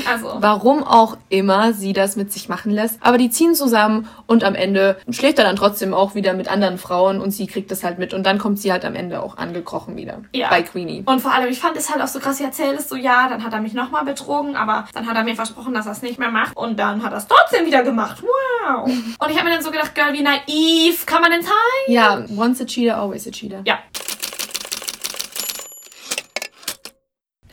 Also. 0.09 0.33
Warum 0.39 0.83
auch 0.83 1.17
immer 1.29 1.73
sie 1.73 1.93
das 1.93 2.15
mit 2.15 2.31
sich 2.31 2.49
machen 2.49 2.71
lässt. 2.71 2.97
Aber 3.01 3.17
die 3.17 3.29
ziehen 3.29 3.53
zusammen 3.53 4.07
und 4.25 4.43
am 4.43 4.55
Ende 4.55 4.97
schläft 5.09 5.37
er 5.37 5.45
dann 5.45 5.55
trotzdem 5.55 5.93
auch 5.93 6.15
wieder 6.15 6.33
mit 6.33 6.49
anderen 6.49 6.77
Frauen 6.77 7.21
und 7.21 7.31
sie 7.31 7.45
kriegt 7.45 7.69
das 7.69 7.83
halt 7.83 7.99
mit. 7.99 8.13
Und 8.13 8.25
dann 8.25 8.39
kommt 8.39 8.59
sie 8.59 8.71
halt 8.71 8.83
am 8.83 8.95
Ende 8.95 9.21
auch 9.21 9.37
angekrochen 9.37 9.95
wieder. 9.95 10.21
Ja. 10.33 10.49
Bei 10.49 10.63
Queenie. 10.63 11.03
Und 11.05 11.21
vor 11.21 11.33
allem, 11.33 11.49
ich 11.49 11.59
fand 11.59 11.77
es 11.77 11.91
halt 11.91 12.01
auch 12.01 12.07
so 12.07 12.19
krass, 12.19 12.37
sie 12.37 12.43
erzählt 12.43 12.79
es 12.79 12.89
so, 12.89 12.95
ja, 12.95 13.29
dann 13.29 13.43
hat 13.43 13.53
er 13.53 13.61
mich 13.61 13.73
nochmal 13.73 14.05
betrogen, 14.05 14.55
aber 14.55 14.87
dann 14.93 15.05
hat 15.05 15.15
er 15.15 15.23
mir 15.23 15.35
versprochen, 15.35 15.73
dass 15.73 15.85
er 15.85 15.91
es 15.91 16.01
nicht 16.01 16.17
mehr 16.17 16.31
macht. 16.31 16.57
Und 16.57 16.79
dann 16.79 17.03
hat 17.03 17.11
er 17.11 17.19
es 17.19 17.27
trotzdem 17.27 17.65
wieder 17.65 17.83
gemacht. 17.83 18.23
Wow. 18.23 18.85
und 19.19 19.29
ich 19.29 19.37
habe 19.37 19.47
mir 19.47 19.55
dann 19.55 19.63
so 19.63 19.69
gedacht, 19.69 19.93
Girl, 19.93 20.13
wie 20.13 20.21
naiv 20.21 21.05
kann 21.05 21.21
man 21.21 21.31
denn 21.31 21.43
sein? 21.43 21.53
Ja, 21.87 22.23
once 22.35 22.59
a 22.61 22.65
cheater, 22.65 22.97
always 22.97 23.27
a 23.27 23.31
cheater. 23.31 23.61
Ja. 23.67 23.79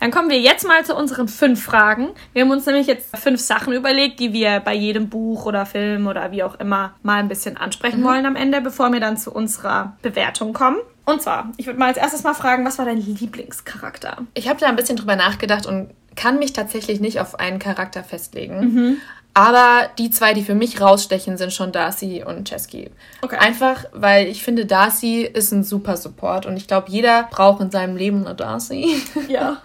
Dann 0.05 0.11
kommen 0.11 0.29
wir 0.29 0.39
jetzt 0.39 0.67
mal 0.67 0.85
zu 0.85 0.95
unseren 0.95 1.27
fünf 1.27 1.63
Fragen. 1.63 2.09
Wir 2.31 2.43
haben 2.43 2.51
uns 2.51 2.67
nämlich 2.67 2.85
jetzt 2.85 3.17
fünf 3.17 3.41
Sachen 3.41 3.73
überlegt, 3.73 4.19
die 4.19 4.33
wir 4.33 4.59
bei 4.59 4.75
jedem 4.75 5.09
Buch 5.09 5.47
oder 5.47 5.65
Film 5.65 6.05
oder 6.05 6.31
wie 6.31 6.43
auch 6.43 6.59
immer 6.59 6.93
mal 7.01 7.15
ein 7.15 7.27
bisschen 7.27 7.57
ansprechen 7.57 8.01
mhm. 8.01 8.05
wollen 8.05 8.25
am 8.27 8.35
Ende, 8.35 8.61
bevor 8.61 8.93
wir 8.93 8.99
dann 8.99 9.17
zu 9.17 9.31
unserer 9.31 9.97
Bewertung 10.03 10.53
kommen. 10.53 10.77
Und 11.05 11.23
zwar, 11.23 11.51
ich 11.57 11.65
würde 11.65 11.79
mal 11.79 11.87
als 11.87 11.97
erstes 11.97 12.21
mal 12.21 12.35
fragen, 12.35 12.63
was 12.67 12.77
war 12.77 12.85
dein 12.85 12.99
Lieblingscharakter? 12.99 14.17
Ich 14.35 14.47
habe 14.47 14.59
da 14.59 14.67
ein 14.67 14.75
bisschen 14.75 14.97
drüber 14.97 15.15
nachgedacht 15.15 15.65
und 15.65 15.89
kann 16.15 16.37
mich 16.37 16.53
tatsächlich 16.53 16.99
nicht 16.99 17.19
auf 17.19 17.39
einen 17.39 17.57
Charakter 17.57 18.03
festlegen. 18.03 18.59
Mhm. 18.59 18.97
Aber 19.37 19.89
die 19.99 20.09
zwei, 20.11 20.33
die 20.33 20.43
für 20.43 20.55
mich 20.55 20.79
rausstechen, 20.79 21.37
sind 21.37 21.51
schon 21.51 21.73
Darcy 21.73 22.23
und 22.25 22.47
Chesky. 22.47 22.89
Okay. 23.21 23.35
Einfach, 23.35 23.83
weil 23.91 24.27
ich 24.27 24.41
finde, 24.43 24.65
Darcy 24.65 25.23
ist 25.23 25.51
ein 25.51 25.65
super 25.65 25.97
Support 25.97 26.45
und 26.45 26.55
ich 26.55 26.67
glaube, 26.67 26.89
jeder 26.89 27.23
braucht 27.29 27.61
in 27.61 27.69
seinem 27.69 27.97
Leben 27.97 28.25
eine 28.25 28.33
Darcy. 28.33 28.95
Ja. 29.27 29.57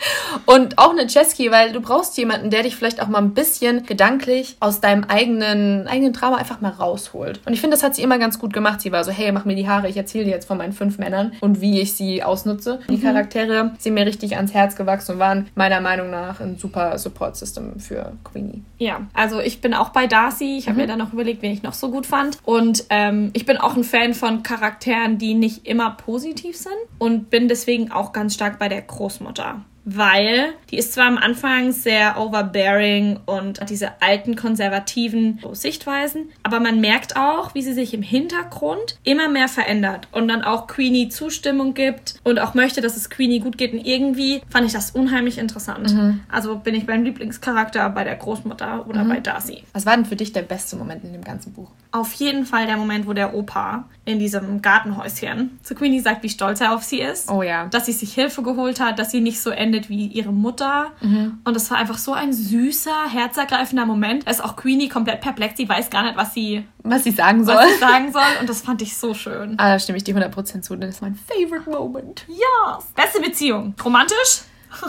und 0.46 0.78
auch 0.78 0.90
eine 0.90 1.06
Chesky, 1.06 1.52
weil 1.52 1.72
du 1.72 1.80
brauchst 1.80 2.16
jemanden, 2.16 2.50
der 2.50 2.62
dich 2.62 2.74
vielleicht 2.74 3.00
auch 3.00 3.08
mal 3.08 3.18
ein 3.18 3.34
bisschen 3.34 3.84
gedanklich 3.84 4.56
aus 4.58 4.80
deinem 4.80 5.04
eigenen, 5.04 5.86
eigenen 5.86 6.12
Drama 6.12 6.36
einfach 6.38 6.60
mal 6.60 6.70
rausholt. 6.70 7.40
Und 7.46 7.52
ich 7.52 7.60
finde, 7.60 7.76
das 7.76 7.84
hat 7.84 7.94
sie 7.94 8.02
immer 8.02 8.18
ganz 8.18 8.38
gut 8.38 8.52
gemacht. 8.52 8.80
Sie 8.80 8.90
war 8.90 9.04
so, 9.04 9.12
hey, 9.12 9.30
mach 9.30 9.44
mir 9.44 9.54
die 9.54 9.68
Haare, 9.68 9.88
ich 9.88 9.96
erzähle 9.96 10.24
dir 10.24 10.30
jetzt 10.30 10.48
von 10.48 10.58
meinen 10.58 10.72
fünf 10.72 10.98
Männern 10.98 11.32
und 11.40 11.60
wie 11.60 11.80
ich 11.80 11.94
sie 11.94 12.22
ausnutze. 12.22 12.80
Mhm. 12.88 12.94
Die 12.94 13.00
Charaktere 13.00 13.72
sind 13.78 13.94
mir 13.94 14.06
richtig 14.06 14.36
ans 14.36 14.54
Herz 14.54 14.74
gewachsen 14.74 15.12
und 15.12 15.18
waren 15.20 15.48
meiner 15.54 15.80
Meinung 15.80 16.10
nach 16.10 16.40
ein 16.40 16.58
super 16.58 16.98
Support-System 16.98 17.78
für 17.78 18.12
Queenie. 18.24 18.62
Ja, 18.78 19.02
also 19.12 19.40
ich 19.40 19.59
bin 19.60 19.74
auch 19.74 19.90
bei 19.90 20.06
Darcy. 20.06 20.56
Ich 20.58 20.66
habe 20.66 20.74
mhm. 20.74 20.80
mir 20.82 20.86
dann 20.86 20.98
noch 20.98 21.12
überlegt, 21.12 21.42
wen 21.42 21.52
ich 21.52 21.62
noch 21.62 21.74
so 21.74 21.90
gut 21.90 22.06
fand. 22.06 22.38
Und 22.44 22.84
ähm, 22.90 23.30
ich 23.32 23.46
bin 23.46 23.56
auch 23.56 23.76
ein 23.76 23.84
Fan 23.84 24.14
von 24.14 24.42
Charakteren, 24.42 25.18
die 25.18 25.34
nicht 25.34 25.66
immer 25.66 25.90
positiv 25.90 26.56
sind. 26.56 26.74
Und 26.98 27.30
bin 27.30 27.48
deswegen 27.48 27.92
auch 27.92 28.12
ganz 28.12 28.34
stark 28.34 28.58
bei 28.58 28.68
der 28.68 28.82
Großmutter 28.82 29.64
weil 29.84 30.54
die 30.70 30.78
ist 30.78 30.92
zwar 30.92 31.06
am 31.06 31.18
Anfang 31.18 31.72
sehr 31.72 32.18
overbearing 32.20 33.20
und 33.26 33.60
hat 33.60 33.70
diese 33.70 34.00
alten 34.00 34.36
konservativen 34.36 35.40
Sichtweisen, 35.52 36.28
aber 36.42 36.60
man 36.60 36.80
merkt 36.80 37.16
auch, 37.16 37.54
wie 37.54 37.62
sie 37.62 37.72
sich 37.72 37.94
im 37.94 38.02
Hintergrund 38.02 38.98
immer 39.04 39.28
mehr 39.28 39.48
verändert 39.48 40.08
und 40.12 40.28
dann 40.28 40.42
auch 40.42 40.66
Queenie 40.66 41.08
Zustimmung 41.08 41.74
gibt 41.74 42.16
und 42.24 42.38
auch 42.38 42.54
möchte, 42.54 42.80
dass 42.80 42.96
es 42.96 43.10
Queenie 43.10 43.40
gut 43.40 43.58
geht 43.58 43.72
und 43.72 43.84
irgendwie 43.84 44.42
fand 44.48 44.66
ich 44.66 44.72
das 44.72 44.90
unheimlich 44.90 45.38
interessant. 45.38 45.92
Mhm. 45.92 46.20
Also 46.30 46.56
bin 46.56 46.74
ich 46.74 46.86
beim 46.86 47.02
Lieblingscharakter 47.02 47.88
bei 47.90 48.04
der 48.04 48.16
Großmutter 48.16 48.86
oder 48.86 49.04
mhm. 49.04 49.08
bei 49.08 49.20
Darcy. 49.20 49.64
Was 49.72 49.86
war 49.86 49.96
denn 49.96 50.06
für 50.06 50.16
dich 50.16 50.32
der 50.32 50.42
beste 50.42 50.76
Moment 50.76 51.04
in 51.04 51.12
dem 51.12 51.24
ganzen 51.24 51.52
Buch? 51.52 51.70
Auf 51.92 52.12
jeden 52.14 52.46
Fall 52.46 52.66
der 52.66 52.76
Moment, 52.76 53.06
wo 53.06 53.12
der 53.12 53.34
Opa 53.34 53.84
in 54.04 54.18
diesem 54.18 54.62
Gartenhäuschen 54.62 55.58
zu 55.62 55.74
Queenie 55.74 56.00
sagt, 56.00 56.22
wie 56.22 56.28
stolz 56.28 56.60
er 56.60 56.74
auf 56.74 56.82
sie 56.82 57.00
ist. 57.00 57.30
Oh 57.30 57.42
ja. 57.42 57.66
Dass 57.66 57.86
sie 57.86 57.92
sich 57.92 58.14
Hilfe 58.14 58.42
geholt 58.42 58.80
hat, 58.80 58.98
dass 58.98 59.10
sie 59.10 59.20
nicht 59.20 59.40
so 59.40 59.50
endet 59.50 59.88
wie 59.88 60.06
ihre 60.06 60.32
Mutter. 60.32 60.92
Mhm. 61.00 61.38
Und 61.44 61.56
das 61.56 61.70
war 61.70 61.78
einfach 61.78 61.98
so 61.98 62.12
ein 62.12 62.32
süßer, 62.32 63.08
herzergreifender 63.10 63.86
Moment. 63.86 64.26
Da 64.26 64.30
ist 64.30 64.42
auch 64.42 64.56
Queenie 64.56 64.88
komplett 64.88 65.20
perplex. 65.20 65.56
Sie 65.56 65.68
weiß 65.68 65.90
gar 65.90 66.04
nicht, 66.04 66.16
was 66.16 66.32
sie, 66.34 66.64
was 66.82 67.04
sie 67.04 67.10
sagen 67.10 67.44
soll. 67.44 67.56
Was 67.56 67.72
sie 67.72 67.78
sagen 67.78 68.12
soll. 68.12 68.22
Und 68.40 68.48
das 68.48 68.62
fand 68.62 68.82
ich 68.82 68.96
so 68.96 69.14
schön. 69.14 69.54
Ah, 69.58 69.72
da 69.72 69.78
stimme 69.78 69.98
ich 69.98 70.04
dir 70.04 70.16
100% 70.16 70.62
zu. 70.62 70.76
Das 70.76 70.90
ist 70.90 71.02
mein 71.02 71.14
favorite 71.16 71.68
Moment. 71.68 72.24
Ja. 72.28 72.76
Yes. 72.76 72.86
Beste 72.94 73.20
Beziehung. 73.20 73.74
Romantisch? 73.84 74.42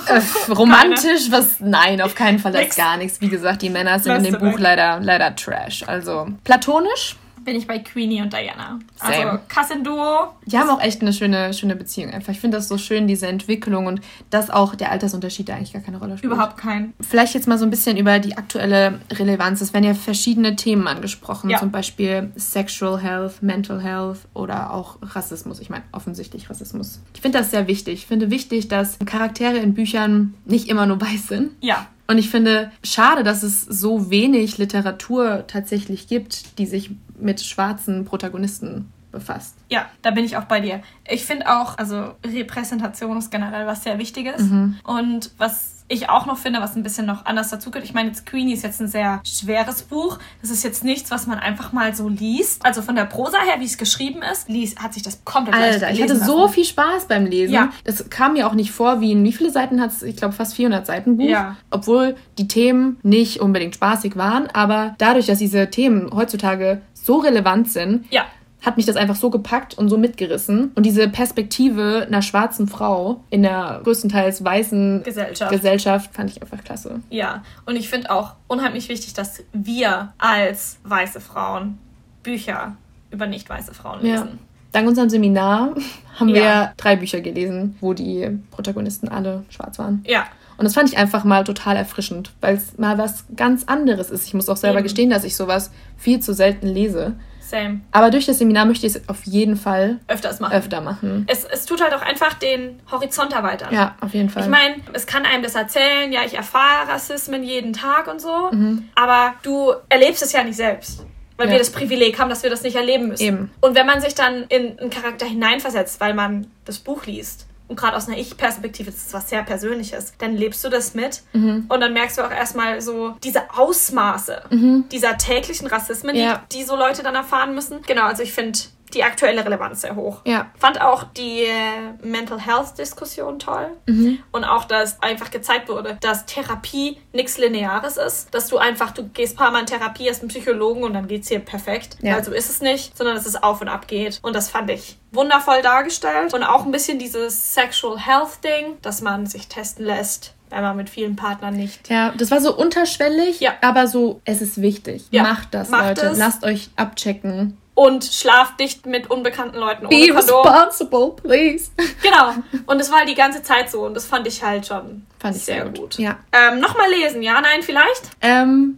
Äh, 0.07 0.21
romantisch, 0.51 1.31
was? 1.31 1.59
Nein, 1.59 2.01
auf 2.01 2.15
keinen 2.15 2.39
Fall, 2.39 2.51
das 2.51 2.67
ist 2.67 2.77
gar 2.77 2.97
nichts. 2.97 3.21
Wie 3.21 3.29
gesagt, 3.29 3.61
die 3.61 3.69
Männer 3.69 3.99
sind 3.99 4.13
Beste 4.13 4.27
in 4.27 4.33
dem 4.33 4.51
Buch 4.51 4.59
leider, 4.59 4.99
leider 4.99 5.35
Trash. 5.35 5.83
Also, 5.87 6.27
platonisch? 6.43 7.15
Bin 7.43 7.55
ich 7.55 7.67
bei 7.67 7.79
Queenie 7.79 8.21
und 8.21 8.33
Diana. 8.33 8.79
Also 8.99 9.13
Same. 9.13 9.31
Also 9.31 9.43
Kassenduo. 9.47 10.27
Die 10.45 10.57
haben 10.57 10.69
auch 10.69 10.81
echt 10.81 11.01
eine 11.01 11.13
schöne, 11.13 11.53
schöne 11.53 11.75
Beziehung 11.75 12.11
einfach. 12.11 12.33
Ich 12.33 12.39
finde 12.39 12.57
das 12.57 12.67
so 12.67 12.77
schön, 12.77 13.07
diese 13.07 13.27
Entwicklung 13.27 13.87
und 13.87 14.01
dass 14.29 14.49
auch 14.49 14.75
der 14.75 14.91
Altersunterschied 14.91 15.49
da 15.49 15.55
eigentlich 15.55 15.73
gar 15.73 15.81
keine 15.81 15.97
Rolle 15.97 16.17
spielt. 16.17 16.33
Überhaupt 16.33 16.57
kein. 16.57 16.93
Vielleicht 17.01 17.33
jetzt 17.33 17.47
mal 17.47 17.57
so 17.57 17.65
ein 17.65 17.69
bisschen 17.69 17.97
über 17.97 18.19
die 18.19 18.37
aktuelle 18.37 18.99
Relevanz. 19.11 19.61
Es 19.61 19.73
werden 19.73 19.85
ja 19.85 19.93
verschiedene 19.93 20.55
Themen 20.55 20.87
angesprochen, 20.87 21.49
ja. 21.49 21.59
zum 21.59 21.71
Beispiel 21.71 22.31
Sexual 22.35 22.99
Health, 22.99 23.41
Mental 23.41 23.81
Health 23.81 24.19
oder 24.33 24.73
auch 24.73 24.97
Rassismus. 25.01 25.59
Ich 25.59 25.69
meine, 25.69 25.83
offensichtlich 25.91 26.49
Rassismus. 26.49 27.01
Ich 27.13 27.21
finde 27.21 27.39
das 27.39 27.51
sehr 27.51 27.67
wichtig. 27.67 27.93
Ich 27.93 28.05
finde 28.07 28.31
wichtig, 28.31 28.67
dass 28.67 28.97
Charaktere 29.05 29.57
in 29.57 29.73
Büchern 29.73 30.33
nicht 30.45 30.69
immer 30.69 30.85
nur 30.85 31.01
weiß 31.01 31.27
sind. 31.27 31.51
Ja. 31.61 31.87
Und 32.11 32.17
ich 32.17 32.29
finde 32.29 32.71
schade, 32.83 33.23
dass 33.23 33.41
es 33.41 33.61
so 33.61 34.11
wenig 34.11 34.57
Literatur 34.57 35.45
tatsächlich 35.47 36.07
gibt, 36.07 36.57
die 36.57 36.65
sich 36.65 36.91
mit 37.21 37.41
schwarzen 37.41 38.05
Protagonisten 38.05 38.91
befasst. 39.11 39.55
Ja, 39.69 39.89
da 40.01 40.11
bin 40.11 40.23
ich 40.23 40.37
auch 40.37 40.45
bei 40.45 40.59
dir. 40.61 40.81
Ich 41.07 41.25
finde 41.25 41.47
auch, 41.47 41.77
also 41.77 42.15
Repräsentation 42.25 43.17
ist 43.17 43.29
generell 43.29 43.67
was 43.67 43.83
sehr 43.83 43.99
Wichtiges. 43.99 44.41
Mhm. 44.41 44.79
Und 44.83 45.31
was 45.37 45.80
ich 45.91 46.09
auch 46.09 46.25
noch 46.25 46.37
finde, 46.37 46.61
was 46.61 46.75
ein 46.75 46.83
bisschen 46.83 47.05
noch 47.05 47.25
anders 47.25 47.49
dazu 47.49 47.69
gehört. 47.69 47.85
Ich 47.85 47.93
meine, 47.93 48.09
jetzt 48.09 48.25
Queenie 48.25 48.53
ist 48.53 48.63
jetzt 48.63 48.79
ein 48.81 48.87
sehr 48.87 49.21
schweres 49.25 49.83
Buch. 49.83 50.19
Das 50.41 50.49
ist 50.49 50.63
jetzt 50.63 50.83
nichts, 50.83 51.11
was 51.11 51.27
man 51.27 51.39
einfach 51.39 51.73
mal 51.73 51.93
so 51.93 52.07
liest. 52.07 52.65
Also 52.65 52.81
von 52.81 52.95
der 52.95 53.05
Prosa 53.05 53.37
her, 53.39 53.59
wie 53.59 53.65
es 53.65 53.77
geschrieben 53.77 54.21
ist, 54.21 54.49
liest, 54.49 54.79
hat 54.81 54.93
sich 54.93 55.03
das 55.03 55.23
komplett 55.25 55.55
Alter, 55.55 55.91
ich 55.91 56.01
hatte 56.01 56.13
lassen. 56.13 56.25
so 56.25 56.47
viel 56.47 56.65
Spaß 56.65 57.07
beim 57.07 57.25
Lesen. 57.25 57.53
Ja. 57.53 57.69
Das 57.83 58.09
kam 58.09 58.33
mir 58.33 58.47
auch 58.47 58.53
nicht 58.53 58.71
vor, 58.71 59.01
wie 59.01 59.11
in 59.11 59.23
wie 59.23 59.33
viele 59.33 59.51
Seiten 59.51 59.81
hat 59.81 59.91
es? 59.91 60.03
Ich 60.03 60.15
glaube, 60.15 60.33
fast 60.33 60.55
400 60.55 60.85
Seiten 60.85 61.17
Buch. 61.17 61.29
Ja. 61.29 61.57
Obwohl 61.69 62.15
die 62.37 62.47
Themen 62.47 62.97
nicht 63.03 63.41
unbedingt 63.41 63.75
spaßig 63.75 64.15
waren, 64.15 64.47
aber 64.53 64.95
dadurch, 64.97 65.25
dass 65.25 65.39
diese 65.39 65.69
Themen 65.69 66.11
heutzutage 66.13 66.81
so 66.93 67.17
relevant 67.17 67.69
sind, 67.69 68.05
ja 68.11 68.25
hat 68.61 68.77
mich 68.77 68.85
das 68.85 68.95
einfach 68.95 69.15
so 69.15 69.29
gepackt 69.29 69.77
und 69.77 69.89
so 69.89 69.97
mitgerissen. 69.97 70.71
Und 70.75 70.85
diese 70.85 71.09
Perspektive 71.09 72.05
einer 72.07 72.21
schwarzen 72.21 72.67
Frau 72.67 73.23
in 73.31 73.41
der 73.41 73.81
größtenteils 73.83 74.43
weißen 74.43 75.01
Gesellschaft, 75.03 75.51
Gesellschaft 75.51 76.13
fand 76.13 76.29
ich 76.29 76.41
einfach 76.41 76.63
klasse. 76.63 77.01
Ja, 77.09 77.43
und 77.65 77.75
ich 77.75 77.89
finde 77.89 78.11
auch 78.11 78.35
unheimlich 78.47 78.87
wichtig, 78.87 79.13
dass 79.13 79.43
wir 79.51 80.13
als 80.19 80.77
weiße 80.83 81.19
Frauen 81.19 81.79
Bücher 82.21 82.75
über 83.09 83.25
nicht 83.25 83.49
weiße 83.49 83.73
Frauen 83.73 84.01
lesen. 84.01 84.27
Ja. 84.27 84.37
Dank 84.71 84.87
unserem 84.87 85.09
Seminar 85.09 85.75
haben 86.19 86.29
ja. 86.29 86.35
wir 86.35 86.73
drei 86.77 86.95
Bücher 86.95 87.19
gelesen, 87.19 87.75
wo 87.81 87.93
die 87.93 88.39
Protagonisten 88.51 89.09
alle 89.09 89.43
schwarz 89.49 89.79
waren. 89.79 90.03
Ja, 90.07 90.27
Und 90.57 90.65
das 90.65 90.75
fand 90.75 90.87
ich 90.87 90.97
einfach 90.97 91.23
mal 91.23 91.43
total 91.43 91.75
erfrischend, 91.75 92.31
weil 92.41 92.57
es 92.57 92.77
mal 92.77 92.99
was 92.99 93.25
ganz 93.35 93.63
anderes 93.63 94.11
ist. 94.11 94.27
Ich 94.27 94.35
muss 94.35 94.49
auch 94.49 94.57
selber 94.57 94.79
Eben. 94.79 94.83
gestehen, 94.83 95.09
dass 95.09 95.23
ich 95.23 95.35
sowas 95.35 95.71
viel 95.97 96.19
zu 96.19 96.33
selten 96.33 96.67
lese. 96.67 97.15
Same. 97.51 97.81
Aber 97.91 98.09
durch 98.09 98.25
das 98.25 98.39
Seminar 98.39 98.65
möchte 98.65 98.87
ich 98.87 98.95
es 98.95 99.07
auf 99.09 99.23
jeden 99.25 99.55
Fall 99.55 99.99
Öfters 100.07 100.39
machen. 100.39 100.53
öfter 100.53 100.81
machen. 100.81 101.25
Es, 101.29 101.43
es 101.45 101.65
tut 101.65 101.81
halt 101.81 101.93
auch 101.93 102.01
einfach 102.01 102.33
den 102.33 102.79
Horizont 102.91 103.33
erweitern. 103.33 103.71
Ja, 103.73 103.95
auf 104.01 104.13
jeden 104.15 104.29
Fall. 104.29 104.43
Ich 104.43 104.49
meine, 104.49 104.75
es 104.93 105.05
kann 105.05 105.25
einem 105.25 105.43
das 105.43 105.53
erzählen, 105.55 106.11
ja, 106.11 106.21
ich 106.25 106.33
erfahre 106.35 106.87
Rassismen 106.89 107.43
jeden 107.43 107.73
Tag 107.73 108.07
und 108.07 108.19
so, 108.19 108.49
Mhm. 108.51 108.89
aber 108.95 109.35
du 109.43 109.73
erlebst 109.89 110.23
es 110.23 110.31
ja 110.31 110.43
nicht 110.43 110.55
selbst. 110.57 111.05
Weil 111.37 111.47
Ja. 111.47 111.53
wir 111.53 111.59
das 111.59 111.71
Privileg 111.71 112.19
haben, 112.19 112.29
dass 112.29 112.43
wir 112.43 112.49
das 112.49 112.61
nicht 112.63 112.75
erleben 112.75 113.07
müssen. 113.07 113.23
Eben. 113.23 113.51
Und 113.61 113.75
wenn 113.75 113.85
man 113.87 113.99
sich 114.01 114.13
dann 114.15 114.43
in 114.49 114.77
einen 114.79 114.89
Charakter 114.89 115.25
hineinversetzt, 115.25 115.99
weil 115.99 116.13
man 116.13 116.47
das 116.65 116.77
Buch 116.79 117.05
liest, 117.05 117.47
und 117.71 117.77
gerade 117.77 117.95
aus 117.97 118.07
einer 118.07 118.17
Ich-Perspektive, 118.17 118.91
das 118.91 118.99
ist 119.07 119.13
was 119.13 119.29
sehr 119.29 119.41
Persönliches, 119.43 120.13
dann 120.19 120.35
lebst 120.35 120.63
du 120.63 120.69
das 120.69 120.93
mit 120.93 121.23
Mhm. 121.33 121.65
und 121.69 121.79
dann 121.81 121.93
merkst 121.93 122.17
du 122.17 122.21
auch 122.21 122.29
erstmal 122.31 122.81
so 122.81 123.15
diese 123.23 123.41
Ausmaße 123.55 124.43
dieser 124.91 125.17
täglichen 125.17 125.67
Rassismen, 125.67 126.15
Mhm. 126.15 126.21
Ja. 126.21 126.43
die, 126.51 126.57
die 126.59 126.63
so 126.65 126.75
Leute 126.75 127.01
dann 127.01 127.15
erfahren 127.15 127.55
müssen. 127.55 127.81
Genau, 127.87 128.03
also 128.03 128.21
ich 128.23 128.33
finde 128.33 128.59
die 128.93 129.03
aktuelle 129.03 129.43
Relevanz 129.43 129.81
sehr 129.81 129.95
hoch. 129.95 130.21
Ja. 130.25 130.51
Fand 130.59 130.81
auch 130.81 131.03
die 131.03 131.43
äh, 131.43 131.93
Mental 132.05 132.39
Health 132.39 132.77
Diskussion 132.77 133.39
toll 133.39 133.67
Mhm. 133.87 134.19
und 134.31 134.43
auch, 134.43 134.65
dass 134.65 135.01
einfach 135.01 135.31
gezeigt 135.31 135.69
wurde, 135.69 135.97
dass 136.01 136.25
Therapie 136.25 136.97
nichts 137.13 137.37
Lineares 137.37 137.97
ist, 137.97 138.33
dass 138.33 138.47
du 138.47 138.57
einfach, 138.57 138.91
du 138.91 139.03
gehst 139.09 139.35
ein 139.35 139.37
paar 139.37 139.51
Mal 139.51 139.61
in 139.61 139.65
Therapie, 139.65 140.09
hast 140.09 140.21
einen 140.21 140.29
Psychologen 140.29 140.83
und 140.83 140.93
dann 140.93 141.07
geht's 141.07 141.27
dir 141.27 141.39
perfekt. 141.39 141.97
Ja. 142.01 142.15
Also 142.15 142.31
ist 142.31 142.49
es 142.49 142.61
nicht, 142.61 142.97
sondern 142.97 143.15
dass 143.15 143.25
es 143.25 143.41
auf 143.41 143.61
und 143.61 143.67
ab 143.69 143.87
geht 143.87 144.19
und 144.21 144.35
das 144.35 144.49
fand 144.49 144.69
ich 144.69 144.97
wundervoll 145.11 145.61
dargestellt 145.61 146.33
und 146.33 146.43
auch 146.43 146.65
ein 146.65 146.71
bisschen 146.71 146.99
dieses 146.99 147.53
Sexual 147.53 147.97
Health 147.99 148.43
Ding, 148.43 148.77
dass 148.81 149.01
man 149.01 149.25
sich 149.25 149.47
testen 149.47 149.85
lässt, 149.85 150.33
wenn 150.49 150.61
man 150.61 150.77
mit 150.77 150.89
vielen 150.89 151.15
Partnern 151.15 151.55
nicht 151.55 151.89
Ja, 151.89 152.13
das 152.17 152.31
war 152.31 152.39
so 152.41 152.55
unterschwellig, 152.55 153.39
Ja. 153.41 153.53
aber 153.61 153.87
so, 153.87 154.21
es 154.25 154.41
ist 154.41 154.61
wichtig. 154.61 155.05
Ja, 155.11 155.23
Macht 155.23 155.53
das, 155.53 155.69
macht 155.69 155.87
Leute. 155.97 156.07
es. 156.07 156.17
Lasst 156.17 156.43
euch 156.43 156.69
abchecken. 156.75 157.57
Und 157.73 158.03
schlaft 158.03 158.59
dicht 158.59 158.85
mit 158.85 159.09
unbekannten 159.09 159.57
Leuten 159.57 159.85
ohne 159.85 159.95
Be 159.95 160.13
Kondom. 160.13 160.47
responsible, 160.47 161.11
please. 161.15 161.71
Genau. 162.01 162.33
Und 162.65 162.79
das 162.79 162.91
war 162.91 162.99
halt 162.99 163.09
die 163.09 163.15
ganze 163.15 163.41
Zeit 163.43 163.71
so 163.71 163.85
und 163.85 163.93
das 163.93 164.05
fand 164.05 164.27
ich 164.27 164.43
halt 164.43 164.67
schon 164.67 165.05
Fand 165.19 165.35
ich 165.35 165.43
sehr, 165.43 165.65
gut. 165.69 165.97
Ja. 165.97 166.19
Ähm, 166.31 166.59
Nochmal 166.59 166.89
lesen, 166.89 167.21
ja, 167.21 167.39
nein, 167.39 167.61
vielleicht? 167.61 168.09
Ähm, 168.21 168.77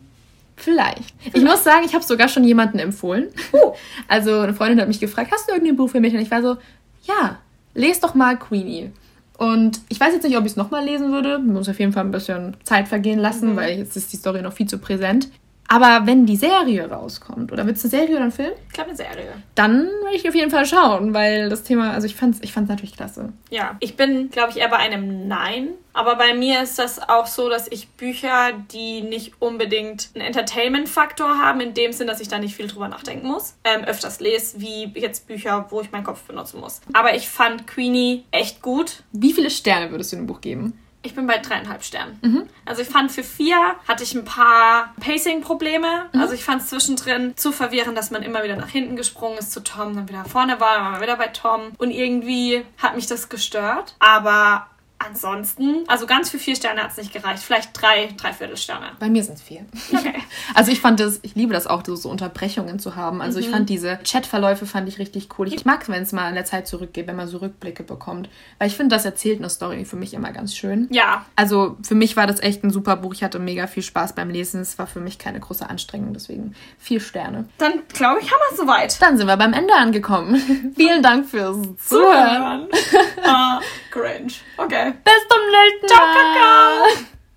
vielleicht. 0.55 1.13
Ich 1.33 1.41
muss 1.43 1.63
sagen, 1.63 1.85
ich 1.85 1.93
habe 1.95 2.03
sogar 2.03 2.27
schon 2.27 2.43
jemanden 2.43 2.79
empfohlen. 2.79 3.29
Oh. 3.51 3.75
Also 4.07 4.39
eine 4.41 4.53
Freundin 4.53 4.79
hat 4.81 4.87
mich 4.87 4.99
gefragt, 4.99 5.31
hast 5.31 5.47
du 5.47 5.53
irgendein 5.53 5.77
Buch 5.77 5.89
für 5.89 5.99
mich? 5.99 6.13
Und 6.13 6.19
ich 6.19 6.29
war 6.29 6.41
so, 6.41 6.57
ja, 7.03 7.39
lest 7.73 8.03
doch 8.03 8.13
mal 8.13 8.37
Queenie. 8.37 8.91
Und 9.37 9.81
ich 9.89 9.99
weiß 9.99 10.13
jetzt 10.13 10.23
nicht, 10.23 10.37
ob 10.37 10.45
ich 10.45 10.51
es 10.51 10.55
nochmal 10.57 10.85
lesen 10.85 11.11
würde. 11.11 11.41
Ich 11.43 11.51
muss 11.51 11.67
auf 11.67 11.79
jeden 11.79 11.91
Fall 11.91 12.03
ein 12.03 12.11
bisschen 12.11 12.55
Zeit 12.63 12.87
vergehen 12.87 13.19
lassen, 13.19 13.55
weil 13.55 13.79
jetzt 13.79 13.97
ist 13.97 14.13
die 14.13 14.17
Story 14.17 14.41
noch 14.41 14.53
viel 14.53 14.67
zu 14.67 14.77
präsent. 14.77 15.29
Aber 15.73 16.05
wenn 16.05 16.27
die 16.27 16.35
Serie 16.35 16.87
rauskommt, 16.87 17.51
oder 17.51 17.65
wird 17.65 17.77
es 17.77 17.83
eine 17.83 17.89
Serie 17.89 18.15
oder 18.17 18.25
ein 18.25 18.31
Film, 18.31 18.51
Ich 18.67 18.73
glaube, 18.73 18.89
eine 18.89 18.97
Serie. 18.97 19.33
dann 19.55 19.87
werde 20.03 20.15
ich 20.15 20.29
auf 20.29 20.35
jeden 20.35 20.51
Fall 20.51 20.67
schauen, 20.67 21.15
weil 21.15 21.49
das 21.49 21.63
Thema, 21.63 21.93
also 21.93 22.05
ich 22.05 22.15
fand 22.15 22.35
es 22.35 22.43
ich 22.43 22.53
fand's 22.53 22.69
natürlich 22.69 22.95
klasse. 22.95 23.33
Ja, 23.49 23.75
ich 23.79 23.97
bin, 23.97 24.29
glaube 24.29 24.51
ich, 24.51 24.57
eher 24.57 24.69
bei 24.69 24.77
einem 24.77 25.27
Nein. 25.27 25.69
Aber 25.93 26.15
bei 26.15 26.35
mir 26.35 26.61
ist 26.61 26.77
das 26.77 26.99
auch 27.09 27.25
so, 27.25 27.49
dass 27.49 27.67
ich 27.71 27.87
Bücher, 27.89 28.51
die 28.71 29.01
nicht 29.01 29.33
unbedingt 29.39 30.09
einen 30.13 30.25
Entertainment-Faktor 30.25 31.39
haben, 31.39 31.59
in 31.61 31.73
dem 31.73 31.91
Sinn, 31.91 32.05
dass 32.05 32.21
ich 32.21 32.27
da 32.27 32.37
nicht 32.37 32.55
viel 32.55 32.67
drüber 32.67 32.87
nachdenken 32.87 33.27
muss, 33.27 33.55
ähm, 33.63 33.83
öfters 33.83 34.19
lese, 34.19 34.61
wie 34.61 34.91
jetzt 34.95 35.27
Bücher, 35.27 35.65
wo 35.69 35.81
ich 35.81 35.91
meinen 35.91 36.03
Kopf 36.03 36.21
benutzen 36.23 36.59
muss. 36.59 36.81
Aber 36.93 37.15
ich 37.15 37.27
fand 37.29 37.65
Queenie 37.65 38.25
echt 38.29 38.61
gut. 38.61 39.01
Wie 39.11 39.33
viele 39.33 39.49
Sterne 39.49 39.89
würdest 39.89 40.11
du 40.13 40.17
dem 40.17 40.27
Buch 40.27 40.41
geben? 40.41 40.77
Ich 41.05 41.15
bin 41.15 41.27
bei 41.27 41.37
dreieinhalb 41.37 41.83
Sternen. 41.83 42.17
Also 42.65 42.81
ich 42.81 42.87
fand 42.87 43.11
für 43.11 43.23
vier 43.23 43.57
hatte 43.87 44.03
ich 44.03 44.15
ein 44.15 44.23
paar 44.23 44.93
Pacing-Probleme. 45.01 46.09
Also 46.13 46.33
ich 46.33 46.43
fand 46.43 46.61
es 46.61 46.69
zwischendrin 46.69 47.35
zu 47.35 47.51
verwirrend, 47.51 47.97
dass 47.97 48.09
man 48.09 48.23
immer 48.23 48.43
wieder 48.43 48.55
nach 48.55 48.69
hinten 48.69 48.95
gesprungen 48.95 49.37
ist 49.37 49.51
zu 49.51 49.61
Tom, 49.61 49.95
dann 49.95 50.07
wieder 50.07 50.23
vorne 50.25 50.59
war, 50.59 50.75
dann 50.75 50.83
war 50.85 50.91
man 50.91 51.01
wieder 51.01 51.17
bei 51.17 51.27
Tom. 51.27 51.73
Und 51.77 51.91
irgendwie 51.91 52.65
hat 52.77 52.95
mich 52.95 53.05
das 53.07 53.27
gestört. 53.29 53.95
Aber 53.99 54.67
ansonsten, 55.05 55.83
also 55.87 56.05
ganz 56.05 56.29
für 56.29 56.39
vier 56.39 56.55
Sterne 56.55 56.83
hat 56.83 56.91
es 56.91 56.97
nicht 56.97 57.13
gereicht. 57.13 57.43
Vielleicht 57.43 57.69
drei, 57.79 58.09
dreiviertel 58.17 58.57
Sterne. 58.57 58.87
Bei 58.99 59.09
mir 59.09 59.23
sind 59.23 59.35
es 59.35 59.41
vier. 59.41 59.65
Okay. 59.93 60.13
Also 60.55 60.71
ich 60.71 60.81
fand 60.81 60.99
das, 60.99 61.19
ich 61.21 61.35
liebe 61.35 61.53
das 61.53 61.67
auch, 61.67 61.83
so, 61.85 61.95
so 61.95 62.09
Unterbrechungen 62.09 62.79
zu 62.79 62.95
haben. 62.95 63.21
Also 63.21 63.39
Mhm. 63.39 63.45
ich 63.45 63.51
fand 63.51 63.69
diese 63.69 63.97
Chatverläufe 64.03 64.65
fand 64.65 64.87
ich 64.89 64.99
richtig 64.99 65.29
cool. 65.37 65.47
Ich 65.53 65.65
mag, 65.65 65.87
wenn 65.89 66.03
es 66.03 66.11
mal 66.11 66.27
in 66.29 66.35
der 66.35 66.45
Zeit 66.45 66.67
zurückgeht, 66.67 67.07
wenn 67.07 67.15
man 67.15 67.27
so 67.27 67.37
Rückblicke 67.37 67.83
bekommt. 67.83 68.29
Weil 68.59 68.67
ich 68.67 68.75
finde, 68.75 68.95
das 68.95 69.05
erzählt 69.05 69.39
eine 69.39 69.49
Story 69.49 69.85
für 69.85 69.95
mich 69.95 70.13
immer 70.13 70.31
ganz 70.31 70.55
schön. 70.55 70.87
Ja, 70.91 71.25
Also 71.35 71.77
für 71.83 71.95
mich 71.95 72.15
war 72.17 72.27
das 72.27 72.41
echt 72.41 72.63
ein 72.63 72.71
super 72.71 72.95
Buch. 72.97 73.13
Ich 73.13 73.23
hatte 73.23 73.39
mega 73.39 73.67
viel 73.67 73.83
Spaß 73.83 74.13
beim 74.13 74.29
Lesen. 74.29 74.61
Es 74.61 74.77
war 74.79 74.87
für 74.87 74.99
mich 74.99 75.19
keine 75.19 75.39
große 75.39 75.69
Anstrengung, 75.69 76.13
deswegen 76.13 76.53
vier 76.79 76.99
Sterne. 76.99 77.45
dann 77.57 77.73
glaube 77.93 78.19
ich, 78.21 78.31
haben 78.31 78.39
wir 78.49 78.51
es 78.51 78.57
soweit. 78.57 79.01
Dann 79.01 79.17
sind 79.17 79.27
wir 79.27 79.37
beim 79.37 79.53
Ende 79.53 79.73
angekommen. 79.75 80.73
Vielen 80.75 81.01
Dank 81.03 81.27
fürs 81.27 81.57
Zuhören. 81.87 82.67
Zuhören. 82.71 83.23
ah, 83.25 83.59
cringe. 83.91 84.33
Okay. 84.57 84.92
Bis 85.03 85.27
zum 85.27 85.41
nächsten 85.51 85.87
Mal. 85.87 85.95
Ciao, 85.95 86.05
Kakao. 86.13 87.13